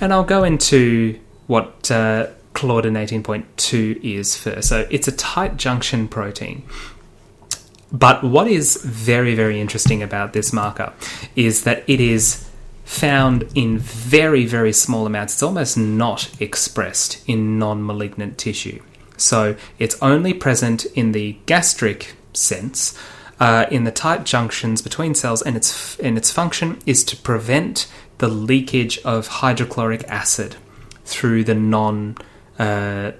And 0.00 0.12
I'll 0.12 0.24
go 0.24 0.44
into 0.44 1.18
what 1.46 1.90
uh, 1.90 2.28
claudin 2.54 2.94
18.2 2.94 4.02
is 4.02 4.36
first. 4.36 4.68
So 4.68 4.86
it's 4.90 5.08
a 5.08 5.12
tight 5.12 5.56
junction 5.56 6.08
protein. 6.08 6.62
But 7.94 8.24
what 8.24 8.48
is 8.48 8.82
very, 8.82 9.36
very 9.36 9.60
interesting 9.60 10.02
about 10.02 10.32
this 10.32 10.52
marker 10.52 10.92
is 11.36 11.62
that 11.62 11.84
it 11.86 12.00
is 12.00 12.44
found 12.84 13.44
in 13.54 13.78
very, 13.78 14.46
very 14.46 14.72
small 14.72 15.06
amounts. 15.06 15.34
It's 15.34 15.44
almost 15.44 15.78
not 15.78 16.28
expressed 16.40 17.22
in 17.28 17.56
non 17.56 17.86
malignant 17.86 18.36
tissue. 18.36 18.82
So 19.16 19.54
it's 19.78 19.96
only 20.02 20.34
present 20.34 20.86
in 20.86 21.12
the 21.12 21.38
gastric 21.46 22.16
sense, 22.32 22.98
uh, 23.38 23.66
in 23.70 23.84
the 23.84 23.92
tight 23.92 24.24
junctions 24.24 24.82
between 24.82 25.14
cells, 25.14 25.40
and 25.40 25.56
its, 25.56 25.96
and 26.00 26.18
its 26.18 26.32
function 26.32 26.80
is 26.86 27.04
to 27.04 27.16
prevent 27.16 27.86
the 28.18 28.26
leakage 28.26 28.98
of 29.04 29.28
hydrochloric 29.28 30.02
acid 30.08 30.56
through 31.04 31.44
the 31.44 31.54
non 31.54 32.16
uh, 32.58 33.12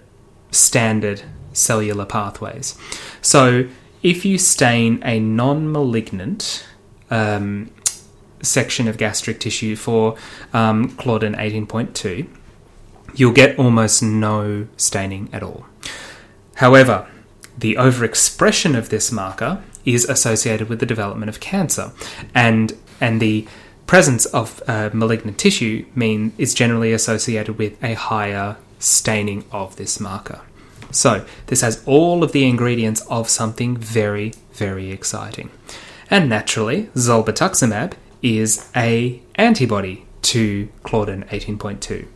standard 0.50 1.22
cellular 1.52 2.04
pathways. 2.04 2.76
So, 3.22 3.68
if 4.04 4.24
you 4.24 4.38
stain 4.38 5.02
a 5.02 5.18
non 5.18 5.72
malignant 5.72 6.64
um, 7.10 7.70
section 8.42 8.86
of 8.86 8.98
gastric 8.98 9.40
tissue 9.40 9.74
for 9.74 10.16
um, 10.52 10.90
Claudin 10.90 11.34
18.2, 11.34 12.28
you'll 13.14 13.32
get 13.32 13.58
almost 13.58 14.02
no 14.02 14.68
staining 14.76 15.28
at 15.32 15.42
all. 15.42 15.64
However, 16.56 17.08
the 17.56 17.74
overexpression 17.76 18.76
of 18.76 18.90
this 18.90 19.10
marker 19.10 19.62
is 19.84 20.04
associated 20.04 20.68
with 20.68 20.80
the 20.80 20.86
development 20.86 21.30
of 21.30 21.40
cancer, 21.40 21.92
and 22.34 22.76
and 23.00 23.20
the 23.20 23.48
presence 23.86 24.26
of 24.26 24.62
uh, 24.66 24.90
malignant 24.92 25.38
tissue 25.38 25.86
mean 25.94 26.32
is 26.38 26.54
generally 26.54 26.92
associated 26.92 27.58
with 27.58 27.82
a 27.82 27.94
higher 27.94 28.56
staining 28.78 29.44
of 29.50 29.76
this 29.76 29.98
marker. 29.98 30.40
So 30.94 31.24
this 31.46 31.60
has 31.60 31.82
all 31.86 32.22
of 32.22 32.32
the 32.32 32.46
ingredients 32.46 33.00
of 33.08 33.28
something 33.28 33.76
very 33.76 34.32
very 34.52 34.92
exciting, 34.92 35.50
and 36.10 36.28
naturally, 36.28 36.84
zolbetuximab 36.94 37.94
is 38.22 38.70
a 38.76 39.20
antibody 39.34 40.06
to 40.22 40.68
claudin 40.84 41.24
18.2. 41.24 42.06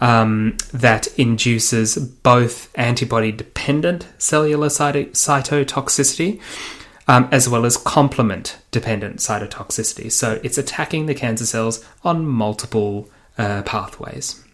um, 0.00 0.56
that 0.72 1.06
induces 1.18 1.96
both 1.96 2.70
antibody 2.74 3.32
dependent 3.32 4.06
cellular 4.18 4.68
cyto- 4.68 5.10
cytotoxicity 5.10 6.40
um, 7.08 7.28
as 7.32 7.48
well 7.48 7.64
as 7.64 7.76
complement 7.76 8.58
dependent 8.70 9.16
cytotoxicity. 9.18 10.10
So 10.10 10.40
it's 10.42 10.58
attacking 10.58 11.06
the 11.06 11.14
cancer 11.14 11.46
cells 11.46 11.84
on 12.04 12.26
multiple 12.26 13.08
uh, 13.38 13.62
pathways. 13.62 14.44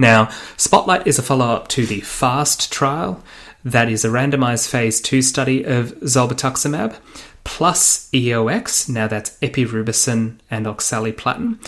Now, 0.00 0.30
Spotlight 0.56 1.06
is 1.06 1.18
a 1.18 1.22
follow 1.22 1.46
up 1.50 1.68
to 1.68 1.84
the 1.84 2.00
FAST 2.00 2.72
trial, 2.72 3.22
that 3.62 3.90
is 3.90 4.02
a 4.02 4.08
randomized 4.08 4.70
phase 4.70 4.98
2 4.98 5.20
study 5.20 5.62
of 5.62 5.92
zolbetuximab 6.00 6.96
plus 7.44 8.08
EOX, 8.10 8.88
now 8.88 9.06
that's 9.06 9.36
epirubicin 9.40 10.38
and 10.50 10.64
oxaliplatin, 10.64 11.58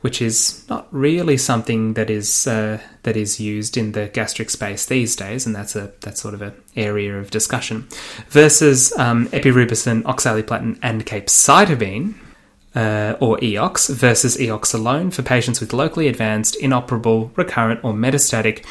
which 0.00 0.20
is 0.20 0.68
not 0.68 0.88
really 0.90 1.36
something 1.36 1.94
that 1.94 2.10
is 2.10 2.48
uh, 2.48 2.80
that 3.04 3.16
is 3.16 3.38
used 3.38 3.76
in 3.76 3.92
the 3.92 4.08
gastric 4.08 4.50
space 4.50 4.86
these 4.86 5.14
days, 5.14 5.46
and 5.46 5.54
that's 5.54 5.76
a 5.76 5.92
that's 6.00 6.20
sort 6.20 6.34
of 6.34 6.42
an 6.42 6.54
area 6.74 7.16
of 7.16 7.30
discussion. 7.30 7.86
Versus 8.30 8.92
um, 8.98 9.28
epirubicin, 9.28 10.02
oxaliplatin, 10.02 10.76
and 10.82 11.06
capecitabine, 11.06 12.14
uh, 12.76 13.16
or 13.20 13.38
EOX 13.38 13.92
versus 13.92 14.36
EOX 14.36 14.74
alone 14.74 15.10
for 15.10 15.22
patients 15.22 15.60
with 15.60 15.72
locally 15.72 16.08
advanced, 16.08 16.54
inoperable, 16.56 17.32
recurrent, 17.34 17.82
or 17.82 17.94
metastatic 17.94 18.64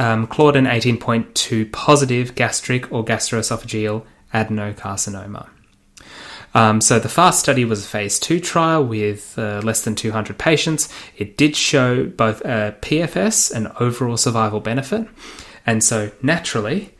um, 0.00 0.26
Claudin 0.26 0.64
18.2 0.64 1.70
positive 1.70 2.34
gastric 2.34 2.90
or 2.90 3.04
gastroesophageal 3.04 4.04
adenocarcinoma. 4.32 5.50
Um, 6.54 6.80
so 6.80 6.98
the 6.98 7.10
FAST 7.10 7.40
study 7.40 7.66
was 7.66 7.84
a 7.84 7.88
phase 7.88 8.18
two 8.18 8.40
trial 8.40 8.82
with 8.82 9.38
uh, 9.38 9.60
less 9.62 9.84
than 9.84 9.94
200 9.94 10.38
patients. 10.38 10.88
It 11.18 11.36
did 11.36 11.54
show 11.54 12.06
both 12.06 12.40
a 12.40 12.74
PFS 12.80 13.54
and 13.54 13.68
overall 13.78 14.16
survival 14.16 14.60
benefit, 14.60 15.06
and 15.66 15.84
so 15.84 16.10
naturally, 16.22 16.94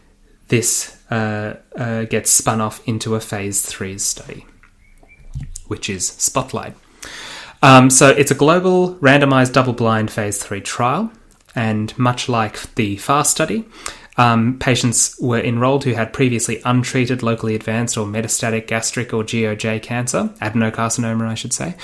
this 0.48 0.98
uh, 1.10 1.54
uh, 1.76 2.04
gets 2.04 2.30
spun 2.30 2.60
off 2.60 2.86
into 2.86 3.14
a 3.14 3.20
phase 3.20 3.62
three 3.62 3.96
study 3.96 4.44
which 5.68 5.90
is 5.90 6.06
Spotlight. 6.06 6.74
Um, 7.62 7.90
so 7.90 8.08
it's 8.10 8.30
a 8.30 8.34
global 8.34 8.94
randomized 8.96 9.52
double 9.52 9.72
blind 9.72 10.10
phase 10.10 10.42
3 10.42 10.60
trial, 10.60 11.10
and 11.54 11.96
much 11.98 12.28
like 12.28 12.74
the 12.74 12.96
FAST 12.96 13.30
study, 13.30 13.64
um, 14.18 14.58
patients 14.58 15.18
were 15.20 15.40
enrolled 15.40 15.84
who 15.84 15.92
had 15.92 16.12
previously 16.12 16.62
untreated 16.64 17.22
locally 17.22 17.54
advanced 17.54 17.98
or 17.98 18.06
metastatic 18.06 18.66
gastric 18.66 19.12
or 19.12 19.22
GOJ 19.22 19.82
cancer, 19.82 20.30
adenocarcinoma, 20.40 21.28
I 21.28 21.34
should 21.34 21.52
say. 21.52 21.74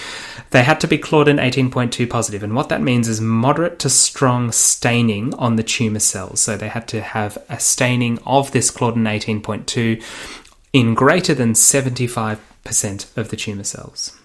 They 0.50 0.62
had 0.62 0.80
to 0.80 0.88
be 0.88 0.98
Claudin 0.98 1.36
18.2 1.36 2.08
positive, 2.08 2.42
and 2.42 2.54
what 2.54 2.68
that 2.70 2.80
means 2.80 3.08
is 3.08 3.20
moderate 3.20 3.78
to 3.80 3.90
strong 3.90 4.50
staining 4.52 5.34
on 5.34 5.56
the 5.56 5.62
tumour 5.62 6.00
cells. 6.00 6.40
So 6.40 6.56
they 6.56 6.68
had 6.68 6.88
to 6.88 7.02
have 7.02 7.36
a 7.48 7.60
staining 7.60 8.18
of 8.24 8.52
this 8.52 8.70
Claudin 8.70 9.04
18.2 9.04 10.02
in 10.72 10.94
greater 10.94 11.34
than 11.34 11.54
75 11.54 12.38
percent 12.38 12.51
of 12.64 13.28
the 13.30 13.36
tumor 13.36 13.64
cells. 13.64 14.18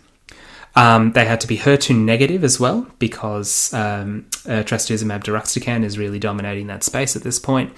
Um, 0.75 1.13
they 1.13 1.25
had 1.25 1.41
to 1.41 1.47
be 1.47 1.57
HER2 1.57 1.97
negative 1.97 2.43
as 2.43 2.59
well 2.59 2.85
because 2.99 3.73
um, 3.73 4.27
uh, 4.45 4.61
trastuzumab 4.61 5.23
deruxtecan 5.23 5.83
is 5.83 5.97
really 5.97 6.19
dominating 6.19 6.67
that 6.67 6.83
space 6.83 7.15
at 7.15 7.23
this 7.23 7.39
point. 7.39 7.73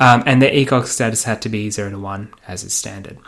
Um, 0.00 0.24
and 0.26 0.42
their 0.42 0.50
ECOG 0.50 0.86
status 0.86 1.22
had 1.22 1.40
to 1.42 1.48
be 1.48 1.70
0 1.70 1.90
to 1.90 1.98
1 1.98 2.34
as 2.48 2.64
is 2.64 2.74
standard. 2.74 3.18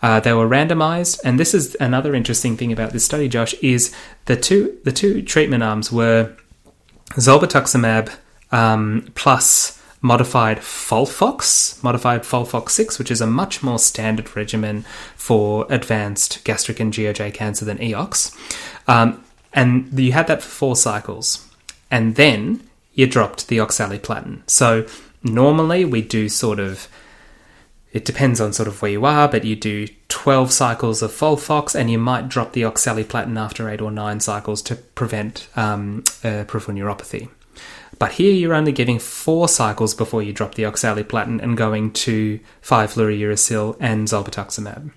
Uh, 0.00 0.20
they 0.20 0.32
were 0.32 0.48
randomized, 0.48 1.20
and 1.22 1.38
this 1.38 1.54
is 1.54 1.76
another 1.78 2.14
interesting 2.14 2.56
thing 2.56 2.72
about 2.72 2.92
this 2.92 3.04
study, 3.04 3.28
Josh, 3.28 3.54
is 3.62 3.94
the 4.24 4.36
two 4.36 4.76
the 4.82 4.90
two 4.90 5.22
treatment 5.22 5.62
arms 5.62 5.92
were 5.92 6.34
zolbetuximab 7.10 8.12
um, 8.50 9.08
plus 9.14 9.80
modified 10.02 10.58
FOLFOX, 10.58 11.82
modified 11.82 12.22
FOLFOX 12.22 12.70
6, 12.70 12.98
which 12.98 13.10
is 13.10 13.20
a 13.20 13.26
much 13.26 13.62
more 13.62 13.78
standard 13.78 14.34
regimen 14.36 14.84
for 15.16 15.66
advanced 15.70 16.44
gastric 16.44 16.80
and 16.80 16.92
GOJ 16.92 17.32
cancer 17.32 17.64
than 17.64 17.78
EOX. 17.78 18.36
Um, 18.88 19.24
and 19.52 19.98
you 19.98 20.12
had 20.12 20.26
that 20.26 20.42
for 20.42 20.48
four 20.48 20.76
cycles. 20.76 21.48
And 21.90 22.16
then 22.16 22.68
you 22.94 23.06
dropped 23.06 23.48
the 23.48 23.58
oxaliplatin. 23.58 24.42
So 24.50 24.86
normally 25.22 25.84
we 25.84 26.02
do 26.02 26.28
sort 26.28 26.58
of 26.58 26.88
it 27.92 28.06
depends 28.06 28.40
on 28.40 28.54
sort 28.54 28.68
of 28.68 28.80
where 28.80 28.90
you 28.90 29.04
are, 29.04 29.28
but 29.28 29.44
you 29.44 29.54
do 29.54 29.86
12 30.08 30.50
cycles 30.50 31.02
of 31.02 31.10
FOLFOX 31.10 31.74
and 31.78 31.90
you 31.90 31.98
might 31.98 32.28
drop 32.28 32.52
the 32.52 32.62
oxaliplatin 32.62 33.38
after 33.38 33.68
8 33.68 33.82
or 33.82 33.90
9 33.90 34.20
cycles 34.20 34.62
to 34.62 34.76
prevent 34.76 35.46
um, 35.56 36.02
uh, 36.24 36.44
peripheral 36.48 36.76
neuropathy. 36.78 37.28
But 38.02 38.14
here 38.14 38.34
you're 38.34 38.52
only 38.52 38.72
giving 38.72 38.98
four 38.98 39.46
cycles 39.46 39.94
before 39.94 40.24
you 40.24 40.32
drop 40.32 40.56
the 40.56 40.64
oxaliplatin 40.64 41.40
and 41.40 41.56
going 41.56 41.92
to 41.92 42.40
5-fluorouracil 42.60 43.76
and 43.78 44.08
zolbetuximab. 44.08 44.76
And 44.76 44.92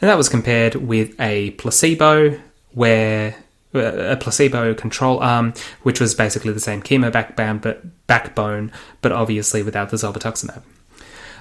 that 0.00 0.16
was 0.16 0.28
compared 0.28 0.74
with 0.74 1.14
a 1.20 1.52
placebo 1.52 2.36
where 2.72 3.36
uh, 3.76 3.78
a 3.78 4.16
placebo 4.16 4.74
control 4.74 5.20
arm, 5.20 5.54
which 5.84 6.00
was 6.00 6.16
basically 6.16 6.52
the 6.52 6.58
same 6.58 6.82
chemo 6.82 7.12
backbone, 7.12 7.58
but 7.58 7.84
backbone, 8.08 8.72
but 9.02 9.12
obviously 9.12 9.62
without 9.62 9.90
the 9.90 9.96
zolbetuximab. 9.96 10.64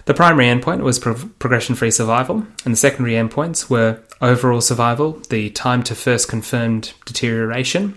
The 0.05 0.13
primary 0.13 0.45
endpoint 0.45 0.81
was 0.81 0.99
pro- 0.99 1.15
progression-free 1.15 1.89
survival, 1.89 2.45
and 2.63 2.73
the 2.73 2.77
secondary 2.77 3.15
endpoints 3.15 3.71
were 3.71 4.01
overall 4.21 4.61
survival, 4.61 5.13
the 5.31 5.49
time 5.49 5.81
to 5.81 5.95
first 5.95 6.29
confirmed 6.29 6.93
deterioration, 7.05 7.95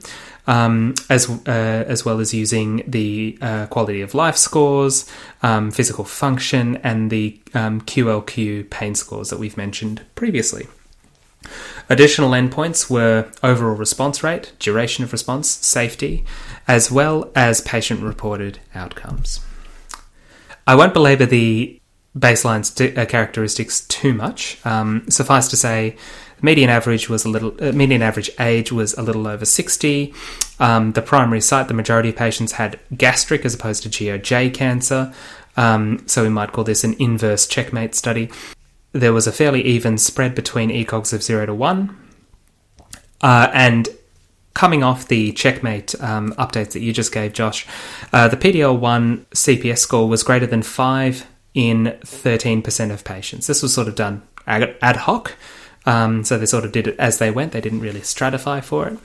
um, 0.48 0.94
as 1.10 1.30
uh, 1.46 1.84
as 1.86 2.04
well 2.04 2.18
as 2.18 2.34
using 2.34 2.82
the 2.86 3.38
uh, 3.40 3.66
quality 3.66 4.00
of 4.00 4.14
life 4.14 4.36
scores, 4.36 5.08
um, 5.42 5.70
physical 5.70 6.04
function, 6.04 6.76
and 6.78 7.10
the 7.10 7.38
um, 7.54 7.82
QLQ 7.82 8.70
pain 8.70 8.94
scores 8.96 9.30
that 9.30 9.38
we've 9.38 9.56
mentioned 9.56 10.00
previously. 10.16 10.66
Additional 11.90 12.30
endpoints 12.30 12.90
were 12.90 13.30
overall 13.42 13.76
response 13.76 14.24
rate, 14.24 14.52
duration 14.58 15.04
of 15.04 15.12
response, 15.12 15.48
safety, 15.48 16.24
as 16.66 16.90
well 16.90 17.30
as 17.36 17.60
patient 17.60 18.02
reported 18.02 18.58
outcomes. 18.74 19.40
I 20.66 20.74
won't 20.74 20.92
belabor 20.92 21.26
the 21.26 21.80
baseline 22.16 22.64
st- 22.64 22.96
uh, 22.98 23.06
characteristics 23.06 23.86
too 23.86 24.12
much. 24.12 24.58
Um, 24.66 25.04
suffice 25.08 25.48
to 25.48 25.56
say, 25.56 25.96
median 26.42 26.70
average 26.70 27.08
was 27.08 27.24
a 27.24 27.28
little. 27.28 27.54
Uh, 27.60 27.72
median 27.72 28.02
average 28.02 28.30
age 28.38 28.72
was 28.72 28.94
a 28.94 29.02
little 29.02 29.26
over 29.26 29.44
sixty. 29.44 30.14
Um, 30.58 30.92
the 30.92 31.02
primary 31.02 31.40
site, 31.40 31.68
the 31.68 31.74
majority 31.74 32.10
of 32.10 32.16
patients 32.16 32.52
had 32.52 32.78
gastric 32.96 33.44
as 33.44 33.54
opposed 33.54 33.82
to 33.84 33.88
GOJ 33.88 34.52
cancer. 34.54 35.12
Um, 35.56 36.06
so 36.06 36.22
we 36.22 36.28
might 36.28 36.52
call 36.52 36.64
this 36.64 36.84
an 36.84 36.94
inverse 36.98 37.46
checkmate 37.46 37.94
study. 37.94 38.30
There 38.92 39.12
was 39.12 39.26
a 39.26 39.32
fairly 39.32 39.62
even 39.62 39.98
spread 39.98 40.34
between 40.34 40.70
ECOGs 40.70 41.12
of 41.12 41.22
zero 41.22 41.46
to 41.46 41.54
one, 41.54 41.96
uh, 43.20 43.50
and 43.52 43.88
coming 44.58 44.82
off 44.82 45.06
the 45.06 45.30
checkmate 45.32 45.94
um, 46.00 46.32
updates 46.32 46.72
that 46.72 46.80
you 46.80 46.92
just 46.92 47.12
gave, 47.12 47.32
Josh, 47.32 47.64
uh, 48.12 48.26
the 48.26 48.36
PDL1 48.36 49.24
CPS 49.26 49.78
score 49.78 50.08
was 50.08 50.24
greater 50.24 50.46
than 50.46 50.62
5 50.62 51.26
in 51.54 51.96
13% 52.02 52.90
of 52.92 53.04
patients. 53.04 53.46
This 53.46 53.62
was 53.62 53.72
sort 53.72 53.86
of 53.86 53.94
done 53.94 54.22
ad 54.48 54.96
hoc. 54.96 55.36
Um, 55.88 56.22
so 56.22 56.36
they 56.36 56.44
sort 56.44 56.66
of 56.66 56.72
did 56.72 56.86
it 56.86 56.96
as 56.98 57.16
they 57.16 57.30
went. 57.30 57.52
They 57.52 57.62
didn't 57.62 57.80
really 57.80 58.00
stratify 58.00 58.62
for 58.62 58.88
it, 58.88 58.98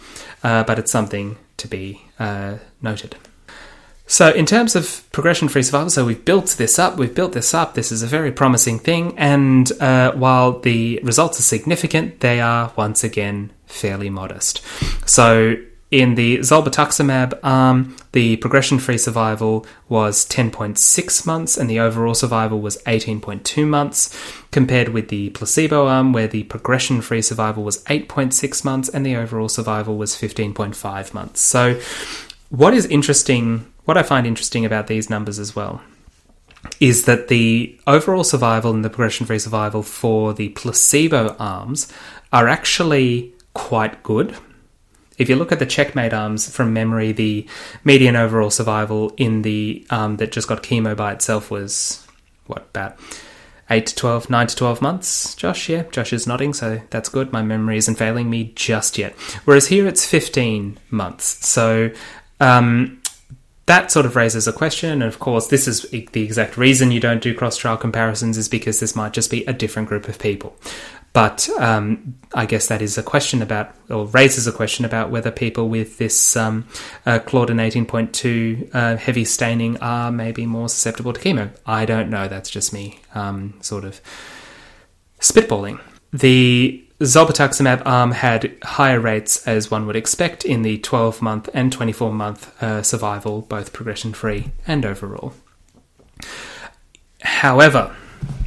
uh, 0.44 0.64
but 0.66 0.78
it's 0.78 0.92
something 0.92 1.38
to 1.56 1.68
be 1.68 2.02
uh, 2.20 2.58
noted. 2.82 3.16
So, 4.06 4.32
in 4.32 4.46
terms 4.46 4.76
of 4.76 5.10
progression 5.14 5.48
free 5.48 5.64
survival, 5.64 5.90
so 5.90 6.06
we've 6.06 6.26
built 6.26 6.56
this 6.58 6.78
up, 6.78 6.98
we've 6.98 7.16
built 7.16 7.32
this 7.32 7.54
up. 7.54 7.74
This 7.74 7.90
is 7.90 8.04
a 8.04 8.08
very 8.08 8.34
promising 8.34 8.80
thing, 8.80 9.18
and 9.18 9.72
uh, 9.82 10.12
while 10.12 10.60
the 10.60 11.00
results 11.04 11.40
are 11.40 11.44
significant, 11.44 12.20
they 12.20 12.42
are 12.42 12.74
once 12.76 13.06
again 13.06 13.52
fairly 13.66 14.10
modest. 14.10 14.62
So, 15.08 15.56
in 15.94 16.16
the 16.16 16.40
zolbetuximab 16.40 17.38
arm, 17.44 17.96
the 18.14 18.36
progression-free 18.38 18.98
survival 18.98 19.64
was 19.88 20.28
10.6 20.28 21.26
months 21.28 21.56
and 21.56 21.70
the 21.70 21.80
overall 21.80 22.16
survival 22.16 22.60
was 22.60 22.82
18.2 22.88 23.68
months, 23.68 24.12
compared 24.50 24.90
with 24.90 25.10
the 25.10 25.30
placebo 25.30 25.86
arm 25.86 26.12
where 26.12 26.28
the 26.28 26.46
progression-free 26.46 27.22
survival 27.22 27.64
was 27.64 27.84
8.6 27.84 28.66
months 28.66 28.90
and 28.90 29.06
the 29.06 29.16
overall 29.16 29.48
survival 29.48 29.96
was 29.96 30.16
15.5 30.16 31.14
months. 31.14 31.42
So, 31.42 31.80
what 32.50 32.74
is 32.74 32.88
interesting, 32.88 33.72
what 33.86 33.96
I 33.96 34.02
find 34.02 34.26
interesting 34.26 34.66
about 34.66 34.88
these 34.88 35.12
numbers 35.12 35.38
as 35.38 35.56
well, 35.56 35.84
is 36.80 37.06
that 37.06 37.28
the 37.28 37.80
overall 37.86 38.24
survival 38.24 38.72
and 38.72 38.84
the 38.84 38.90
progression-free 38.90 39.38
survival 39.38 39.84
for 39.84 40.34
the 40.34 40.50
placebo 40.50 41.36
arms 41.38 41.88
are 42.32 42.48
actually 42.48 43.32
quite 43.54 44.02
good 44.02 44.36
if 45.18 45.30
you 45.30 45.36
look 45.36 45.52
at 45.52 45.60
the 45.60 45.66
checkmate 45.66 46.14
arms 46.14 46.54
from 46.54 46.74
memory, 46.74 47.12
the 47.12 47.48
median 47.84 48.16
overall 48.16 48.50
survival 48.50 49.14
in 49.18 49.42
the 49.44 49.86
arm 49.90 50.18
that 50.18 50.32
just 50.32 50.48
got 50.48 50.64
chemo 50.64 50.96
by 50.96 51.12
itself 51.12 51.52
was 51.52 52.06
what 52.48 52.68
about 52.70 52.98
eight 53.70 53.88
to 53.88 53.96
12, 53.96 54.30
9 54.30 54.48
to 54.48 54.56
12 54.56 54.82
months, 54.82 55.36
Josh. 55.36 55.70
Yeah, 55.70 55.84
Josh 55.84 56.14
is 56.14 56.28
nodding, 56.28 56.54
so 56.54 56.82
that's 56.90 57.10
good. 57.10 57.32
My 57.32 57.42
memory 57.42 57.78
isn't 57.78 57.96
failing 57.96 58.30
me 58.30 58.52
just 58.56 58.98
yet. 58.98 59.14
Whereas 59.46 59.68
here 59.68 59.88
it's 59.88 60.06
15 60.06 60.80
months. 60.90 61.46
So 61.48 61.92
um, 62.40 63.02
that 63.66 63.92
sort 63.92 64.06
of 64.06 64.16
raises 64.16 64.48
a 64.48 64.54
question. 64.54 64.92
And 64.92 65.04
of 65.04 65.20
course, 65.20 65.48
this 65.48 65.68
is 65.68 65.84
the 65.90 66.22
exact 66.22 66.58
reason 66.58 66.92
you 66.92 67.00
don't 67.00 67.22
do 67.22 67.34
cross 67.34 67.58
trial 67.58 67.78
comparisons, 67.78 68.38
is 68.38 68.50
because 68.50 68.80
this 68.80 68.96
might 68.96 69.14
just 69.14 69.32
be 69.32 69.46
a 69.46 69.54
different 69.54 69.88
group 69.88 70.08
of 70.08 70.20
people. 70.20 70.56
But 71.14 71.48
um, 71.60 72.16
I 72.34 72.48
guess 72.48 72.68
that 72.68 72.82
is 72.82 72.98
a 72.98 73.04
question 73.04 73.44
about, 73.44 73.76
or 73.88 74.08
raises 74.08 74.48
a 74.48 74.52
question 74.52 74.84
about 74.84 75.12
whether 75.12 75.30
people 75.30 75.70
with 75.70 76.00
this 76.00 76.36
um, 76.36 76.68
uh, 77.06 77.20
Claudin 77.20 77.58
18.2 77.58 78.74
uh, 78.74 78.98
heavy 78.98 79.24
staining 79.24 79.78
are 79.78 80.12
maybe 80.12 80.48
more 80.48 80.70
susceptible 80.70 81.14
to 81.14 81.22
chemo. 81.22 81.52
I 81.68 81.86
don't 81.86 82.10
know. 82.10 82.28
That's 82.28 82.50
just 82.50 82.74
me 82.74 83.00
um, 83.14 83.54
sort 83.62 83.86
of 83.86 84.02
spitballing. 85.20 85.80
The 86.12 86.84
zolbetuximab 87.00 87.84
arm 87.86 88.12
had 88.12 88.56
higher 88.64 89.00
rates, 89.00 89.46
as 89.48 89.70
one 89.70 89.86
would 89.86 89.96
expect, 89.96 90.44
in 90.46 90.64
the 90.64 90.80
12 90.80 91.22
month 91.22 91.48
and 91.54 91.72
24 91.72 92.12
month 92.12 92.64
uh, 92.64 92.82
survival, 92.82 93.42
both 93.42 93.72
progression 93.72 94.14
free 94.14 94.52
and 94.66 94.84
overall. 94.84 95.34
However, 97.22 97.96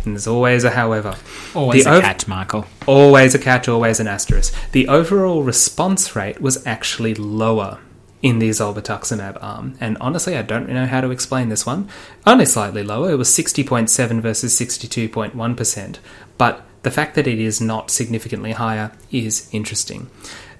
and 0.04 0.14
there's 0.14 0.26
always 0.26 0.64
a 0.64 0.70
however. 0.70 1.16
Always 1.54 1.84
The 1.84 1.90
a 1.90 1.96
ov- 1.96 2.02
catch, 2.02 2.28
Michael. 2.28 2.66
Always 2.86 3.34
a 3.34 3.38
catch, 3.38 3.68
always 3.68 4.00
an 4.00 4.06
asterisk. 4.06 4.54
The 4.72 4.88
overall 4.88 5.42
response 5.42 6.14
rate 6.14 6.40
was 6.40 6.64
actually 6.66 7.14
lower 7.14 7.78
in 8.22 8.38
the 8.38 8.48
zolbetuximab 8.50 9.38
arm. 9.42 9.76
And 9.80 9.96
honestly, 10.00 10.36
I 10.36 10.42
don't 10.42 10.68
know 10.68 10.86
how 10.86 11.00
to 11.00 11.10
explain 11.10 11.48
this 11.48 11.66
one. 11.66 11.88
Only 12.26 12.46
slightly 12.46 12.82
lower. 12.82 13.10
It 13.10 13.16
was 13.16 13.28
60.7 13.28 14.20
versus 14.20 14.58
62.1%. 14.58 15.98
But 16.38 16.62
the 16.82 16.90
fact 16.90 17.14
that 17.16 17.26
it 17.26 17.38
is 17.38 17.60
not 17.60 17.90
significantly 17.90 18.52
higher 18.52 18.92
is 19.10 19.48
interesting. 19.52 20.08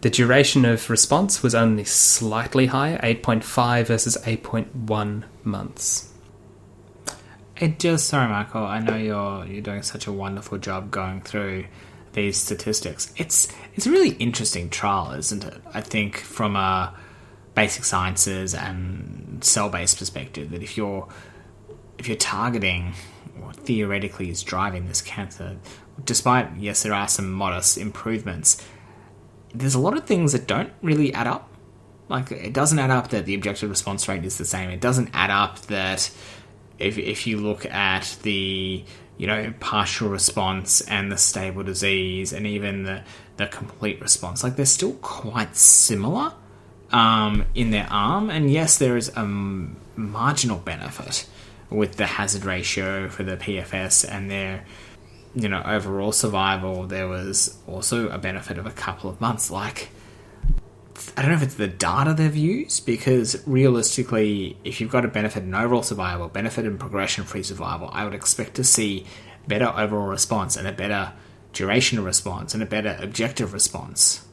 The 0.03 0.11
duration 0.11 0.65
of 0.65 0.91
response 0.91 1.43
was 1.43 1.55
only 1.55 1.85
slightly 1.85 2.67
higher, 2.67 2.99
8.5 2.99 3.87
versus 3.87 4.19
8.1 4.25 5.25
months. 5.43 6.13
It 7.59 7.79
just 7.79 8.09
sorry, 8.09 8.29
Michael. 8.29 8.65
I 8.65 8.81
know 8.81 8.97
you're 8.97 9.47
you're 9.47 9.63
doing 9.63 9.83
such 9.83 10.07
a 10.07 10.13
wonderful 10.13 10.59
job 10.59 10.91
going 10.91 11.23
through 11.23 11.65
these 12.13 12.37
statistics. 12.37 13.13
It's 13.17 13.49
it's 13.75 13.87
a 13.87 13.91
really 13.91 14.11
interesting 14.11 14.69
trial, 14.69 15.13
isn't 15.13 15.45
it? 15.45 15.63
I 15.73 15.81
think 15.81 16.19
from 16.19 16.57
a 16.57 16.95
basic 17.55 17.85
sciences 17.85 18.55
and 18.55 19.43
cell 19.43 19.71
based 19.71 19.99
perspective, 19.99 20.51
that 20.51 20.63
if 20.63 20.77
you're 20.77 21.09
if 21.99 22.09
you're 22.09 22.17
targeting 22.17 22.93
what 23.39 23.57
theoretically 23.57 24.31
is 24.31 24.43
driving 24.43 24.87
this 24.87 25.01
cancer, 25.01 25.57
despite 26.05 26.57
yes, 26.59 26.83
there 26.83 26.93
are 26.95 27.09
some 27.09 27.31
modest 27.31 27.79
improvements. 27.79 28.63
There's 29.55 29.75
a 29.75 29.79
lot 29.79 29.97
of 29.97 30.05
things 30.05 30.33
that 30.33 30.47
don't 30.47 30.73
really 30.83 31.15
add 31.15 31.27
up. 31.27 31.51
Like 32.09 32.31
it 32.31 32.53
doesn't 32.53 32.79
add 32.79 32.91
up 32.91 33.09
that 33.09 33.25
the 33.25 33.35
objective 33.35 33.71
response 33.71 34.07
rate 34.09 34.25
is 34.27 34.37
the 34.37 34.45
same. 34.45 34.69
It 34.69 34.81
doesn't 34.83 35.09
add 35.15 35.31
up 35.31 35.61
that 35.63 36.11
if 36.79 36.99
if 36.99 37.27
you 37.27 37.39
look 37.39 37.67
at 37.67 38.17
the 38.23 38.85
you 39.19 39.27
know 39.27 39.53
partial 39.61 40.09
response 40.09 40.81
and 40.83 41.11
the 41.11 41.17
stable 41.17 41.63
disease 41.63 42.33
and 42.33 42.47
even 42.47 42.85
the 42.85 43.03
the 43.37 43.47
complete 43.47 44.01
response, 44.01 44.43
like 44.43 44.57
they're 44.57 44.67
still 44.67 44.95
quite 44.95 45.57
similar 45.57 46.33
um, 46.91 47.45
in 47.55 47.71
their 47.71 47.87
arm. 47.91 48.31
And 48.31 48.51
yes, 48.51 48.79
there 48.79 48.97
is 48.97 49.11
a 49.11 49.21
m- 49.21 49.77
marginal 49.95 50.59
benefit 50.59 51.27
with 51.69 51.97
the 51.97 52.07
hazard 52.07 52.45
ratio 52.45 53.09
for 53.09 53.25
the 53.25 53.37
PFS 53.37 54.11
and 54.11 54.31
their 54.31 54.65
you 55.35 55.49
know 55.49 55.63
overall 55.65 56.13
survival. 56.13 56.87
There 56.87 57.09
was 57.09 57.59
also 57.67 58.09
a 58.09 58.19
benefit 58.19 58.59
of 58.59 58.67
a 58.67 58.73
couple 58.73 59.11
of 59.11 59.21
months, 59.21 59.51
like. 59.51 59.91
I 61.17 61.23
don't 61.23 61.31
know 61.31 61.37
if 61.37 61.43
it's 61.43 61.55
the 61.55 61.69
data 61.69 62.15
they've 62.15 62.37
used 62.37 62.85
because 62.85 63.43
realistically, 63.47 64.57
if 64.65 64.81
you've 64.81 64.91
got 64.91 65.05
a 65.05 65.09
benefit 65.09 65.43
in 65.43 65.55
overall 65.55 65.83
survival, 65.83 66.29
benefit 66.29 66.67
in 66.67 66.79
progression 66.79 67.25
free 67.25 67.43
survival, 67.43 67.91
I 67.93 68.05
would 68.05 68.15
expect 68.15 68.55
to 68.55 68.65
see 68.65 69.07
better 69.49 69.73
overall 69.77 70.09
response 70.09 70.57
and 70.57 70.67
a 70.67 70.73
better 70.73 71.13
duration 71.53 71.99
of 71.99 72.05
response 72.05 72.55
and 72.55 72.63
a 72.63 72.67
better 72.67 72.97
objective 73.01 73.53
response. 73.53 74.27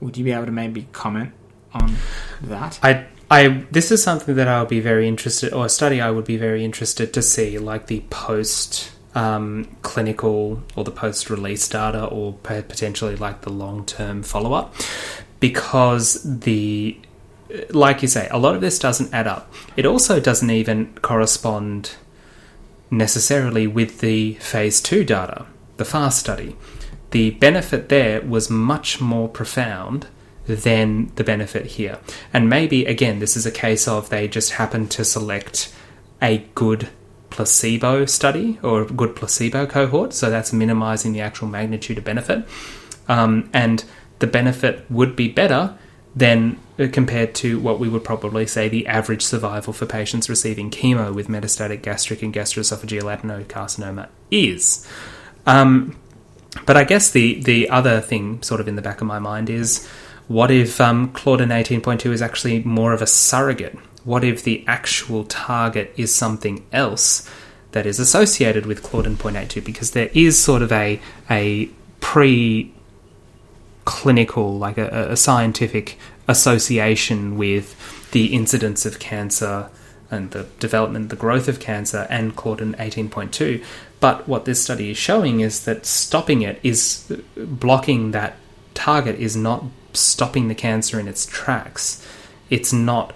Would 0.00 0.16
you 0.16 0.24
be 0.24 0.32
able 0.32 0.46
to 0.46 0.52
maybe 0.52 0.88
comment 0.92 1.32
on 1.72 1.96
that? 2.42 2.78
I 2.82 3.06
I 3.30 3.64
this 3.70 3.90
is 3.90 4.02
something 4.02 4.34
that 4.36 4.46
I'll 4.46 4.66
be 4.66 4.80
very 4.80 5.08
interested 5.08 5.52
or 5.52 5.66
a 5.66 5.68
study 5.68 6.00
I 6.00 6.10
would 6.10 6.24
be 6.24 6.36
very 6.36 6.64
interested 6.64 7.12
to 7.14 7.22
see 7.22 7.58
like 7.58 7.86
the 7.86 8.00
post 8.10 8.92
um, 9.14 9.76
clinical 9.82 10.62
or 10.76 10.84
the 10.84 10.90
post 10.90 11.30
release 11.30 11.68
data 11.68 12.04
or 12.04 12.34
potentially 12.34 13.16
like 13.16 13.42
the 13.42 13.50
long 13.50 13.84
term 13.84 14.22
follow 14.22 14.52
up 14.52 14.74
because 15.42 16.22
the 16.22 16.98
like 17.68 18.00
you 18.00 18.08
say 18.08 18.26
a 18.30 18.38
lot 18.38 18.54
of 18.54 18.62
this 18.62 18.78
doesn't 18.78 19.12
add 19.12 19.26
up 19.26 19.52
it 19.76 19.84
also 19.84 20.18
doesn't 20.18 20.50
even 20.50 20.94
correspond 21.02 21.96
necessarily 22.90 23.66
with 23.66 24.00
the 24.00 24.34
phase 24.34 24.80
2 24.80 25.04
data 25.04 25.44
the 25.76 25.84
fast 25.84 26.18
study 26.18 26.56
the 27.10 27.32
benefit 27.32 27.90
there 27.90 28.22
was 28.22 28.48
much 28.48 29.00
more 29.00 29.28
profound 29.28 30.06
than 30.46 31.12
the 31.14 31.24
benefit 31.24 31.66
here. 31.66 31.98
And 32.32 32.48
maybe, 32.48 32.84
again, 32.86 33.18
this 33.18 33.36
is 33.36 33.46
a 33.46 33.50
case 33.50 33.86
of 33.86 34.08
they 34.08 34.28
just 34.28 34.52
happened 34.52 34.90
to 34.92 35.04
select 35.04 35.72
a 36.20 36.38
good 36.54 36.88
placebo 37.30 38.04
study 38.06 38.58
or 38.62 38.82
a 38.82 38.86
good 38.86 39.16
placebo 39.16 39.66
cohort, 39.66 40.12
so 40.12 40.30
that's 40.30 40.52
minimizing 40.52 41.12
the 41.12 41.20
actual 41.20 41.48
magnitude 41.48 41.98
of 41.98 42.04
benefit. 42.04 42.46
Um, 43.08 43.50
and 43.52 43.84
the 44.22 44.26
benefit 44.28 44.88
would 44.88 45.16
be 45.16 45.28
better 45.28 45.76
than 46.14 46.56
uh, 46.78 46.86
compared 46.92 47.34
to 47.34 47.58
what 47.58 47.80
we 47.80 47.88
would 47.88 48.04
probably 48.04 48.46
say 48.46 48.68
the 48.68 48.86
average 48.86 49.22
survival 49.22 49.72
for 49.72 49.84
patients 49.84 50.28
receiving 50.28 50.70
chemo 50.70 51.12
with 51.12 51.26
metastatic 51.26 51.82
gastric 51.82 52.22
and 52.22 52.32
gastroesophageal 52.32 53.18
adenocarcinoma 53.18 54.08
is. 54.30 54.86
Um, 55.44 55.96
but 56.66 56.76
I 56.76 56.84
guess 56.84 57.10
the 57.10 57.42
the 57.42 57.68
other 57.68 58.00
thing, 58.00 58.42
sort 58.42 58.60
of 58.60 58.68
in 58.68 58.76
the 58.76 58.82
back 58.82 59.00
of 59.00 59.08
my 59.08 59.18
mind, 59.18 59.50
is 59.50 59.88
what 60.28 60.52
if 60.52 60.80
um, 60.80 61.10
Claudin 61.12 61.48
18.2 61.48 62.12
is 62.12 62.22
actually 62.22 62.62
more 62.62 62.92
of 62.92 63.02
a 63.02 63.08
surrogate? 63.08 63.76
What 64.04 64.22
if 64.22 64.44
the 64.44 64.64
actual 64.68 65.24
target 65.24 65.92
is 65.96 66.14
something 66.14 66.64
else 66.72 67.28
that 67.72 67.86
is 67.86 67.98
associated 67.98 68.66
with 68.66 68.84
Claudin 68.84 69.16
0.82? 69.16 69.64
Because 69.64 69.90
there 69.92 70.10
is 70.14 70.38
sort 70.38 70.62
of 70.62 70.70
a 70.70 71.00
a 71.28 71.70
pre 71.98 72.72
clinical, 73.84 74.58
like 74.58 74.78
a, 74.78 75.12
a 75.12 75.16
scientific 75.16 75.98
association 76.28 77.36
with 77.36 78.10
the 78.12 78.34
incidence 78.34 78.86
of 78.86 78.98
cancer 78.98 79.68
and 80.10 80.30
the 80.32 80.44
development, 80.60 81.08
the 81.08 81.16
growth 81.16 81.48
of 81.48 81.58
cancer, 81.58 82.06
and 82.10 82.36
Claudin 82.36 82.74
18.2. 82.74 83.64
But 83.98 84.28
what 84.28 84.44
this 84.44 84.62
study 84.62 84.90
is 84.90 84.98
showing 84.98 85.40
is 85.40 85.64
that 85.64 85.86
stopping 85.86 86.42
it 86.42 86.60
is 86.62 87.10
blocking 87.36 88.10
that 88.10 88.36
target 88.74 89.18
is 89.18 89.36
not 89.36 89.64
stopping 89.94 90.48
the 90.48 90.54
cancer 90.54 91.00
in 91.00 91.08
its 91.08 91.24
tracks. 91.24 92.06
It's 92.50 92.72
not 92.72 93.14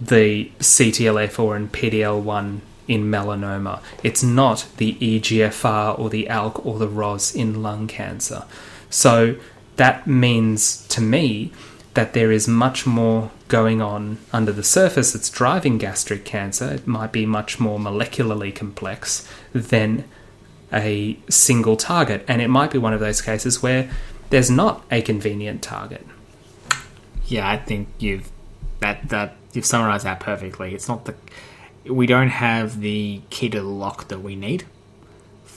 the 0.00 0.50
CTLA4 0.58 1.56
and 1.56 1.72
PDL1 1.72 2.60
in 2.88 3.04
melanoma. 3.04 3.80
It's 4.02 4.22
not 4.22 4.66
the 4.78 4.94
EGFR 4.94 5.98
or 5.98 6.10
the 6.10 6.26
ALK 6.26 6.64
or 6.66 6.78
the 6.78 6.88
ROS 6.88 7.34
in 7.34 7.62
lung 7.62 7.86
cancer. 7.86 8.44
So 8.90 9.36
that 9.82 10.06
means 10.06 10.86
to 10.86 11.00
me 11.00 11.50
that 11.94 12.12
there 12.12 12.30
is 12.30 12.46
much 12.46 12.86
more 12.86 13.32
going 13.48 13.82
on 13.82 14.16
under 14.32 14.52
the 14.52 14.62
surface 14.62 15.12
that's 15.12 15.28
driving 15.28 15.76
gastric 15.76 16.24
cancer. 16.24 16.74
It 16.74 16.86
might 16.86 17.10
be 17.10 17.26
much 17.26 17.58
more 17.58 17.80
molecularly 17.80 18.54
complex 18.54 19.28
than 19.52 20.04
a 20.72 21.18
single 21.28 21.76
target. 21.76 22.24
And 22.28 22.40
it 22.40 22.46
might 22.46 22.70
be 22.70 22.78
one 22.78 22.94
of 22.94 23.00
those 23.00 23.20
cases 23.20 23.60
where 23.60 23.90
there's 24.30 24.52
not 24.52 24.84
a 24.88 25.02
convenient 25.02 25.62
target. 25.62 26.06
Yeah, 27.26 27.50
I 27.50 27.56
think 27.56 27.88
you've 27.98 28.30
that 28.78 29.08
that 29.08 29.34
you've 29.52 29.66
summarized 29.66 30.04
that 30.04 30.20
perfectly. 30.20 30.76
It's 30.76 30.86
not 30.86 31.06
the 31.06 31.16
we 31.92 32.06
don't 32.06 32.28
have 32.28 32.78
the 32.78 33.20
key 33.30 33.48
to 33.48 33.58
the 33.58 33.66
lock 33.66 34.06
that 34.06 34.20
we 34.20 34.36
need 34.36 34.62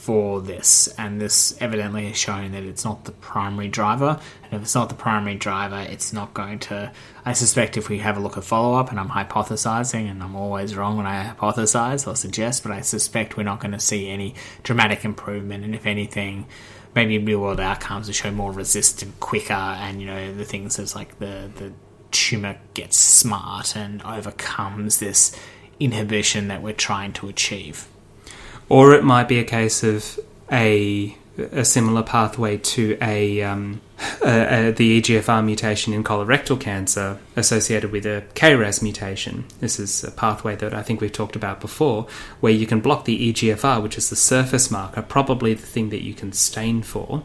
for 0.06 0.40
this, 0.40 0.86
and 0.98 1.20
this 1.20 1.60
evidently 1.60 2.06
has 2.06 2.16
shown 2.16 2.52
that 2.52 2.62
it's 2.62 2.84
not 2.84 3.06
the 3.06 3.10
primary 3.10 3.66
driver. 3.66 4.20
And 4.44 4.52
if 4.52 4.62
it's 4.62 4.74
not 4.76 4.88
the 4.88 4.94
primary 4.94 5.34
driver, 5.34 5.84
it's 5.90 6.12
not 6.12 6.32
going 6.32 6.60
to. 6.60 6.92
I 7.24 7.32
suspect 7.32 7.76
if 7.76 7.88
we 7.88 7.98
have 7.98 8.16
a 8.16 8.20
look 8.20 8.36
at 8.36 8.44
follow 8.44 8.78
up, 8.78 8.90
and 8.90 9.00
I'm 9.00 9.08
hypothesizing, 9.08 10.08
and 10.08 10.22
I'm 10.22 10.36
always 10.36 10.76
wrong 10.76 10.96
when 10.96 11.06
I 11.06 11.34
hypothesize 11.34 12.06
or 12.06 12.14
suggest, 12.14 12.62
but 12.62 12.70
I 12.70 12.82
suspect 12.82 13.36
we're 13.36 13.42
not 13.42 13.58
going 13.58 13.72
to 13.72 13.80
see 13.80 14.08
any 14.08 14.36
dramatic 14.62 15.04
improvement. 15.04 15.64
And 15.64 15.74
if 15.74 15.86
anything, 15.86 16.46
maybe 16.94 17.18
real 17.18 17.40
world 17.40 17.58
outcomes 17.58 18.06
will 18.06 18.14
show 18.14 18.30
more 18.30 18.52
resistant 18.52 19.18
quicker, 19.18 19.54
and 19.54 20.00
you 20.00 20.06
know 20.06 20.32
the 20.32 20.44
things 20.44 20.78
as 20.78 20.94
like 20.94 21.18
the 21.18 21.50
the 21.56 21.72
tumor 22.12 22.56
gets 22.74 22.96
smart 22.96 23.74
and 23.74 24.02
overcomes 24.02 25.00
this 25.00 25.36
inhibition 25.80 26.46
that 26.46 26.62
we're 26.62 26.72
trying 26.72 27.12
to 27.14 27.28
achieve. 27.28 27.88
Or 28.68 28.94
it 28.94 29.04
might 29.04 29.28
be 29.28 29.38
a 29.38 29.44
case 29.44 29.82
of 29.82 30.18
a 30.50 31.16
a 31.52 31.64
similar 31.64 32.02
pathway 32.02 32.56
to 32.56 32.96
a 33.02 33.42
um, 33.42 33.80
uh, 34.22 34.26
uh, 34.26 34.70
the 34.72 35.00
EGFR 35.00 35.44
mutation 35.44 35.92
in 35.92 36.02
colorectal 36.02 36.58
cancer 36.58 37.18
associated 37.34 37.92
with 37.92 38.06
a 38.06 38.24
KRAS 38.34 38.82
mutation. 38.82 39.44
This 39.60 39.78
is 39.78 40.02
a 40.04 40.10
pathway 40.10 40.56
that 40.56 40.74
I 40.74 40.82
think 40.82 41.00
we've 41.00 41.12
talked 41.12 41.36
about 41.36 41.60
before, 41.60 42.06
where 42.40 42.52
you 42.52 42.66
can 42.66 42.80
block 42.80 43.04
the 43.04 43.32
EGFR, 43.32 43.82
which 43.82 43.98
is 43.98 44.10
the 44.10 44.16
surface 44.16 44.70
marker, 44.70 45.02
probably 45.02 45.54
the 45.54 45.66
thing 45.66 45.90
that 45.90 46.02
you 46.02 46.14
can 46.14 46.32
stain 46.32 46.82
for 46.82 47.22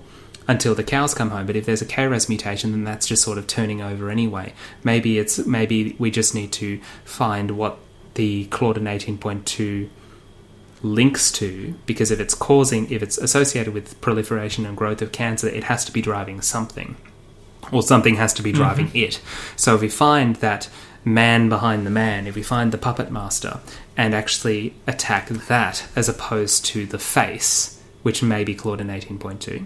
until 0.48 0.76
the 0.76 0.84
cows 0.84 1.14
come 1.14 1.30
home. 1.30 1.46
But 1.46 1.56
if 1.56 1.66
there's 1.66 1.82
a 1.82 1.86
KRAS 1.86 2.28
mutation, 2.28 2.72
then 2.72 2.84
that's 2.84 3.08
just 3.08 3.24
sort 3.24 3.38
of 3.38 3.48
turning 3.48 3.82
over 3.82 4.10
anyway. 4.10 4.54
Maybe 4.84 5.20
it's 5.20 5.46
maybe 5.46 5.96
we 6.00 6.12
just 6.12 6.36
need 6.36 6.52
to 6.54 6.80
find 7.06 7.52
what 7.52 7.80
the 8.16 8.46
claudin 8.46 8.84
18.2 8.84 9.90
links 10.84 11.32
to 11.32 11.76
because 11.86 12.10
if 12.12 12.20
it's 12.20 12.34
causing 12.34 12.90
if 12.90 13.04
it's 13.04 13.18
associated 13.18 13.74
with 13.74 14.00
proliferation 14.02 14.66
and 14.66 14.76
growth 14.76 15.02
of 15.02 15.12
cancer 15.12 15.48
it 15.48 15.66
has 15.66 15.86
to 15.86 15.92
be 15.92 16.02
driving 16.02 16.42
something 16.42 16.96
or 17.72 17.84
something 17.84 18.16
has 18.16 18.34
to 18.34 18.42
be 18.42 18.52
driving 18.52 18.88
mm-hmm. 18.88 18.98
it 18.98 19.22
so 19.56 19.76
if 19.76 19.82
we 19.82 19.90
find 19.90 20.38
that 20.38 20.70
man 21.06 21.50
behind 21.50 21.86
the 21.86 21.92
man 21.92 22.26
if 22.26 22.36
we 22.36 22.42
find 22.42 22.72
the 22.72 22.78
puppet 22.78 23.12
master 23.12 23.60
and 23.96 24.16
actually 24.16 24.74
attack 24.88 25.28
that 25.30 25.88
as 25.96 26.10
opposed 26.10 26.66
to 26.66 26.86
the 26.88 27.00
face 27.00 27.80
which 28.02 28.24
may 28.24 28.44
be 28.44 28.56
claudin 28.56 28.88
18.2 28.88 29.66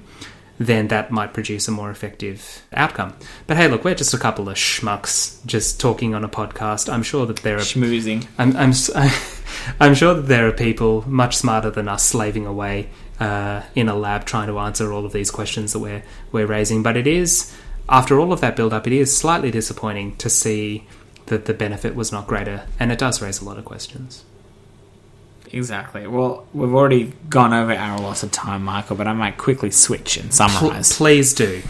then 0.57 0.87
that 0.87 1.11
might 1.11 1.33
produce 1.33 1.67
a 1.67 1.71
more 1.71 1.91
effective 1.91 2.63
outcome. 2.73 3.13
But 3.47 3.57
hey, 3.57 3.67
look, 3.67 3.83
we're 3.83 3.95
just 3.95 4.13
a 4.13 4.17
couple 4.17 4.47
of 4.47 4.55
schmucks 4.55 5.45
just 5.45 5.79
talking 5.79 6.15
on 6.15 6.23
a 6.23 6.29
podcast. 6.29 6.91
I'm 6.91 7.03
sure 7.03 7.25
that 7.25 7.37
there 7.37 7.57
are 7.57 7.61
schmoozing. 7.61 8.27
I'm 8.37 8.55
I'm 8.55 8.73
I'm 9.79 9.95
sure 9.95 10.13
that 10.13 10.27
there 10.27 10.47
are 10.47 10.53
people 10.53 11.03
much 11.07 11.35
smarter 11.35 11.69
than 11.69 11.87
us 11.87 12.03
slaving 12.03 12.45
away 12.45 12.89
uh, 13.19 13.63
in 13.75 13.89
a 13.89 13.95
lab 13.95 14.25
trying 14.25 14.47
to 14.47 14.59
answer 14.59 14.91
all 14.91 15.05
of 15.05 15.13
these 15.13 15.31
questions 15.31 15.73
that 15.73 15.79
we're 15.79 16.03
we're 16.31 16.47
raising. 16.47 16.83
But 16.83 16.97
it 16.97 17.07
is 17.07 17.55
after 17.89 18.19
all 18.19 18.33
of 18.33 18.41
that 18.41 18.55
build 18.55 18.73
up, 18.73 18.87
it 18.87 18.93
is 18.93 19.15
slightly 19.15 19.51
disappointing 19.51 20.15
to 20.17 20.29
see 20.29 20.87
that 21.27 21.45
the 21.45 21.53
benefit 21.53 21.95
was 21.95 22.11
not 22.11 22.27
greater, 22.27 22.67
and 22.79 22.91
it 22.91 22.99
does 22.99 23.21
raise 23.21 23.41
a 23.41 23.45
lot 23.45 23.57
of 23.57 23.65
questions. 23.65 24.23
Exactly. 25.51 26.07
Well, 26.07 26.47
we've 26.53 26.73
already 26.73 27.13
gone 27.29 27.53
over 27.53 27.73
our 27.73 27.99
loss 27.99 28.23
of 28.23 28.31
time, 28.31 28.63
Michael, 28.63 28.95
but 28.95 29.07
I 29.07 29.13
might 29.13 29.37
quickly 29.37 29.71
switch 29.71 30.17
and 30.17 30.33
summarize. 30.33 30.93
P- 30.93 30.97
please 30.97 31.33
do. 31.33 31.61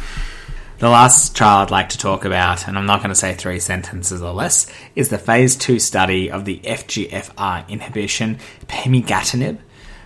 The 0.78 0.89
last 0.89 1.36
trial 1.36 1.59
I'd 1.59 1.71
like 1.71 1.89
to 1.89 1.97
talk 1.97 2.26
about, 2.26 2.67
and 2.67 2.78
I'm 2.78 2.86
not 2.86 2.99
going 2.99 3.09
to 3.09 3.15
say 3.15 3.34
three 3.34 3.59
sentences 3.59 4.21
or 4.21 4.34
less, 4.34 4.69
is 4.95 5.07
the 5.07 5.17
phase 5.17 5.55
two 5.55 5.80
study 5.80 6.30
of 6.30 6.43
the 6.43 6.59
FGFR 6.59 7.67
inhibition 7.69 8.39
pemigatinib 8.67 9.59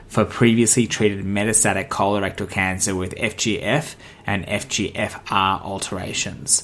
for 0.07 0.25
previously 0.25 0.85
treated 0.85 1.25
metastatic 1.25 1.87
colorectal 1.87 2.49
cancer 2.49 2.95
with 2.95 3.15
FGF 3.15 3.95
and 4.27 4.45
FGFR 4.45 5.61
alterations. 5.63 6.63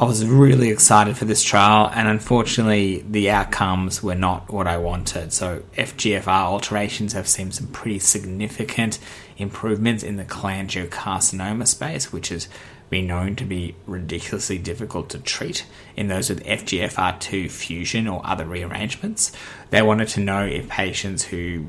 I 0.00 0.04
was 0.04 0.24
really 0.24 0.70
excited 0.70 1.16
for 1.16 1.24
this 1.24 1.42
trial, 1.42 1.90
and 1.92 2.06
unfortunately, 2.06 3.04
the 3.10 3.30
outcomes 3.30 4.00
were 4.00 4.14
not 4.14 4.48
what 4.48 4.68
I 4.68 4.76
wanted. 4.76 5.32
So, 5.32 5.64
FGFR 5.76 6.28
alterations 6.28 7.14
have 7.14 7.26
seen 7.26 7.50
some 7.50 7.66
pretty 7.66 7.98
significant 7.98 9.00
improvements 9.38 10.04
in 10.04 10.14
the 10.14 10.24
cholangiocarcinoma 10.24 11.66
space, 11.66 12.12
which 12.12 12.28
has 12.28 12.48
been 12.90 13.08
known 13.08 13.34
to 13.36 13.44
be 13.44 13.74
ridiculously 13.86 14.58
difficult 14.58 15.08
to 15.10 15.18
treat 15.18 15.66
in 15.96 16.06
those 16.06 16.28
with 16.28 16.44
FGFR2 16.44 17.50
fusion 17.50 18.06
or 18.06 18.24
other 18.24 18.44
rearrangements. 18.44 19.32
They 19.70 19.82
wanted 19.82 20.06
to 20.10 20.20
know 20.20 20.44
if 20.44 20.68
patients 20.68 21.24
who 21.24 21.66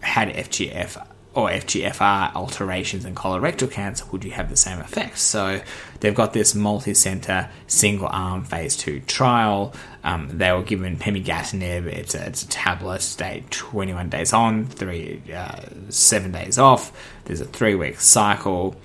had 0.00 0.28
FGF 0.28 1.06
or 1.34 1.48
FGFR 1.48 2.34
alterations 2.34 3.04
in 3.04 3.14
colorectal 3.14 3.70
cancer, 3.70 4.04
would 4.12 4.22
you 4.22 4.32
have 4.32 4.50
the 4.50 4.56
same 4.56 4.78
effect? 4.80 5.18
So 5.18 5.62
they've 6.00 6.14
got 6.14 6.34
this 6.34 6.54
multi-center, 6.54 7.48
single-arm 7.66 8.44
phase 8.44 8.76
two 8.76 9.00
trial. 9.00 9.72
Um, 10.04 10.28
they 10.36 10.52
were 10.52 10.62
given 10.62 10.98
pemigatinib. 10.98 11.86
It's 11.86 12.14
a, 12.14 12.26
it's 12.26 12.42
a 12.42 12.48
tablet, 12.48 13.00
stay 13.00 13.44
21 13.50 14.10
days 14.10 14.32
on, 14.32 14.66
three 14.66 15.22
uh, 15.34 15.60
seven 15.88 16.32
days 16.32 16.58
off. 16.58 16.92
There's 17.24 17.40
a 17.40 17.46
three-week 17.46 18.00
cycle, 18.00 18.76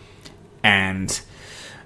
and 0.63 1.19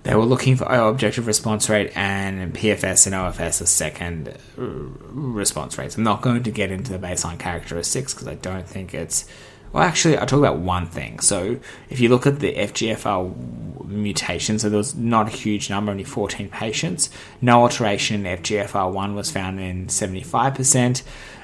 they 0.04 0.16
were 0.16 0.26
looking 0.26 0.56
for 0.56 0.66
objective 0.66 1.28
response 1.28 1.70
rate 1.70 1.92
and 1.96 2.54
PFS 2.54 3.06
and 3.06 3.16
OFS 3.16 3.62
as 3.62 3.70
second 3.70 4.30
uh, 4.58 4.62
response 4.62 5.78
rates. 5.78 5.96
I'm 5.96 6.04
not 6.04 6.22
going 6.22 6.44
to 6.44 6.52
get 6.52 6.72
into 6.72 6.92
the 6.92 7.00
baseline 7.00 7.38
characteristics 7.38 8.14
because 8.14 8.28
I 8.28 8.36
don't 8.36 8.68
think 8.68 8.94
it's 8.94 9.26
well, 9.74 9.84
actually, 9.84 10.18
I'll 10.18 10.26
talk 10.26 10.40
about 10.40 10.60
one 10.60 10.86
thing. 10.86 11.20
So, 11.20 11.60
if 11.90 12.00
you 12.00 12.10
look 12.10 12.28
at 12.28 12.40
the 12.40 12.54
FGFR 12.54 13.86
mutation, 13.88 14.60
so 14.60 14.70
there 14.70 14.78
was 14.78 14.96
not 14.96 15.28
a 15.28 15.32
huge 15.32 15.70
number, 15.70 15.92
only 15.92 16.04
14 16.04 16.50
patients. 16.50 17.10
No 17.42 17.62
alteration 17.62 18.26
in 18.26 18.38
FGFR1 18.40 19.16
was 19.16 19.32
found 19.32 19.60
in 19.62 19.88
75%. 19.88 21.04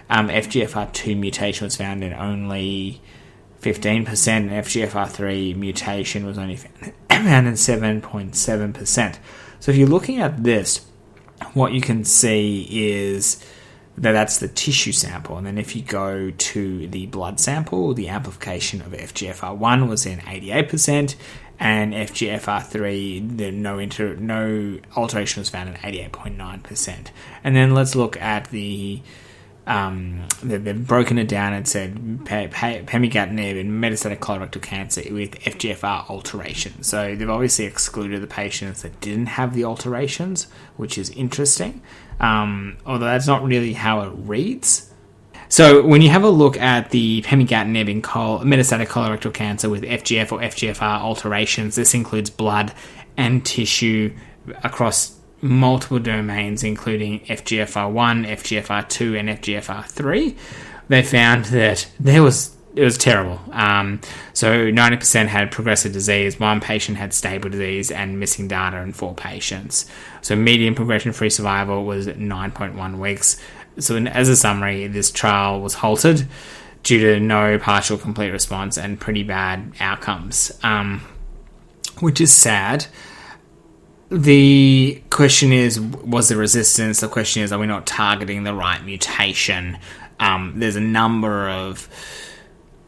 Um, 0.09 0.28
FGFR2 0.28 1.17
mutation 1.17 1.65
was 1.65 1.78
found 1.78 2.03
in 2.03 2.13
only 2.13 3.01
15%, 3.61 4.28
and 4.28 4.49
FGFR3 4.49 5.55
mutation 5.55 6.25
was 6.25 6.38
only 6.38 6.57
found 6.57 6.73
in 7.47 7.53
7.7%. 7.53 9.17
So, 9.61 9.71
if 9.71 9.78
you're 9.78 9.88
looking 9.88 10.19
at 10.19 10.43
this, 10.43 10.86
what 11.53 11.71
you 11.71 11.80
can 11.82 12.03
see 12.03 12.67
is 12.71 13.41
that 13.98 14.12
that's 14.12 14.38
the 14.38 14.48
tissue 14.48 14.91
sample. 14.91 15.38
And 15.38 15.48
then 15.48 15.58
if 15.58 15.76
you 15.76 15.82
go 15.82 16.32
to 16.32 16.88
the 16.88 17.08
blood 17.08 17.39
sample, 17.39 17.93
the 17.93 18.10
amplification 18.10 18.82
of 18.82 18.91
FGFR1 18.91 19.89
was 19.89 20.06
in 20.06 20.20
88%, 20.20 21.16
and 21.60 21.93
FGFR3, 21.93 23.38
the 23.38 23.52
no 23.52 23.80
inter, 23.80 24.16
no 24.16 24.78
alteration 24.95 25.41
was 25.41 25.50
found 25.50 25.70
in 25.70 25.76
88.9%. 25.76 27.08
And 27.43 27.56
then 27.56 27.74
let's 27.74 27.95
look 27.95 28.22
at 28.22 28.50
the 28.52 29.02
um, 29.66 30.26
they've, 30.41 30.88
broken 30.88 31.18
it 31.18 31.28
down 31.28 31.52
and 31.52 31.68
said 31.68 31.95
pemigatinib 31.95 33.60
in 33.60 33.82
metastatic 33.82 34.20
colorectal 34.20 34.62
cancer 34.62 35.02
with 35.12 35.38
FGFR 35.41 36.10
alteration. 36.10 36.84
So 36.84 37.16
they've 37.16 37.30
obviously 37.30 37.66
excluded 37.66 38.22
the 38.22 38.28
patients 38.28 38.84
that 38.84 39.02
didn't 39.02 39.26
have 39.26 39.54
the 39.54 39.66
alterations, 39.66 40.48
which 40.78 40.98
is 40.98 41.10
interesting. 41.10 41.82
Um, 42.20 42.78
although 42.86 43.05
that's 43.05 43.28
not 43.28 43.43
really 43.43 43.74
how 43.74 44.01
it 44.01 44.11
reads. 44.15 44.91
So 45.49 45.86
when 45.86 46.01
you 46.01 46.09
have 46.09 46.24
a 46.24 46.30
look 46.30 46.57
at 46.57 46.89
the 46.89 47.22
pemigatinib 47.22 47.89
in 47.89 48.01
col- 48.01 48.39
metastatic 48.39 48.88
colorectal 48.88 49.34
cancer 49.34 49.70
with 49.70 49.84
FGF 49.84 50.32
or 50.32 50.39
FGFR 50.39 50.99
alterations, 50.99 51.76
this 51.76 51.93
includes 51.93 52.30
blood 52.30 52.74
and 53.15 53.45
tissue 53.45 54.13
across 54.63 55.18
multiple 55.41 55.99
domains, 55.99 56.63
including 56.63 57.20
FGFR1, 57.22 58.28
FGFR2, 58.28 59.20
and 59.20 59.30
FGFR3, 59.30 60.36
they 60.89 61.03
found 61.03 61.45
that 61.45 61.88
there 61.99 62.24
was 62.24 62.57
it 62.78 62.84
was 62.84 62.97
terrible. 62.97 63.39
Um, 63.51 63.99
so 64.34 64.71
90% 64.71 65.28
had 65.28 65.51
progressive 65.51 65.93
disease, 65.93 66.39
one 66.39 66.59
patient 66.59 66.97
had 66.97 67.11
stable 67.11 67.49
disease, 67.49 67.89
and 67.89 68.19
missing 68.19 68.47
data 68.47 68.78
in 68.78 68.93
four 68.93 69.15
patients. 69.15 69.89
So 70.21 70.36
median 70.36 70.75
progression-free 70.75 71.32
survival 71.32 71.86
was 71.86 72.07
9.1 72.07 72.99
weeks. 72.99 73.41
So 73.80 73.97
as 73.97 74.30
a 74.30 74.36
summary, 74.36 74.88
this 74.88 75.09
trial 75.09 75.59
was 75.59 75.73
halted 75.73 76.28
due 76.84 76.99
to 76.99 77.19
no 77.19 77.57
partial 77.57 77.97
complete 77.97 78.30
response 78.30 78.78
and 78.78 78.99
pretty 78.99 79.23
bad 79.23 79.73
outcomes, 79.80 80.51
um, 80.61 81.01
which 81.99 82.21
is 82.21 82.32
sad 82.32 82.86
the 84.09 85.03
question 85.09 85.51
is 85.51 85.82
was 85.82 86.30
there 86.30 86.38
resistance 86.38 87.01
the 87.01 87.09
question 87.09 87.43
is 87.43 87.51
are 87.51 87.59
we 87.59 87.67
not 87.67 87.86
targeting 87.86 88.45
the 88.45 88.53
right 88.53 88.86
mutation 88.86 89.78
um, 90.21 90.53
there's 90.55 90.78
a 90.78 90.82
number 90.82 91.49
of 91.49 91.89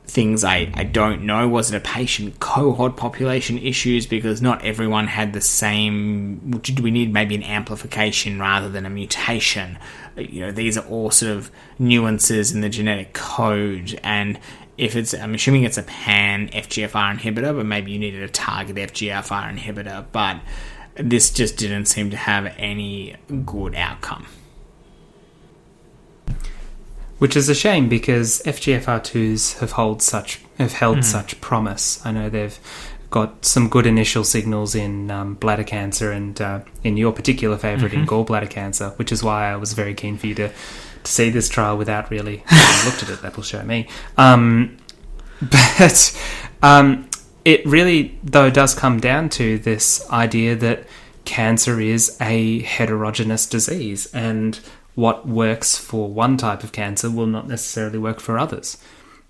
things 0.10 0.44
I, 0.44 0.72
I 0.74 0.84
don't 0.84 1.24
know 1.24 1.48
was 1.48 1.72
it 1.72 1.78
a 1.78 1.80
patient 1.80 2.40
cohort 2.40 2.98
population 2.98 3.58
issues 3.58 4.08
because 4.08 4.42
not 4.42 4.64
everyone 4.66 5.08
had 5.08 5.34
the 5.34 5.42
same 5.42 6.60
do 6.62 6.82
we 6.82 6.92
need 6.92 7.14
maybe 7.14 7.36
an 7.36 7.44
amplification 7.44 8.40
rather 8.40 8.70
than 8.70 8.86
a 8.86 8.90
mutation 8.90 9.78
you 10.18 10.42
know 10.42 10.52
these 10.52 10.78
are 10.78 10.86
all 10.88 11.12
sort 11.12 11.32
of 11.32 11.52
nuances 11.78 12.52
in 12.52 12.62
the 12.62 12.70
genetic 12.70 13.14
code 13.14 14.00
and 14.04 14.40
if 14.78 14.96
it's 14.96 15.14
I'm 15.14 15.36
assuming 15.36 15.64
it's 15.64 15.78
a 15.78 15.84
pan 15.84 16.50
FGFR 16.50 17.18
inhibitor 17.18 17.56
but 17.56 17.66
maybe 17.66 17.92
you 17.92 18.00
needed 18.00 18.24
a 18.24 18.30
target 18.30 18.76
FGFR 18.78 19.56
inhibitor 19.56 20.06
but 20.12 20.40
this 20.96 21.30
just 21.30 21.58
didn't 21.58 21.86
seem 21.86 22.10
to 22.12 22.18
have 22.18 22.54
any 22.58 23.16
good 23.46 23.76
outcome. 23.76 24.26
Which 27.20 27.36
is 27.36 27.50
a 27.50 27.56
shame 27.56 27.90
because 27.90 28.42
FGFR2s 28.46 29.60
have 29.60 29.74
held 29.74 30.02
such 30.02 30.42
have 30.58 30.74
held 30.74 31.00
mm. 31.00 31.04
such 31.04 31.40
promise. 31.42 32.04
I 32.06 32.12
know 32.12 32.30
they've 32.30 32.58
got 33.10 33.44
some 33.44 33.70
good 33.70 33.88
initial 33.88 34.24
signals 34.24 34.76
in 34.76 35.10
um, 35.10 35.34
bladder 35.36 35.64
cancer 35.64 36.12
and 36.12 36.40
uh, 36.40 36.60
in 36.84 36.98
your 36.98 37.12
particular 37.12 37.58
favorite 37.58 37.92
mm-hmm. 37.92 38.02
in 38.02 38.08
gallbladder 38.08 38.50
cancer, 38.50 38.90
which 38.98 39.12
is 39.12 39.24
why 39.24 39.52
I 39.52 39.56
was 39.56 39.74
very 39.74 39.94
keen 39.94 40.18
for 40.18 40.28
you 40.28 40.36
to, 40.36 40.50
to 40.50 41.12
see 41.12 41.30
this 41.30 41.50
trial 41.50 41.78
without 41.78 42.10
really 42.12 42.38
having 42.46 42.92
looked 42.92 43.04
at 43.04 43.10
it. 43.10 43.22
That 43.22 43.36
will 43.36 43.44
show 43.44 43.64
me. 43.64 43.88
Um, 44.18 44.78
but 45.42 46.22
um, 46.62 47.10
it 47.46 47.66
really, 47.66 48.20
though, 48.24 48.50
does 48.50 48.76
come 48.76 49.00
down 49.00 49.30
to 49.30 49.58
this 49.58 50.08
idea 50.12 50.56
that 50.58 50.86
cancer 51.26 51.80
is 51.80 52.18
a 52.22 52.62
heterogeneous 52.62 53.46
disease, 53.48 54.14
and 54.14 54.60
what 55.00 55.26
works 55.26 55.78
for 55.78 56.10
one 56.10 56.36
type 56.36 56.62
of 56.62 56.74
cancer 56.74 57.10
will 57.10 57.26
not 57.26 57.48
necessarily 57.48 57.98
work 57.98 58.20
for 58.20 58.38
others. 58.38 58.78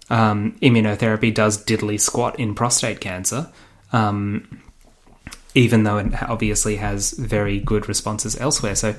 Um, 0.09 0.57
immunotherapy 0.63 1.31
does 1.31 1.63
diddly 1.63 1.99
squat 1.99 2.39
in 2.39 2.55
prostate 2.55 2.99
cancer, 2.99 3.51
um, 3.93 4.61
even 5.53 5.83
though 5.83 5.99
it 5.99 6.23
obviously 6.23 6.77
has 6.77 7.11
very 7.11 7.59
good 7.59 7.87
responses 7.87 8.35
elsewhere. 8.39 8.73
So 8.73 8.95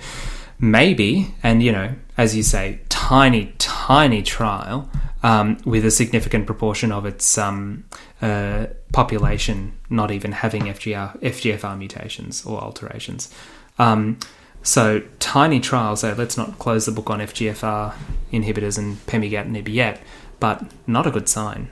maybe, 0.61 1.35
and 1.43 1.61
you 1.61 1.73
know, 1.73 1.93
as 2.17 2.37
you 2.37 2.45
say, 2.45 2.81
tiny, 2.89 3.53
tiny 3.59 4.23
trial 4.23 4.89
um, 5.25 5.59
with 5.65 5.85
a 5.85 5.91
significant 5.91 6.47
proportion 6.47 6.93
of 6.93 7.05
its 7.05 7.37
um, 7.37 7.85
uh, 8.23 8.67
population 8.93 9.73
not 9.91 10.13
even 10.13 10.31
having 10.31 10.63
FGR, 10.63 11.21
FGFR 11.21 11.77
mutations 11.77 12.47
or 12.47 12.61
alterations. 12.61 13.35
So 14.63 15.03
tiny 15.19 15.61
trials. 15.61 16.01
So 16.01 16.15
let's 16.17 16.37
not 16.37 16.59
close 16.59 16.87
the 16.87 16.93
book 16.93 17.11
on 17.11 17.21
FGFR 17.21 17.95
inhibitors 18.33 18.79
and 18.79 18.97
pemigatinib 19.07 19.69
yet, 19.69 20.01
but 20.39 20.63
not 20.87 21.07
a 21.07 21.11
good 21.11 21.29
sign. 21.29 21.69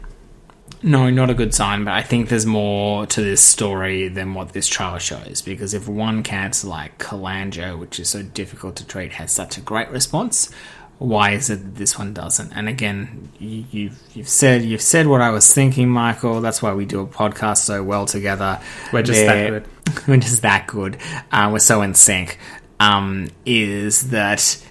No, 0.80 1.10
not 1.10 1.28
a 1.28 1.34
good 1.34 1.54
sign, 1.54 1.84
but 1.84 1.94
I 1.94 2.02
think 2.02 2.28
there's 2.28 2.46
more 2.46 3.04
to 3.06 3.20
this 3.20 3.42
story 3.42 4.08
than 4.08 4.34
what 4.34 4.52
this 4.52 4.68
trial 4.68 4.98
shows. 4.98 5.42
Because 5.42 5.74
if 5.74 5.88
one 5.88 6.22
cancer 6.22 6.68
like 6.68 6.98
cholangio, 6.98 7.78
which 7.78 7.98
is 7.98 8.08
so 8.10 8.22
difficult 8.22 8.76
to 8.76 8.86
treat, 8.86 9.12
has 9.14 9.32
such 9.32 9.58
a 9.58 9.60
great 9.60 9.88
response, 9.90 10.50
why 10.98 11.30
is 11.30 11.48
it 11.50 11.56
that 11.56 11.74
this 11.76 11.98
one 11.98 12.12
doesn't? 12.12 12.52
And 12.52 12.68
again, 12.68 13.30
you, 13.38 13.64
you've 13.70 13.98
you've 14.14 14.28
said 14.28 14.62
you've 14.62 14.82
said 14.82 15.06
what 15.06 15.20
I 15.20 15.30
was 15.30 15.52
thinking, 15.52 15.88
Michael. 15.88 16.40
That's 16.40 16.60
why 16.60 16.74
we 16.74 16.84
do 16.84 17.00
a 17.00 17.06
podcast 17.06 17.58
so 17.58 17.82
well 17.82 18.06
together. 18.06 18.60
We're 18.92 19.02
just 19.02 19.24
that 19.26 19.48
good. 19.48 19.66
We're 20.08 20.16
just 20.18 20.42
that 20.42 20.66
good. 20.66 20.98
Uh, 21.32 21.48
we're 21.50 21.60
so 21.60 21.80
in 21.80 21.94
sync. 21.94 22.38
Um, 22.80 23.28
is 23.44 24.10
that 24.10 24.64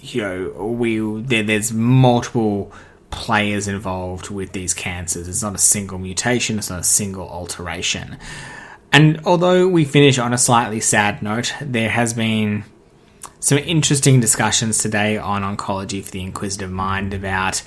you 0.00 0.22
know 0.22 0.64
we 0.64 0.98
there, 1.22 1.42
there's 1.42 1.72
multiple 1.72 2.72
players 3.10 3.68
involved 3.68 4.30
with 4.30 4.52
these 4.52 4.74
cancers. 4.74 5.28
It's 5.28 5.42
not 5.42 5.54
a 5.54 5.58
single 5.58 5.98
mutation, 5.98 6.58
it's 6.58 6.70
not 6.70 6.80
a 6.80 6.84
single 6.84 7.28
alteration. 7.28 8.18
And 8.92 9.20
although 9.24 9.68
we 9.68 9.84
finish 9.84 10.18
on 10.18 10.32
a 10.32 10.38
slightly 10.38 10.80
sad 10.80 11.22
note, 11.22 11.54
there 11.60 11.90
has 11.90 12.14
been 12.14 12.64
some 13.40 13.58
interesting 13.58 14.20
discussions 14.20 14.78
today 14.78 15.16
on 15.16 15.42
oncology 15.42 16.02
for 16.02 16.10
the 16.10 16.22
inquisitive 16.22 16.70
mind 16.70 17.14
about 17.14 17.62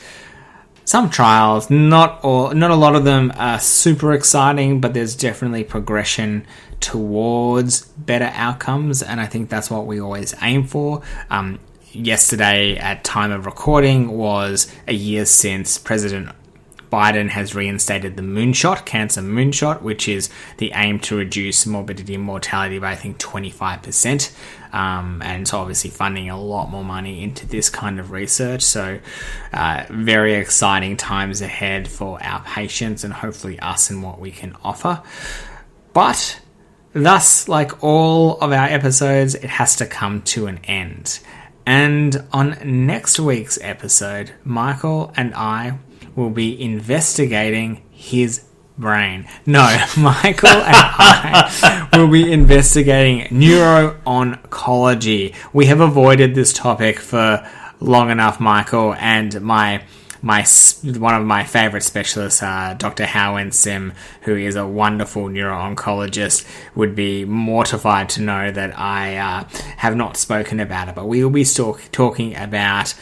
some 0.84 1.10
trials. 1.10 1.70
Not 1.70 2.24
all, 2.24 2.52
not 2.54 2.72
a 2.72 2.76
lot 2.76 2.96
of 2.96 3.04
them 3.04 3.32
are 3.38 3.60
super 3.60 4.14
exciting, 4.14 4.82
but 4.82 4.94
there's 4.94 5.16
definitely 5.16 5.64
progression 5.64 6.46
towards 6.82 7.86
better 7.86 8.32
outcomes, 8.34 9.02
and 9.02 9.22
I 9.22 9.26
think 9.28 9.50
that's 9.50 9.70
what 9.70 9.86
we 9.86 10.02
always 10.02 10.36
aim 10.42 10.66
for. 10.66 11.02
Um, 11.30 11.60
yesterday 11.94 12.78
at 12.78 13.04
time 13.04 13.32
of 13.32 13.46
recording 13.46 14.10
was 14.10 14.74
a 14.88 14.94
year 14.94 15.26
since 15.26 15.78
President 15.78 16.30
Biden 16.92 17.30
has 17.30 17.56
reinstated 17.56 18.18
the 18.18 18.22
moonshot, 18.22 18.86
cancer 18.86 19.22
moonshot, 19.22 19.82
which 19.82 20.10
is 20.10 20.30
the 20.58 20.74
aim 20.76 21.00
to 21.00 21.16
reduce 21.16 21.66
morbidity 21.66 22.16
and 22.16 22.24
mortality 22.24 22.80
by 22.80 22.92
I 22.92 22.96
think 22.96 23.18
25%. 23.18 24.36
Um, 24.74 25.22
and 25.24 25.48
so 25.48 25.60
obviously 25.60 25.90
funding 25.90 26.30
a 26.30 26.40
lot 26.40 26.70
more 26.70 26.84
money 26.84 27.24
into 27.24 27.48
this 27.48 27.70
kind 27.70 28.00
of 28.00 28.12
research. 28.12 28.62
So 28.62 29.00
uh, 29.54 29.86
very 29.90 30.34
exciting 30.34 30.98
times 30.98 31.42
ahead 31.42 31.88
for 31.88 32.22
our 32.22 32.44
patients 32.44 33.04
and 33.04 33.14
hopefully 33.14 33.58
us 33.60 33.90
and 33.90 34.04
what 34.04 34.20
we 34.20 34.32
can 34.32 34.56
offer. 34.64 35.02
But 35.94 36.42
thus, 36.94 37.48
like 37.48 37.84
all 37.84 38.38
of 38.40 38.52
our 38.52 38.66
episodes, 38.66 39.36
it 39.36 39.50
has 39.50 39.76
to 39.78 39.86
come 39.86 40.22
to 40.24 40.48
an 40.48 40.60
end. 40.66 41.20
And 41.66 42.24
on 42.34 42.58
next 42.64 43.20
week's 43.20 43.60
episode, 43.62 44.32
Michael 44.44 45.14
and 45.16 45.34
I 45.36 45.78
will 46.16 46.30
be 46.32 46.60
investigating 46.62 47.84
his 47.92 48.44
brain. 48.78 49.28
No, 49.46 49.62
Michael 49.98 50.50
and 50.50 50.76
I 50.76 51.90
will 51.94 52.08
be 52.08 52.32
investigating 52.32 53.28
neuro-oncology. 53.38 55.36
We 55.54 55.68
have 55.68 55.80
avoided 55.80 56.36
this 56.36 56.52
topic 56.52 57.00
for 57.00 57.48
long 57.80 58.10
enough, 58.10 58.40
Michael, 58.40 58.96
and 58.96 59.42
my 59.42 59.84
my 60.22 60.46
one 60.84 61.16
of 61.16 61.26
my 61.26 61.44
favorite 61.44 61.82
specialists, 61.82 62.44
uh, 62.44 62.76
Dr. 62.78 63.06
Howard 63.06 63.54
Sim, 63.54 63.94
who 64.22 64.36
is 64.36 64.56
a 64.56 64.68
wonderful 64.68 65.30
neuro-oncologist, 65.30 66.46
would 66.76 66.96
be 66.96 67.26
mortified 67.26 68.10
to 68.10 68.22
know 68.22 68.52
that 68.52 68.78
I 68.78 69.18
uh, 69.18 69.44
have 69.78 69.96
not 69.96 70.18
spoken 70.18 70.60
about 70.60 70.90
it. 70.90 70.96
But 70.96 71.08
we 71.08 71.24
will 71.24 71.32
be 71.32 71.44
talk- 71.44 71.90
talking 71.92 72.36
about 72.36 72.94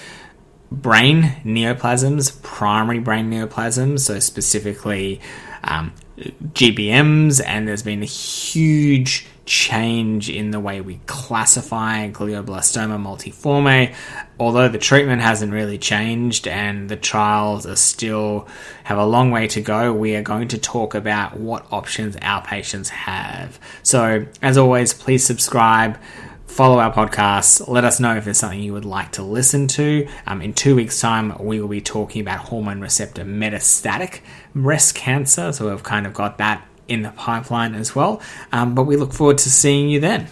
brain 0.72 1.24
neoplasms, 1.44 2.42
primary 2.42 3.00
brain 3.00 3.30
neoplasms, 3.30 4.02
so 4.02 4.20
specifically 4.20 5.20
um, 5.64 5.94
GBMs, 6.18 7.42
and 7.46 7.68
there's 7.68 7.84
been 7.84 8.04
a 8.04 8.06
huge 8.06 9.28
change 9.50 10.30
in 10.30 10.52
the 10.52 10.60
way 10.60 10.80
we 10.80 11.02
classify 11.08 12.08
glioblastoma 12.12 13.02
multiforme. 13.02 13.96
Although 14.40 14.70
the 14.70 14.78
treatment 14.78 15.24
hasn't 15.24 15.52
really 15.52 15.80
changed 15.80 16.48
and 16.48 16.88
the 16.88 16.96
trials 16.96 17.66
are 17.66 17.76
still 17.76 18.48
have 18.84 19.00
a 19.00 19.06
long 19.06 19.32
way 19.32 19.48
to 19.48 19.60
go, 19.60 19.92
we 19.92 20.16
are 20.16 20.22
going 20.22 20.50
to 20.50 20.60
talk 20.60 20.94
about 20.94 21.38
what 21.38 21.66
options 21.74 22.16
our 22.22 22.44
patients 22.44 22.90
have. 22.90 23.60
So, 23.82 24.28
as 24.44 24.56
always, 24.58 24.94
please 24.94 25.26
subscribe 25.26 25.98
follow 26.46 26.80
our 26.80 26.92
podcast. 26.92 27.68
Let 27.68 27.86
us 27.86 28.00
know 28.00 28.18
if 28.18 28.26
there's 28.26 28.40
something 28.40 28.60
you 28.60 28.74
would 28.74 28.84
like 28.84 29.14
to 29.14 29.24
listen 29.24 29.68
to. 29.70 30.08
Um, 30.26 30.42
in 30.42 30.54
two 30.54 30.76
weeks' 30.76 31.00
time, 31.00 31.38
we 31.40 31.62
will 31.62 31.70
be 31.70 31.80
talking 31.80 32.22
about 32.22 32.40
hormone 32.40 32.82
receptor 32.82 33.24
metastatic 33.24 34.20
breast 34.54 34.94
cancer. 34.96 35.54
So 35.54 35.70
we've 35.70 35.84
kind 35.84 36.06
of 36.06 36.14
got 36.14 36.38
that 36.40 36.69
in 36.90 37.04
the 37.04 37.12
pipeline 37.12 37.76
as 37.76 37.96
well. 37.96 38.22
Um, 38.52 38.76
but 38.76 38.84
we 38.84 38.96
look 38.96 39.14
forward 39.14 39.38
to 39.40 39.50
seeing 39.50 39.90
you 39.90 40.00
then. 40.00 40.28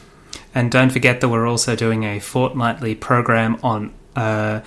And 0.53 0.71
don't 0.71 0.89
forget 0.89 1.21
that 1.21 1.29
we're 1.29 1.47
also 1.47 1.75
doing 1.75 2.03
a 2.03 2.19
fortnightly 2.19 2.95
program 2.95 3.59
on. 3.63 3.93
Uh, 4.15 4.61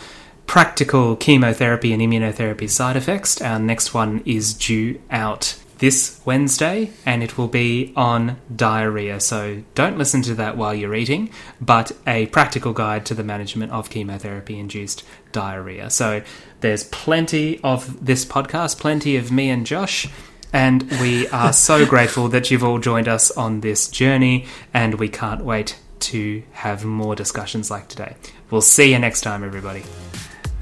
practical 0.50 1.14
chemotherapy 1.14 1.92
and 1.92 2.02
immunotherapy 2.02 2.68
side 2.68 2.96
effects. 2.96 3.40
Our 3.40 3.60
next 3.60 3.94
one 3.94 4.20
is 4.26 4.52
due 4.52 5.00
out 5.08 5.56
this 5.78 6.20
Wednesday, 6.24 6.90
and 7.06 7.22
it 7.22 7.38
will 7.38 7.46
be 7.46 7.92
on 7.94 8.36
diarrhea. 8.54 9.20
So 9.20 9.62
don't 9.76 9.96
listen 9.96 10.22
to 10.22 10.34
that 10.34 10.56
while 10.56 10.74
you're 10.74 10.94
eating, 10.96 11.30
but 11.60 11.92
a 12.04 12.26
practical 12.26 12.72
guide 12.72 13.06
to 13.06 13.14
the 13.14 13.22
management 13.22 13.70
of 13.70 13.90
chemotherapy 13.90 14.58
induced 14.58 15.04
diarrhea. 15.30 15.88
So 15.88 16.22
there's 16.62 16.82
plenty 16.82 17.60
of 17.62 18.04
this 18.04 18.24
podcast, 18.24 18.80
plenty 18.80 19.16
of 19.16 19.30
me 19.30 19.50
and 19.50 19.64
Josh. 19.64 20.08
And 20.52 20.90
we 21.00 21.28
are 21.28 21.52
so 21.52 21.86
grateful 21.94 22.28
that 22.28 22.50
you've 22.50 22.64
all 22.64 22.78
joined 22.78 23.08
us 23.08 23.30
on 23.30 23.60
this 23.60 23.88
journey, 23.88 24.46
and 24.74 24.94
we 24.94 25.08
can't 25.08 25.44
wait 25.44 25.78
to 26.00 26.42
have 26.52 26.84
more 26.84 27.14
discussions 27.14 27.70
like 27.70 27.88
today. 27.88 28.16
We'll 28.50 28.62
see 28.62 28.92
you 28.92 28.98
next 28.98 29.20
time, 29.20 29.44
everybody. 29.44 29.84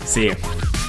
See 0.01 0.27
you. 0.27 0.88